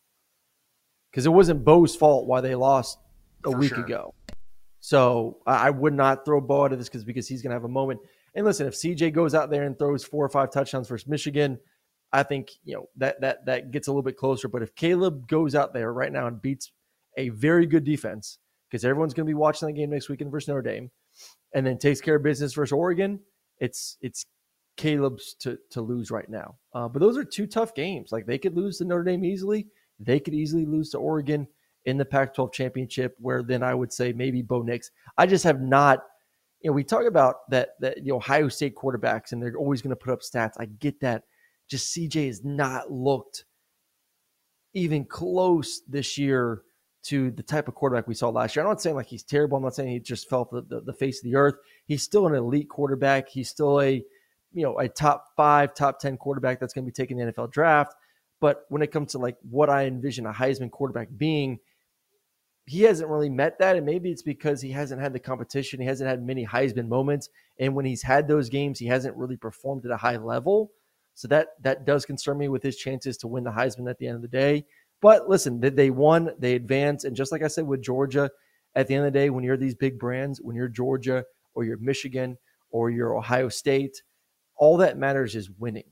Because 1.11 1.27
it 1.27 1.31
wasn't 1.31 1.65
Bo's 1.65 1.95
fault 1.95 2.27
why 2.27 2.41
they 2.41 2.55
lost 2.55 2.99
a 3.45 3.51
For 3.51 3.59
week 3.59 3.75
sure. 3.75 3.85
ago. 3.85 4.15
So 4.81 5.39
I 5.47 5.69
I 5.69 5.71
would 5.71 5.95
not 5.95 6.25
throw 6.25 6.41
Bo 6.41 6.65
out 6.65 6.73
of 6.73 6.79
this 6.79 6.89
because 6.89 7.05
because 7.05 7.29
he's 7.29 7.43
going 7.43 7.51
to 7.51 7.55
have 7.57 7.65
a 7.65 7.69
moment. 7.69 8.01
And 8.35 8.47
listen, 8.47 8.67
if 8.67 8.75
CJ 8.75 9.13
goes 9.13 9.35
out 9.35 9.51
there 9.51 9.65
and 9.65 9.79
throws 9.79 10.05
four 10.05 10.25
or 10.25 10.29
five 10.29 10.51
touchdowns 10.51 10.89
versus 10.89 11.07
Michigan, 11.09 11.59
I 12.13 12.23
think 12.23 12.51
you 12.65 12.75
know 12.75 12.89
that 12.97 13.21
that 13.21 13.47
that 13.47 13.71
gets 13.71 13.89
a 13.89 13.91
little 13.91 14.03
bit 14.03 14.17
closer. 14.17 14.49
But 14.49 14.63
if 14.63 14.75
Caleb 14.75 15.29
goes 15.29 15.55
out 15.55 15.73
there 15.73 15.93
right 15.93 16.13
now 16.13 16.27
and 16.27 16.41
beats 16.41 16.73
a 17.17 17.31
very 17.31 17.67
good 17.67 17.85
defense, 17.85 18.39
because 18.71 18.85
everyone's 18.85 19.15
going 19.15 19.27
to 19.27 19.31
be 19.31 19.35
watching 19.35 19.67
that 19.67 19.75
game 19.75 19.91
next 19.91 20.09
weekend 20.09 20.31
versus 20.31 20.49
Notre 20.49 20.63
Dame, 20.63 20.91
and 21.55 21.67
then 21.67 21.79
takes 21.79 22.01
care 22.01 22.17
of 22.17 22.23
business 22.23 22.55
versus 22.55 22.73
Oregon, 22.73 23.21
it's 23.59 23.97
it's 24.01 24.27
Caleb's 24.77 25.35
to 25.41 25.59
to 25.71 25.81
lose 25.81 26.11
right 26.11 26.29
now. 26.29 26.57
Uh, 26.75 26.89
but 26.89 27.01
those 27.01 27.17
are 27.17 27.25
two 27.25 27.47
tough 27.47 27.75
games. 27.75 28.13
Like 28.13 28.27
they 28.27 28.39
could 28.39 28.57
lose 28.57 28.79
to 28.79 28.85
Notre 28.85 29.05
Dame 29.05 29.25
easily. 29.25 29.67
They 30.01 30.19
could 30.19 30.35
easily 30.35 30.67
lose 30.67 30.91
to 30.91 30.99
Oregon 30.99 31.47
in 31.85 31.97
the 31.97 32.05
Pac-12 32.05 32.53
championship. 32.53 33.15
Where 33.19 33.43
then 33.43 33.63
I 33.63 33.75
would 33.75 33.93
say 33.93 34.13
maybe 34.13 34.43
Bo 34.43 34.63
Nix. 34.63 34.91
I 35.19 35.27
just 35.27 35.45
have 35.45 35.61
not. 35.61 36.05
You 36.63 36.71
know, 36.71 36.75
we 36.75 36.85
talk 36.85 37.05
about 37.05 37.49
that 37.51 37.71
that 37.81 37.99
you 37.99 38.13
know 38.13 38.17
Ohio 38.17 38.49
State 38.49 38.75
quarterbacks, 38.77 39.33
and 39.33 39.43
they're 39.43 39.57
always 39.57 39.83
going 39.83 39.91
to 39.91 39.97
put 39.97 40.13
up 40.13 40.21
stats. 40.21 40.53
I 40.59 40.67
get 40.67 41.01
that. 41.01 41.25
Just 41.69 41.95
CJ 41.95 42.27
has 42.27 42.45
not 42.45 42.91
looked 42.91 43.45
even 44.75 45.05
close 45.05 45.83
this 45.89 46.19
year 46.19 46.63
to 47.05 47.31
the 47.33 47.43
type 47.43 47.69
of 47.69 47.75
quarterback 47.75 48.07
we 48.07 48.15
saw 48.15 48.29
last 48.29 48.55
year. 48.55 48.65
I'm 48.65 48.71
not 48.71 48.81
saying 48.81 48.97
like 48.97 49.07
he's 49.07 49.25
terrible. 49.25 49.57
I'm 49.57 49.65
not 49.65 49.75
saying 49.75 49.91
he 49.91 49.99
just 49.99 50.29
fell 50.29 50.45
to 50.47 50.63
the, 50.63 50.81
the 50.81 50.93
face 50.93 51.19
of 51.19 51.25
the 51.25 51.37
earth. 51.37 51.57
He's 51.87 52.03
still 52.03 52.27
an 52.27 52.35
elite 52.35 52.69
quarterback. 52.69 53.29
He's 53.29 53.49
still 53.49 53.81
a, 53.81 54.05
you 54.53 54.63
know, 54.63 54.79
a 54.79 54.89
top 54.89 55.27
five, 55.37 55.75
top 55.75 55.99
10 55.99 56.17
quarterback 56.17 56.61
that's 56.61 56.73
going 56.73 56.85
to 56.85 56.91
be 56.91 56.95
taking 56.95 57.17
the 57.17 57.33
NFL 57.33 57.51
draft. 57.51 57.95
But 58.41 58.65
when 58.69 58.83
it 58.83 58.93
comes 58.93 59.13
to 59.13 59.19
like 59.19 59.37
what 59.43 59.69
I 59.69 59.87
envision 59.87 60.27
a 60.27 60.33
Heisman 60.33 60.71
quarterback 60.71 61.09
being, 61.17 61.59
he 62.67 62.83
hasn't 62.83 63.11
really 63.11 63.31
met 63.31 63.59
that. 63.59 63.77
And 63.77 63.85
maybe 63.85 64.11
it's 64.11 64.23
because 64.23 64.61
he 64.61 64.71
hasn't 64.71 65.01
had 65.01 65.13
the 65.13 65.19
competition. 65.19 65.81
He 65.81 65.87
hasn't 65.87 66.09
had 66.09 66.25
many 66.25 66.47
Heisman 66.47 66.89
moments. 66.89 67.29
And 67.59 67.75
when 67.75 67.85
he's 67.85 68.03
had 68.03 68.29
those 68.29 68.49
games, 68.49 68.79
he 68.79 68.87
hasn't 68.87 69.17
really 69.17 69.37
performed 69.37 69.85
at 69.85 69.91
a 69.91 69.97
high 69.97 70.17
level. 70.17 70.73
So 71.15 71.29
that 71.29 71.49
that 71.63 71.85
does 71.85 72.07
concern 72.07 72.39
me 72.39 72.49
with 72.49 72.63
his 72.63 72.77
chances 72.77 73.17
to 73.19 73.29
win 73.29 73.45
the 73.45 73.51
Heisman 73.51 73.91
at 73.91 73.99
the 73.99 74.07
end 74.07 74.17
of 74.17 74.23
the 74.23 74.29
day. 74.29 74.65
But 75.01 75.29
listen, 75.29 75.61
they, 75.61 75.71
they 75.71 75.91
won, 75.91 76.31
they 76.39 76.55
advanced, 76.55 77.05
and 77.05 77.17
just 77.17 77.33
like 77.33 77.43
I 77.43 77.49
said 77.49 77.67
with 77.67 77.83
Georgia, 77.83 78.31
at 78.75 78.87
the 78.87 78.95
end 78.95 79.05
of 79.05 79.13
the 79.13 79.19
day, 79.19 79.29
when 79.29 79.45
you're 79.45 79.57
these 79.57 79.75
big 79.75 79.99
brands, 79.99 80.41
when 80.41 80.57
you're 80.57 80.69
Georgia 80.69 81.25
or 81.55 81.65
you're 81.65 81.77
Michigan 81.79 82.39
or 82.71 82.91
you're 82.91 83.17
Ohio 83.17 83.49
State. 83.49 84.03
All 84.57 84.77
that 84.79 84.97
matters 84.97 85.35
is 85.35 85.51
winning. 85.51 85.85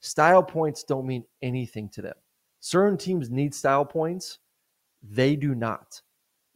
Style 0.00 0.42
points 0.42 0.84
don't 0.84 1.06
mean 1.06 1.24
anything 1.42 1.88
to 1.90 2.02
them. 2.02 2.14
Certain 2.60 2.96
teams 2.96 3.30
need 3.30 3.54
style 3.54 3.84
points. 3.84 4.38
They 5.02 5.36
do 5.36 5.54
not. 5.54 6.00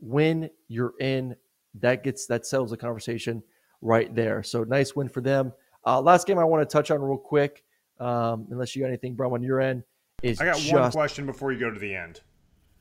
When 0.04 0.50
you're 0.68 0.92
in, 1.00 1.34
that 1.80 2.04
gets 2.04 2.26
that 2.26 2.46
settles 2.46 2.70
the 2.70 2.76
conversation 2.76 3.42
right 3.80 4.14
there. 4.14 4.42
So 4.42 4.62
nice 4.64 4.94
win 4.94 5.08
for 5.08 5.22
them. 5.22 5.52
Uh, 5.86 6.00
last 6.00 6.26
game 6.26 6.38
I 6.38 6.44
want 6.44 6.68
to 6.68 6.70
touch 6.70 6.90
on 6.90 7.00
real 7.00 7.16
quick, 7.16 7.64
um, 8.00 8.46
unless 8.50 8.76
you 8.76 8.82
got 8.82 8.88
anything, 8.88 9.14
Brum, 9.14 9.32
on 9.32 9.42
your 9.42 9.60
end, 9.60 9.82
is 10.22 10.40
I 10.40 10.44
got 10.44 10.58
just, 10.58 10.72
one 10.72 10.90
question 10.90 11.24
before 11.24 11.52
you 11.52 11.58
go 11.58 11.70
to 11.70 11.80
the 11.80 11.94
end. 11.94 12.20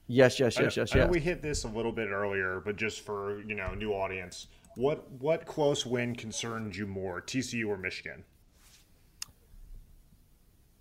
Yes, 0.08 0.38
yes, 0.38 0.60
yes, 0.60 0.78
I, 0.78 0.82
yes, 0.82 0.94
I 0.94 0.98
yes. 1.00 1.10
we 1.10 1.20
hit 1.22 1.42
this 1.42 1.64
a 1.64 1.70
little 1.70 1.94
bit 1.94 2.10
earlier, 2.10 2.62
but 2.64 2.76
just 2.76 3.02
for 3.02 3.42
you 3.44 3.56
know 3.56 3.74
new 3.74 3.92
audience, 3.92 4.48
what 4.76 5.10
what 5.12 5.46
close 5.46 5.86
win 5.86 6.16
concerned 6.16 6.76
you 6.76 6.86
more, 6.86 7.22
TCU 7.22 7.68
or 7.68 7.78
Michigan? 7.78 8.26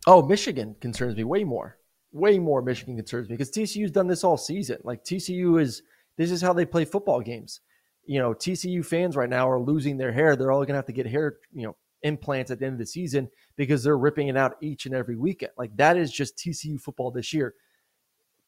Oh, 0.08 0.22
Michigan 0.22 0.74
concerns 0.80 1.16
me 1.16 1.22
way 1.22 1.44
more. 1.44 1.78
Way 2.12 2.38
more 2.38 2.62
Michigan 2.62 2.96
concerns 2.96 3.28
me 3.28 3.36
because 3.36 3.52
TCU's 3.52 3.92
done 3.92 4.08
this 4.08 4.24
all 4.24 4.36
season. 4.36 4.78
Like 4.82 5.04
TCU 5.04 5.60
is 5.60 5.82
this 6.16 6.30
is 6.30 6.42
how 6.42 6.52
they 6.52 6.64
play 6.64 6.84
football 6.84 7.20
games. 7.20 7.60
You 8.04 8.18
know, 8.18 8.34
TCU 8.34 8.84
fans 8.84 9.16
right 9.16 9.30
now 9.30 9.48
are 9.48 9.60
losing 9.60 9.96
their 9.96 10.12
hair. 10.12 10.34
They're 10.34 10.50
all 10.50 10.60
going 10.60 10.68
to 10.68 10.74
have 10.74 10.86
to 10.86 10.92
get 10.92 11.06
hair, 11.06 11.36
you 11.52 11.64
know, 11.64 11.76
implants 12.02 12.50
at 12.50 12.58
the 12.58 12.66
end 12.66 12.74
of 12.74 12.78
the 12.78 12.86
season 12.86 13.28
because 13.56 13.82
they're 13.82 13.98
ripping 13.98 14.28
it 14.28 14.36
out 14.36 14.56
each 14.60 14.86
and 14.86 14.94
every 14.94 15.16
weekend. 15.16 15.52
Like 15.56 15.76
that 15.76 15.96
is 15.96 16.12
just 16.12 16.36
TCU 16.36 16.80
football 16.80 17.10
this 17.10 17.32
year. 17.32 17.54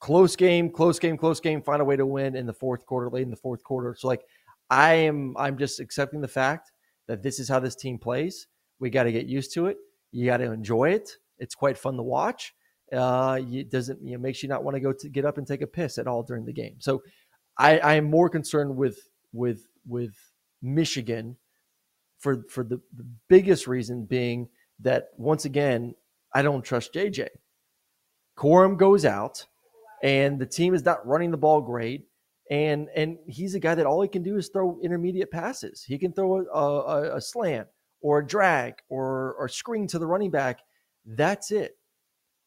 Close 0.01 0.37
game, 0.37 0.71
close 0.71 0.99
game, 0.99 1.17
close 1.17 1.41
game, 1.41 1.63
find 1.63 1.81
a 1.81 1.85
way 1.85 1.97
to 1.97 2.05
win 2.05 2.37
in 2.37 2.47
the 2.47 2.53
fourth 2.53 2.85
quarter, 2.85 3.09
late 3.09 3.23
in 3.23 3.31
the 3.31 3.37
fourth 3.37 3.63
quarter. 3.63 3.95
So 3.99 4.09
like 4.09 4.23
I 4.71 4.95
am 4.95 5.37
I'm 5.39 5.57
just 5.57 5.81
accepting 5.81 6.21
the 6.21 6.29
fact 6.29 6.73
that 7.07 7.23
this 7.23 7.39
is 7.39 7.49
how 7.49 7.61
this 7.61 7.77
team 7.77 7.99
plays. 7.99 8.47
We 8.81 8.91
got 8.91 9.05
to 9.05 9.13
get 9.13 9.27
used 9.27 9.55
to 9.55 9.67
it. 9.67 9.77
You 10.11 10.27
got 10.27 10.39
to 10.39 10.53
enjoy 10.53 10.91
it. 10.91 11.17
It's 11.39 11.55
quite 11.55 11.79
fun 11.79 11.97
to 11.97 12.03
watch. 12.03 12.55
Uh, 12.93 13.41
it 13.51 13.71
doesn't 13.71 14.01
you 14.03 14.13
know, 14.13 14.19
makes 14.19 14.43
you 14.43 14.49
not 14.49 14.63
want 14.63 14.75
to 14.75 14.81
go 14.81 14.93
to 14.93 15.09
get 15.09 15.25
up 15.25 15.39
and 15.39 15.47
take 15.47 15.63
a 15.63 15.67
piss 15.67 15.99
at 15.99 16.07
all 16.07 16.23
during 16.23 16.45
the 16.45 16.53
game. 16.53 16.77
So 16.79 17.03
I, 17.59 17.79
I 17.79 17.95
am 17.95 18.11
more 18.11 18.29
concerned 18.29 18.77
with 18.77 18.99
with 19.33 19.67
with 19.87 20.15
Michigan 20.63 21.37
for 22.19 22.43
for 22.49 22.65
the, 22.65 22.81
the 22.97 23.07
biggest 23.29 23.67
reason 23.67 24.05
being 24.05 24.49
that 24.81 25.09
once 25.17 25.45
again 25.45 25.95
I 26.35 26.43
don't 26.43 26.65
trust 26.65 26.95
JJ. 26.95 27.29
Corum 28.37 28.77
goes 28.77 29.05
out, 29.05 29.47
and 30.03 30.41
the 30.41 30.47
team 30.47 30.75
is 30.75 30.85
not 30.85 31.07
running 31.07 31.31
the 31.31 31.37
ball 31.37 31.61
great. 31.61 32.09
And 32.51 32.89
and 32.95 33.19
he's 33.27 33.55
a 33.55 33.61
guy 33.61 33.75
that 33.75 33.87
all 33.87 34.03
he 34.03 34.09
can 34.09 34.23
do 34.23 34.37
is 34.37 34.49
throw 34.49 34.79
intermediate 34.83 35.31
passes. 35.31 35.83
He 35.83 35.99
can 35.99 36.13
throw 36.13 36.45
a, 36.47 36.61
a, 36.61 37.17
a 37.17 37.21
slant 37.21 37.69
or 38.03 38.19
a 38.19 38.27
drag 38.27 38.75
or 38.89 39.35
or 39.39 39.49
screen 39.49 39.87
to 39.89 39.99
the 39.99 40.07
running 40.07 40.31
back. 40.31 40.61
That's 41.07 41.51
it. 41.53 41.79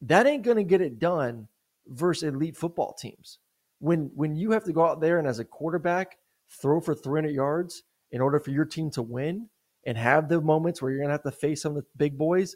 That 0.01 0.27
ain't 0.27 0.43
going 0.43 0.57
to 0.57 0.63
get 0.63 0.81
it 0.81 0.99
done 0.99 1.47
versus 1.87 2.29
elite 2.29 2.57
football 2.57 2.93
teams. 2.93 3.39
When 3.79 4.11
when 4.15 4.35
you 4.35 4.51
have 4.51 4.63
to 4.65 4.73
go 4.73 4.85
out 4.85 5.01
there 5.01 5.19
and 5.19 5.27
as 5.27 5.39
a 5.39 5.45
quarterback 5.45 6.17
throw 6.61 6.79
for 6.79 6.95
300 6.95 7.29
yards 7.29 7.83
in 8.11 8.21
order 8.21 8.39
for 8.39 8.51
your 8.51 8.65
team 8.65 8.89
to 8.91 9.01
win 9.01 9.49
and 9.85 9.97
have 9.97 10.29
the 10.29 10.41
moments 10.41 10.81
where 10.81 10.91
you're 10.91 10.99
going 10.99 11.09
to 11.09 11.13
have 11.13 11.23
to 11.23 11.31
face 11.31 11.61
some 11.61 11.75
of 11.75 11.83
the 11.83 11.89
big 11.97 12.17
boys 12.17 12.55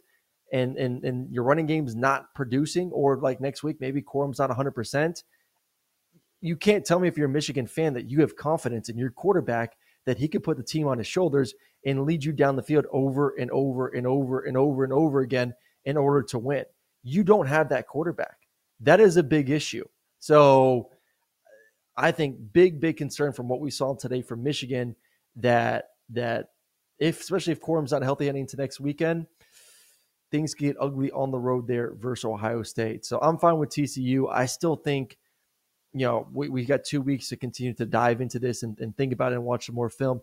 and 0.52 0.78
and 0.78 1.04
and 1.04 1.32
your 1.32 1.44
running 1.44 1.66
game's 1.66 1.96
not 1.96 2.34
producing 2.36 2.92
or 2.92 3.18
like 3.18 3.40
next 3.40 3.64
week 3.64 3.78
maybe 3.80 4.02
Corum's 4.02 4.40
not 4.40 4.50
100%, 4.50 5.24
you 6.42 6.56
can't 6.56 6.86
tell 6.86 7.00
me 7.00 7.08
if 7.08 7.18
you're 7.18 7.30
a 7.30 7.32
Michigan 7.32 7.68
fan 7.68 7.94
that 7.94 8.10
you 8.10 8.22
have 8.22 8.36
confidence 8.36 8.90
in 8.90 8.98
your 8.98 9.12
quarterback 9.12 9.76
that 10.06 10.18
he 10.18 10.28
could 10.28 10.44
put 10.44 10.58
the 10.58 10.64
team 10.64 10.88
on 10.88 10.98
his 10.98 11.08
shoulders 11.08 11.54
and 11.86 12.04
lead 12.06 12.24
you 12.24 12.32
down 12.32 12.56
the 12.56 12.64
field 12.64 12.86
over 12.92 13.36
and 13.40 13.50
over 13.52 13.88
and 13.88 14.06
over 14.06 14.42
and 14.42 14.58
over 14.58 14.84
and 14.84 14.94
over 14.94 15.20
again 15.22 15.54
in 15.86 15.98
order 15.98 16.24
to 16.24 16.40
win. 16.40 16.66
You 17.04 17.24
don't 17.24 17.48
have 17.48 17.70
that 17.70 17.88
quarterback. 17.88 18.38
That 18.80 19.00
is 19.00 19.18
a 19.18 19.24
big 19.24 19.50
issue. 19.50 19.86
So 20.20 20.91
I 21.96 22.12
think 22.12 22.54
big, 22.54 22.80
big 22.80 22.98
concern 22.98 23.34
from 23.34 23.48
what 23.48 23.60
we 23.60 23.72
saw 23.72 23.96
today 23.96 24.22
from 24.22 24.44
Michigan 24.44 24.96
that 25.38 25.90
that 26.10 26.50
if 27.00 27.22
especially 27.22 27.54
if 27.54 27.62
Corum's 27.62 27.92
not 27.92 28.04
healthy 28.04 28.26
heading 28.26 28.42
into 28.42 28.58
next 28.58 28.80
weekend, 28.80 29.28
things 30.32 30.54
get 30.54 30.78
ugly 30.80 31.12
on 31.12 31.32
the 31.32 31.40
road 31.40 31.68
there 31.68 31.94
versus 31.96 32.26
Ohio 32.26 32.64
State. 32.64 33.06
So 33.06 33.20
I'm 33.22 33.38
fine 33.38 33.58
with 33.58 33.70
TCU. 33.70 34.28
I 34.32 34.46
still 34.46 34.76
think, 34.76 35.18
you 35.94 36.06
know, 36.06 36.28
we, 36.32 36.50
we 36.50 36.66
got 36.66 36.86
two 36.86 37.02
weeks 37.02 37.30
to 37.30 37.38
continue 37.38 37.74
to 37.74 37.86
dive 37.86 38.22
into 38.22 38.40
this 38.40 38.64
and, 38.64 38.80
and 38.80 38.96
think 38.96 39.14
about 39.14 39.34
it 39.34 39.36
and 39.36 39.44
watch 39.44 39.66
some 39.66 39.76
more 39.76 39.90
film. 39.90 40.22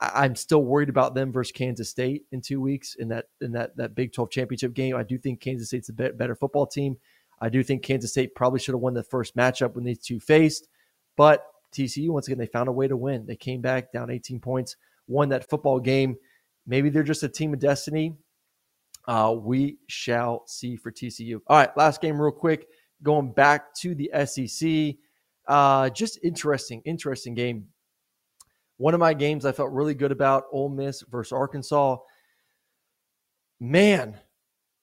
I, 0.00 0.24
I'm 0.24 0.34
still 0.34 0.64
worried 0.64 0.88
about 0.88 1.14
them 1.14 1.32
versus 1.32 1.52
Kansas 1.52 1.90
State 1.90 2.24
in 2.32 2.40
two 2.40 2.60
weeks 2.60 2.94
in 2.94 3.08
that 3.08 3.26
in 3.40 3.52
that 3.52 3.76
that 3.76 3.94
Big 3.94 4.12
12 4.12 4.30
championship 4.30 4.72
game. 4.72 4.96
I 4.96 5.02
do 5.02 5.18
think 5.18 5.40
Kansas 5.40 5.68
State's 5.68 5.90
a 5.90 5.92
better 5.92 6.34
football 6.34 6.66
team. 6.66 6.96
I 7.40 7.48
do 7.48 7.62
think 7.64 7.82
Kansas 7.82 8.12
State 8.12 8.34
probably 8.34 8.60
should 8.60 8.74
have 8.74 8.80
won 8.80 8.94
the 8.94 9.02
first 9.02 9.36
matchup 9.36 9.74
when 9.74 9.84
these 9.84 9.98
two 9.98 10.20
faced, 10.20 10.68
but 11.16 11.46
TCU 11.72 12.10
once 12.10 12.26
again 12.26 12.38
they 12.38 12.46
found 12.46 12.68
a 12.68 12.72
way 12.72 12.88
to 12.88 12.96
win. 12.96 13.26
They 13.26 13.36
came 13.36 13.60
back 13.60 13.92
down 13.92 14.10
18 14.10 14.40
points, 14.40 14.76
won 15.06 15.28
that 15.30 15.48
football 15.48 15.80
game. 15.80 16.16
Maybe 16.66 16.90
they're 16.90 17.02
just 17.02 17.22
a 17.22 17.28
team 17.28 17.52
of 17.52 17.60
destiny. 17.60 18.14
Uh, 19.08 19.34
we 19.36 19.78
shall 19.88 20.44
see 20.46 20.76
for 20.76 20.92
TCU. 20.92 21.40
All 21.48 21.56
right, 21.56 21.76
last 21.76 22.00
game, 22.00 22.20
real 22.20 22.30
quick. 22.30 22.68
Going 23.02 23.32
back 23.32 23.74
to 23.76 23.96
the 23.96 24.10
SEC, 24.26 24.94
uh, 25.48 25.90
just 25.90 26.20
interesting, 26.22 26.82
interesting 26.84 27.34
game. 27.34 27.66
One 28.76 28.94
of 28.94 29.00
my 29.00 29.12
games 29.14 29.44
I 29.44 29.52
felt 29.52 29.72
really 29.72 29.94
good 29.94 30.12
about 30.12 30.44
Ole 30.52 30.68
Miss 30.68 31.02
versus 31.02 31.32
Arkansas. 31.32 31.96
Man, 33.60 34.18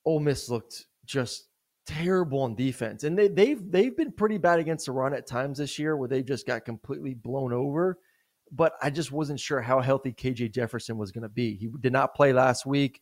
Ole 0.04 0.20
Miss 0.20 0.48
looked 0.48 0.86
just 1.04 1.48
terrible 1.90 2.42
on 2.42 2.54
defense, 2.54 3.04
and 3.04 3.18
they, 3.18 3.28
they've 3.28 3.70
they've 3.70 3.96
been 3.96 4.12
pretty 4.12 4.38
bad 4.38 4.58
against 4.60 4.86
the 4.86 4.92
run 4.92 5.14
at 5.14 5.26
times 5.26 5.58
this 5.58 5.78
year, 5.78 5.96
where 5.96 6.08
they 6.08 6.22
just 6.22 6.46
got 6.46 6.64
completely 6.64 7.14
blown 7.14 7.52
over. 7.52 7.98
But 8.52 8.74
I 8.82 8.90
just 8.90 9.12
wasn't 9.12 9.40
sure 9.40 9.60
how 9.60 9.80
healthy 9.80 10.12
KJ 10.12 10.52
Jefferson 10.52 10.98
was 10.98 11.12
going 11.12 11.22
to 11.22 11.28
be. 11.28 11.56
He 11.56 11.68
did 11.80 11.92
not 11.92 12.14
play 12.14 12.32
last 12.32 12.66
week. 12.66 13.00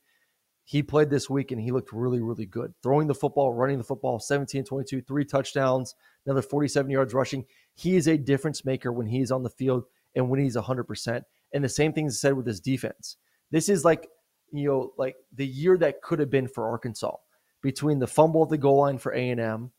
He 0.64 0.82
played 0.82 1.08
this 1.08 1.30
week 1.30 1.50
and 1.50 1.58
he 1.58 1.70
looked 1.70 1.94
really, 1.94 2.20
really 2.20 2.44
good. 2.44 2.74
Throwing 2.82 3.06
the 3.06 3.14
football, 3.14 3.54
running 3.54 3.78
the 3.78 3.84
football, 3.84 4.18
17 4.18 4.64
22, 4.64 5.00
three 5.00 5.24
touchdowns, 5.24 5.94
another 6.26 6.42
47 6.42 6.90
yards 6.90 7.14
rushing. 7.14 7.46
He 7.74 7.96
is 7.96 8.06
a 8.06 8.18
difference 8.18 8.66
maker 8.66 8.92
when 8.92 9.06
he's 9.06 9.30
on 9.30 9.42
the 9.42 9.48
field 9.48 9.84
and 10.14 10.28
when 10.28 10.40
he's 10.40 10.56
100%. 10.56 11.22
And 11.54 11.64
the 11.64 11.70
same 11.70 11.94
thing 11.94 12.04
is 12.04 12.20
said 12.20 12.34
with 12.34 12.46
his 12.46 12.60
defense. 12.60 13.16
This 13.50 13.70
is 13.70 13.82
like, 13.82 14.06
you 14.52 14.68
know, 14.68 14.92
like 14.98 15.16
the 15.34 15.46
year 15.46 15.78
that 15.78 16.02
could 16.02 16.18
have 16.18 16.28
been 16.28 16.48
for 16.48 16.68
Arkansas 16.68 17.16
between 17.62 17.98
the 17.98 18.06
fumble 18.06 18.42
at 18.42 18.48
the 18.48 18.58
goal 18.58 18.78
line 18.78 18.98
for 18.98 19.12
A&M, 19.12 19.70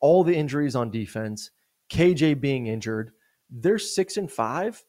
all 0.00 0.24
the 0.24 0.36
injuries 0.36 0.76
on 0.76 0.90
defense, 0.90 1.50
KJ 1.90 2.40
being 2.40 2.66
injured. 2.66 3.12
They're 3.50 3.78
six 3.78 4.16
and 4.16 4.30
five 4.30 4.82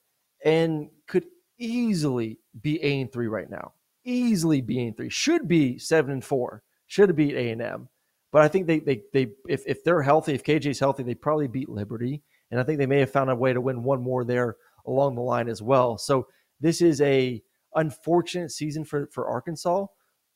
and 0.43 0.89
could 1.07 1.25
easily 1.57 2.39
be 2.59 2.83
A 2.83 3.01
and 3.01 3.11
three 3.11 3.27
right 3.27 3.49
now 3.49 3.73
easily 4.05 4.61
be 4.61 4.79
in 4.85 4.93
three. 4.93 5.09
Should 5.09 5.47
be 5.47 5.77
seven 5.77 6.11
and 6.11 6.23
four. 6.23 6.63
Should 6.87 7.09
have 7.09 7.15
beat 7.15 7.35
A 7.35 7.49
and 7.51 7.61
M. 7.61 7.89
But 8.31 8.43
I 8.43 8.47
think 8.47 8.67
they 8.67 8.79
they 8.79 9.01
they 9.11 9.31
if 9.49 9.63
if 9.65 9.83
they're 9.83 10.01
healthy, 10.01 10.33
if 10.33 10.43
KJ's 10.43 10.79
healthy, 10.79 11.03
they 11.03 11.15
probably 11.15 11.47
beat 11.47 11.69
Liberty. 11.69 12.21
And 12.51 12.59
I 12.59 12.63
think 12.63 12.77
they 12.77 12.85
may 12.85 12.99
have 12.99 13.11
found 13.11 13.29
a 13.29 13.35
way 13.35 13.53
to 13.53 13.61
win 13.61 13.83
one 13.83 14.01
more 14.01 14.23
there 14.23 14.57
along 14.85 15.15
the 15.15 15.21
line 15.21 15.49
as 15.49 15.61
well. 15.61 15.97
So 15.97 16.27
this 16.61 16.81
is 16.81 17.01
a 17.01 17.41
unfortunate 17.73 18.51
season 18.51 18.85
for 18.85 19.07
for 19.11 19.27
Arkansas, 19.27 19.87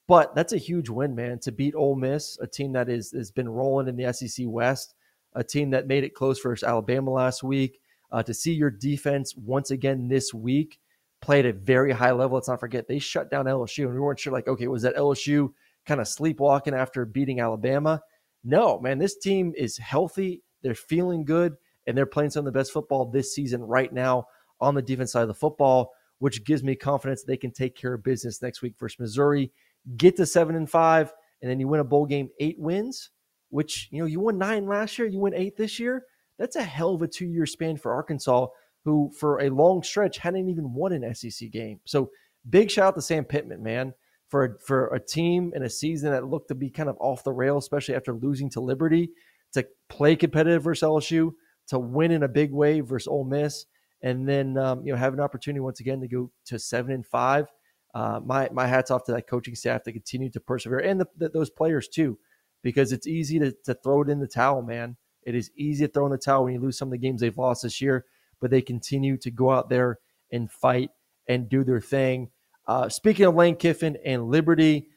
but 0.10 0.34
that's 0.34 0.54
a 0.54 0.58
huge 0.58 0.90
win, 0.90 1.14
man, 1.14 1.38
to 1.38 1.52
beat 1.52 1.76
Ole 1.76 1.96
Miss, 1.96 2.36
a 2.42 2.48
team 2.48 2.74
that 2.74 2.90
is 2.90 3.12
has 3.12 3.30
been 3.30 3.48
rolling 3.48 3.88
in 3.88 3.96
the 3.96 4.12
SEC 4.12 4.48
West, 4.50 4.96
a 5.36 5.44
team 5.44 5.70
that 5.70 5.86
made 5.86 6.04
it 6.04 6.16
close 6.16 6.42
versus 6.42 6.68
Alabama 6.68 7.12
last 7.12 7.44
week. 7.44 7.80
Uh, 8.12 8.24
to 8.24 8.34
see 8.34 8.52
your 8.52 8.72
defense 8.72 9.36
once 9.38 9.70
again 9.70 10.08
this 10.08 10.34
week 10.34 10.80
played 11.22 11.46
at 11.46 11.54
a 11.54 11.60
very 11.60 11.92
high 11.92 12.12
level. 12.12 12.36
Let's 12.36 12.48
not 12.48 12.60
forget 12.60 12.88
they 12.88 12.98
shut 12.98 13.30
down 13.30 13.46
LSU, 13.46 13.86
and 13.86 13.94
we 13.94 14.00
weren't 14.00 14.20
sure 14.20 14.34
like, 14.34 14.48
okay, 14.48 14.66
was 14.66 14.82
that 14.82 14.96
LSU 14.96 15.54
kind 15.86 16.02
of 16.02 16.08
sleepwalking 16.08 16.74
after 16.74 17.06
beating 17.06 17.40
Alabama? 17.40 18.02
No, 18.44 18.80
man, 18.80 18.98
this 18.98 19.16
team 19.16 19.54
is 19.56 19.78
healthy. 19.78 20.42
They're 20.64 20.74
feeling 20.74 21.24
good, 21.24 21.54
and 21.86 21.96
they're 21.96 22.08
playing 22.08 22.32
some 22.32 22.48
of 22.48 22.52
the 22.52 22.60
best 22.60 22.72
football 22.72 23.06
this 23.06 23.36
season 23.36 23.62
right 23.62 23.94
now 23.94 24.26
on 24.60 24.74
the 24.74 24.82
defense 24.82 25.12
side 25.12 25.22
of 25.22 25.28
the 25.28 25.36
football, 25.36 25.92
which 26.18 26.44
gives 26.46 26.64
me 26.64 26.76
confidence 26.76 27.24
they 27.24 27.38
can 27.38 27.52
take 27.52 27.76
care 27.76 27.94
of 27.94 28.04
business 28.04 28.42
next 28.42 28.64
week 28.64 28.74
versus 28.80 29.00
Missouri, 29.00 29.52
get 29.98 30.16
to 30.18 30.26
seven 30.26 30.56
and 30.56 30.70
five, 30.70 31.14
and 31.42 31.50
then 31.50 31.60
you 31.60 31.68
win 31.68 31.80
a 31.80 31.86
bowl 31.86 32.06
game, 32.06 32.30
eight 32.40 32.60
wins, 32.60 33.10
which 33.50 33.90
you 33.92 34.00
know 34.00 34.06
you 34.06 34.20
won 34.20 34.38
nine 34.38 34.68
last 34.68 34.98
year, 34.98 35.08
you 35.08 35.20
win 35.20 35.34
eight 35.34 35.58
this 35.58 35.80
year. 35.80 36.04
That's 36.38 36.56
a 36.56 36.64
hell 36.64 36.96
of 36.96 37.02
a 37.02 37.08
two-year 37.08 37.46
span 37.46 37.78
for 37.78 37.94
Arkansas 37.94 38.48
who 38.86 39.12
for 39.18 39.40
a 39.42 39.50
long 39.50 39.84
stretch 39.84 40.18
hadn't 40.18 40.50
even 40.50 40.74
won 40.74 40.94
an 40.94 41.14
SEC 41.14 41.52
game. 41.52 41.80
So 41.86 42.12
big 42.50 42.72
shout 42.72 42.88
out 42.88 42.96
to 42.96 43.02
Sam 43.02 43.26
Pittman, 43.26 43.62
man, 43.62 43.94
for 44.30 44.58
for 44.66 44.88
a 44.88 45.00
team 45.00 45.52
in 45.56 45.64
a 45.64 45.70
season 45.70 46.12
that 46.12 46.26
looked 46.26 46.50
to 46.50 46.56
be 46.56 46.70
kind 46.70 46.90
of 46.90 46.98
off 47.00 47.24
the 47.24 47.32
rail, 47.32 47.58
especially 47.58 47.96
after 47.96 48.14
losing 48.14 48.50
to 48.52 48.62
Liberty, 48.62 49.10
to 49.54 49.68
play 49.90 50.16
competitive 50.16 50.64
versus 50.64 50.88
LSU, 50.88 51.32
to 51.68 51.80
win 51.80 52.12
in 52.12 52.24
a 52.24 52.28
big 52.28 52.52
way 52.52 52.80
versus 52.80 53.08
Ole 53.08 53.26
Miss, 53.26 53.66
and 54.02 54.28
then 54.28 54.58
um, 54.58 54.86
you 54.86 54.92
know 54.92 54.98
have 54.98 55.14
an 55.14 55.20
opportunity 55.20 55.60
once 55.60 55.80
again 55.80 56.00
to 56.02 56.08
go 56.08 56.32
to 56.46 56.58
seven 56.58 56.94
and 56.94 57.06
five. 57.06 57.48
Uh, 57.94 58.20
my 58.24 58.50
my 58.52 58.68
hats 58.68 58.92
off 58.92 59.04
to 59.04 59.12
that 59.12 59.28
coaching 59.28 59.56
staff 59.56 59.84
to 59.84 59.92
continue 59.92 60.30
to 60.30 60.40
persevere 60.40 60.80
and 60.80 61.02
the, 61.02 61.08
the, 61.18 61.30
those 61.30 61.50
players 61.50 61.88
too, 61.88 62.18
because 62.62 62.92
it's 62.92 63.08
easy 63.08 63.40
to, 63.40 63.52
to 63.64 63.74
throw 63.74 64.02
it 64.04 64.10
in 64.10 64.20
the 64.20 64.28
towel, 64.28 64.62
man. 64.62 64.96
It 65.24 65.36
is 65.36 65.52
easy 65.56 65.86
to 65.88 65.92
throw 65.92 66.06
in 66.06 66.12
the 66.12 66.18
towel 66.18 66.46
when 66.46 66.54
you 66.54 66.60
lose 66.60 66.78
some 66.78 66.88
of 66.88 66.92
the 66.92 66.98
games 66.98 67.22
they've 67.22 67.38
lost 67.38 67.64
this 67.64 67.82
year, 67.82 68.06
but 68.40 68.52
they 68.52 68.62
continue 68.62 69.18
to 69.18 69.32
go 69.32 69.52
out 69.52 69.70
there 69.70 70.00
and 70.32 70.52
fight 70.52 70.92
and 71.28 71.50
do 71.50 71.64
their 71.64 71.82
thing. 71.82 72.30
Uh, 72.68 72.88
speaking 72.90 73.26
of 73.26 73.36
Lane 73.36 73.56
Kiffin 73.56 73.98
and 74.06 74.30
Liberty, 74.30 74.90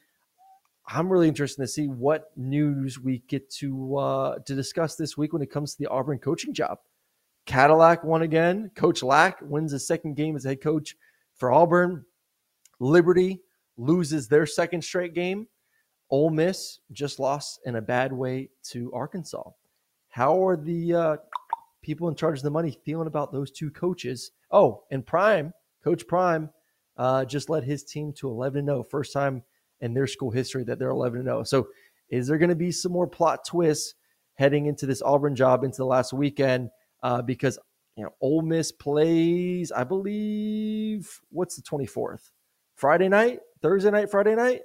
I'm 0.87 1.11
really 1.11 1.27
interested 1.27 1.61
to 1.61 1.67
see 1.67 1.87
what 1.87 2.31
news 2.35 2.99
we 2.99 3.23
get 3.27 3.49
to 3.55 3.97
uh, 3.97 4.39
to 4.39 4.55
discuss 4.55 4.95
this 4.95 5.17
week 5.17 5.33
when 5.33 5.41
it 5.41 5.51
comes 5.51 5.73
to 5.73 5.79
the 5.79 5.89
Auburn 5.89 6.19
coaching 6.19 6.53
job. 6.53 6.79
Cadillac 7.45 8.03
won 8.03 8.21
again. 8.21 8.71
Coach 8.75 9.03
Lack 9.03 9.39
wins 9.41 9.71
his 9.71 9.87
second 9.87 10.15
game 10.15 10.35
as 10.35 10.43
head 10.43 10.61
coach 10.61 10.95
for 11.35 11.51
Auburn. 11.51 12.05
Liberty 12.83 13.39
loses 13.77 14.27
their 14.27 14.45
second 14.45 14.83
straight 14.83 15.13
game. 15.13 15.47
Ole 16.09 16.29
Miss 16.29 16.79
just 16.91 17.17
lost 17.17 17.61
in 17.65 17.77
a 17.77 17.81
bad 17.81 18.11
way 18.11 18.49
to 18.71 18.91
Arkansas. 18.93 19.51
How 20.09 20.45
are 20.45 20.57
the 20.57 20.93
uh, 20.93 21.17
people 21.81 22.09
in 22.09 22.15
charge 22.15 22.39
of 22.39 22.43
the 22.43 22.51
money 22.51 22.77
feeling 22.83 23.07
about 23.07 23.31
those 23.31 23.51
two 23.51 23.71
coaches? 23.71 24.31
Oh, 24.51 24.83
and 24.91 25.05
Prime, 25.05 25.53
Coach 25.81 26.05
Prime, 26.07 26.49
uh, 26.97 27.23
just 27.23 27.49
led 27.49 27.63
his 27.63 27.85
team 27.85 28.11
to 28.17 28.27
11 28.27 28.65
0, 28.65 28.83
first 28.83 29.13
time 29.13 29.43
in 29.79 29.93
their 29.93 30.05
school 30.05 30.29
history 30.29 30.65
that 30.65 30.77
they're 30.77 30.89
11 30.89 31.23
0. 31.23 31.43
So, 31.43 31.69
is 32.09 32.27
there 32.27 32.37
going 32.37 32.49
to 32.49 32.55
be 32.55 32.73
some 32.73 32.91
more 32.91 33.07
plot 33.07 33.45
twists 33.47 33.95
heading 34.35 34.65
into 34.65 34.85
this 34.85 35.01
Auburn 35.01 35.37
job 35.37 35.63
into 35.63 35.77
the 35.77 35.85
last 35.85 36.11
weekend? 36.11 36.69
Uh, 37.01 37.21
because 37.21 37.57
you 37.95 38.03
know, 38.03 38.13
Ole 38.19 38.41
Miss 38.41 38.73
plays, 38.73 39.71
I 39.71 39.85
believe, 39.85 41.21
what's 41.29 41.55
the 41.55 41.61
24th? 41.61 42.29
Friday 42.75 43.09
night, 43.09 43.39
Thursday 43.61 43.91
night, 43.91 44.09
Friday 44.11 44.35
night. 44.35 44.61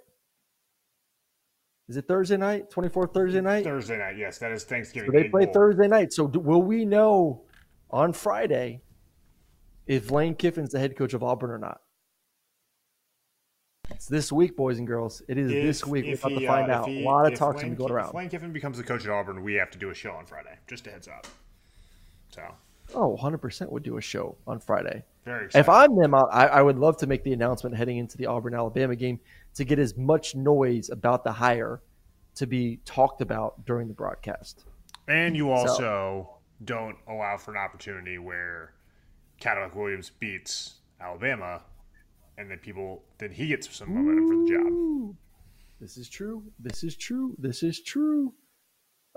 Is 1.89 1.97
it 1.97 2.07
Thursday 2.07 2.37
night? 2.37 2.71
24th 2.71 3.15
Thursday 3.15 3.41
night? 3.41 3.65
Thursday 3.65 3.97
night, 3.97 4.17
yes. 4.19 4.39
That 4.39 4.53
is 4.53 4.65
Thanksgiving. 4.65 5.11
So 5.11 5.19
they 5.19 5.29
play 5.29 5.47
Thursday 5.47 5.89
night. 5.89 6.13
So 6.13 6.27
do, 6.27 6.39
will 6.39 6.63
we 6.63 6.85
know 6.85 7.45
on 7.91 8.13
Friday 8.13 8.83
if 9.87 10.11
Lane 10.11 10.35
Kiffin's 10.35 10.71
the 10.73 10.79
head 10.79 10.97
coach 10.97 11.15
of 11.15 11.23
Auburn 11.23 11.51
or 11.51 11.59
not? 11.59 11.81
It's 13.91 14.07
this 14.07 14.31
week, 14.31 14.55
boys 14.55 14.79
and 14.79 14.87
girls. 14.87 15.23
It 15.29 15.39
is 15.39 15.51
If- 15.51 15.63
this 15.65 15.87
week. 15.87 16.05
We're 16.05 16.15
about 16.15 16.41
to 16.41 16.47
find 16.47 16.71
uh, 16.71 16.75
out. 16.75 16.89
he- 16.89 17.03
a 17.03 17.09
lot 17.09 17.27
of 17.27 17.33
if 17.33 17.39
talks 17.39 17.63
Lane 17.63 17.75
going 17.75 17.89
to 17.89 17.89
go 17.89 17.95
around. 17.95 18.09
If 18.09 18.15
Lane 18.15 18.29
Kiffin 18.29 18.53
becomes 18.53 18.77
the 18.77 18.85
coach 18.85 19.05
at 19.05 19.11
Auburn, 19.11 19.43
we 19.43 19.55
have 19.55 19.71
to 19.71 19.79
do 19.79 19.89
a 19.89 19.95
show 19.95 20.13
on 20.13 20.27
Friday. 20.27 20.59
Just 20.67 20.87
a 20.87 20.91
heads 20.91 21.09
up. 21.09 21.27
So 22.29 22.43
Oh, 22.95 23.17
100% 23.21 23.71
would 23.71 23.83
do 23.83 23.97
a 23.99 24.01
show 24.01 24.37
on 24.47 24.61
Friday. 24.61 25.05
Very. 25.25 25.49
If 25.55 25.69
I'm 25.69 25.95
them, 25.97 26.15
I, 26.15 26.21
I 26.49 26.63
would 26.63 26.79
love 26.79 26.97
to 26.99 27.07
make 27.07 27.23
the 27.23 27.33
announcement 27.33 27.77
heading 27.77 27.99
into 27.99 28.17
the 28.17 28.27
Auburn 28.27 28.55
Alabama 28.55 28.97
game 28.97 29.21
to 29.55 29.65
get 29.65 29.79
as 29.79 29.97
much 29.97 30.35
noise 30.35 30.89
about 30.91 31.23
the 31.25 31.33
hire 31.33 31.83
to 32.37 32.47
be 32.47 32.81
talked 32.85 33.21
about 33.21 33.65
during 33.67 33.89
the 33.89 33.95
broadcast. 33.95 34.65
And 35.07 35.37
you 35.37 35.47
So- 35.47 35.53
also 35.53 36.31
don't 36.65 36.97
allow 37.07 37.37
for 37.37 37.51
an 37.53 37.59
opportunity 37.59 38.19
where 38.19 38.75
Cadillac 39.41 39.75
Williams 39.75 40.11
beats 40.19 40.77
Alabama, 41.01 41.63
and 42.39 42.51
then 42.51 42.59
people 42.59 43.03
then 43.19 43.31
he 43.31 43.49
gets 43.49 43.75
some 43.77 43.95
momentum 43.95 44.29
for 44.29 44.37
the 44.37 44.59
job. 44.65 45.17
This 45.81 45.97
is 45.97 46.09
true. 46.09 46.43
This 46.59 46.83
is 46.83 46.97
true. 46.97 47.37
This 47.39 47.63
is 47.63 47.81
true. 47.83 48.33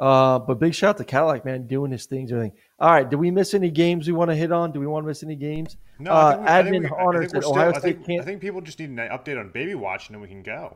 Uh, 0.02 0.40
but 0.40 0.58
big 0.58 0.74
shout 0.74 0.90
out 0.90 0.98
to 0.98 1.04
Cadillac, 1.04 1.46
man, 1.46 1.68
doing 1.68 1.92
his 1.92 2.08
things. 2.08 2.32
Everything. 2.32 2.54
All 2.80 2.90
right. 2.90 3.08
do 3.08 3.20
we 3.20 3.30
miss 3.30 3.54
any 3.54 3.70
games 3.70 4.08
we 4.08 4.14
want 4.14 4.32
to 4.32 4.36
hit 4.36 4.52
on? 4.52 4.72
Do 4.72 4.80
we 4.80 4.88
want 4.88 5.04
to 5.04 5.08
miss 5.08 5.22
any 5.22 5.36
games? 5.36 5.78
No, 6.00 6.12
uh, 6.12 6.44
I 6.44 6.64
we, 6.64 6.70
admin 6.70 6.82
we, 6.82 6.90
honors 6.90 7.32
that 7.32 7.44
still, 7.44 7.54
Ohio 7.54 7.70
I 7.70 7.78
State 7.78 7.98
think, 7.98 8.08
can't. 8.08 8.22
I 8.22 8.26
think 8.26 8.42
people 8.42 8.62
just 8.62 8.80
need 8.80 8.90
an 8.90 8.98
update 8.98 9.40
on 9.40 9.52
Baby 9.52 9.76
Watch, 9.76 10.08
and 10.08 10.16
then 10.16 10.22
we 10.22 10.28
can 10.28 10.42
go. 10.42 10.76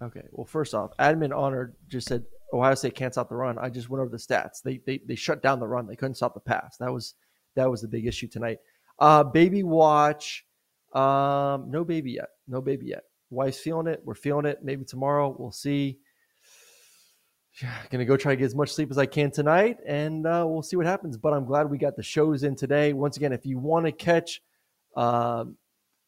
Okay. 0.00 0.22
Well, 0.30 0.46
first 0.46 0.72
off, 0.72 0.96
admin 0.98 1.36
honor 1.36 1.74
just 1.88 2.08
said 2.08 2.24
Ohio 2.54 2.74
State 2.74 2.94
can't 2.94 3.12
stop 3.12 3.28
the 3.28 3.34
run. 3.34 3.58
I 3.58 3.68
just 3.68 3.90
went 3.90 4.00
over 4.00 4.10
the 4.10 4.16
stats. 4.16 4.62
They 4.64 4.80
they 4.86 5.02
they 5.06 5.16
shut 5.16 5.42
down 5.42 5.60
the 5.60 5.68
run. 5.68 5.86
They 5.86 5.96
couldn't 5.96 6.14
stop 6.14 6.32
the 6.32 6.40
pass. 6.40 6.78
That 6.78 6.90
was 6.90 7.16
that 7.56 7.70
was 7.70 7.82
the 7.82 7.88
big 7.88 8.06
issue 8.06 8.26
tonight. 8.26 8.56
Uh, 8.98 9.22
baby 9.22 9.62
watch. 9.62 10.46
Um, 10.94 11.70
no 11.70 11.84
baby 11.84 12.12
yet. 12.12 12.30
No 12.48 12.62
baby 12.62 12.86
yet. 12.86 13.02
Wife's 13.28 13.60
feeling 13.60 13.86
it. 13.86 14.00
We're 14.02 14.14
feeling 14.14 14.46
it. 14.46 14.64
Maybe 14.64 14.86
tomorrow. 14.86 15.36
We'll 15.38 15.52
see. 15.52 15.98
Yeah, 17.60 17.74
gonna 17.90 18.04
go 18.04 18.16
try 18.16 18.32
to 18.32 18.36
get 18.36 18.44
as 18.44 18.54
much 18.54 18.72
sleep 18.72 18.90
as 18.90 18.98
I 18.98 19.06
can 19.06 19.30
tonight, 19.30 19.78
and 19.84 20.26
uh, 20.26 20.44
we'll 20.46 20.62
see 20.62 20.76
what 20.76 20.86
happens. 20.86 21.16
But 21.16 21.32
I'm 21.32 21.44
glad 21.44 21.68
we 21.68 21.78
got 21.78 21.96
the 21.96 22.02
shows 22.02 22.42
in 22.42 22.54
today. 22.54 22.92
Once 22.92 23.16
again, 23.16 23.32
if 23.32 23.44
you 23.44 23.58
want 23.58 23.86
to 23.86 23.92
catch 23.92 24.40
um, 24.96 25.56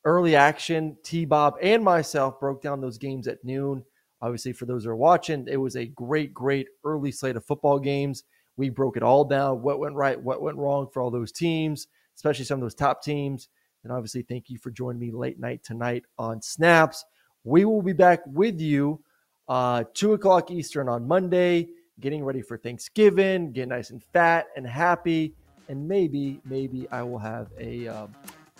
early 0.05 0.36
action, 0.36 0.97
T 1.03 1.24
Bob 1.24 1.57
and 1.61 1.82
myself 1.82 2.38
broke 2.38 2.62
down 2.62 2.80
those 2.80 2.97
games 2.97 3.26
at 3.26 3.45
noon. 3.45 3.84
Obviously, 4.20 4.53
for 4.53 4.66
those 4.66 4.84
who 4.84 4.90
are 4.90 4.97
watching, 4.97 5.47
it 5.49 5.57
was 5.57 5.76
a 5.76 5.86
great, 5.86 6.32
great 6.32 6.68
early 6.84 7.11
slate 7.11 7.36
of 7.36 7.45
football 7.45 7.78
games. 7.78 8.22
We 8.57 8.70
broke 8.70 8.97
it 8.97 9.03
all 9.03 9.24
down 9.24 9.62
what 9.62 9.80
went 9.80 9.97
right, 9.97 10.20
what 10.20 10.43
went 10.43 10.59
wrong 10.59 10.86
for 10.93 11.03
all 11.03 11.11
those 11.11 11.32
teams, 11.32 11.88
especially 12.16 12.45
some 12.45 12.61
of 12.61 12.62
those 12.62 12.74
top 12.74 13.03
teams. 13.03 13.49
And 13.82 13.93
obviously, 13.93 14.22
thank 14.22 14.49
you 14.49 14.59
for 14.59 14.70
joining 14.70 15.01
me 15.01 15.11
late 15.11 15.40
night 15.40 15.64
tonight 15.64 16.05
on 16.18 16.40
Snaps. 16.40 17.05
We 17.43 17.64
will 17.64 17.82
be 17.82 17.93
back 17.93 18.20
with 18.26 18.61
you 18.61 19.03
uh, 19.49 19.84
2 19.95 20.14
o'clock 20.14 20.51
Eastern 20.51 20.88
on 20.88 21.07
Monday, 21.07 21.68
getting 22.01 22.24
ready 22.24 22.43
for 22.43 22.57
Thanksgiving, 22.57 23.53
get 23.53 23.68
nice 23.68 23.90
and 23.90 24.03
fat 24.03 24.47
and 24.57 24.66
happy. 24.66 25.34
And 25.68 25.86
maybe, 25.86 26.40
maybe 26.45 26.88
I 26.90 27.03
will 27.03 27.18
have 27.18 27.49
a, 27.59 27.88
um, 27.88 28.14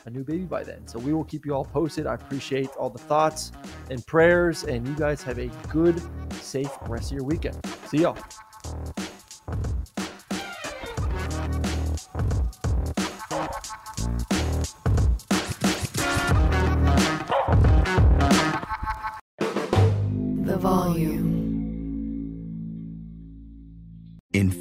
a 0.07 0.11
new 0.11 0.24
baby 0.24 0.45
by 0.45 0.64
then. 0.64 0.87
So 0.87 0.99
we 0.99 1.12
will 1.12 1.24
keep 1.24 1.45
you 1.45 1.55
all 1.55 1.64
posted. 1.64 2.07
I 2.07 2.14
appreciate 2.14 2.70
all 2.78 2.91
the 2.91 2.99
thoughts 2.99 3.53
and 3.91 4.05
prayers. 4.07 4.64
And 4.64 4.87
you 4.87 4.95
guys 4.95 5.22
have 5.22 5.39
a 5.39 5.49
good, 5.68 6.01
safe 6.35 6.70
rest 6.89 7.11
of 7.11 7.18
your 7.18 7.26
weekend. 7.26 7.59
See 7.87 7.99
y'all. 7.99 8.16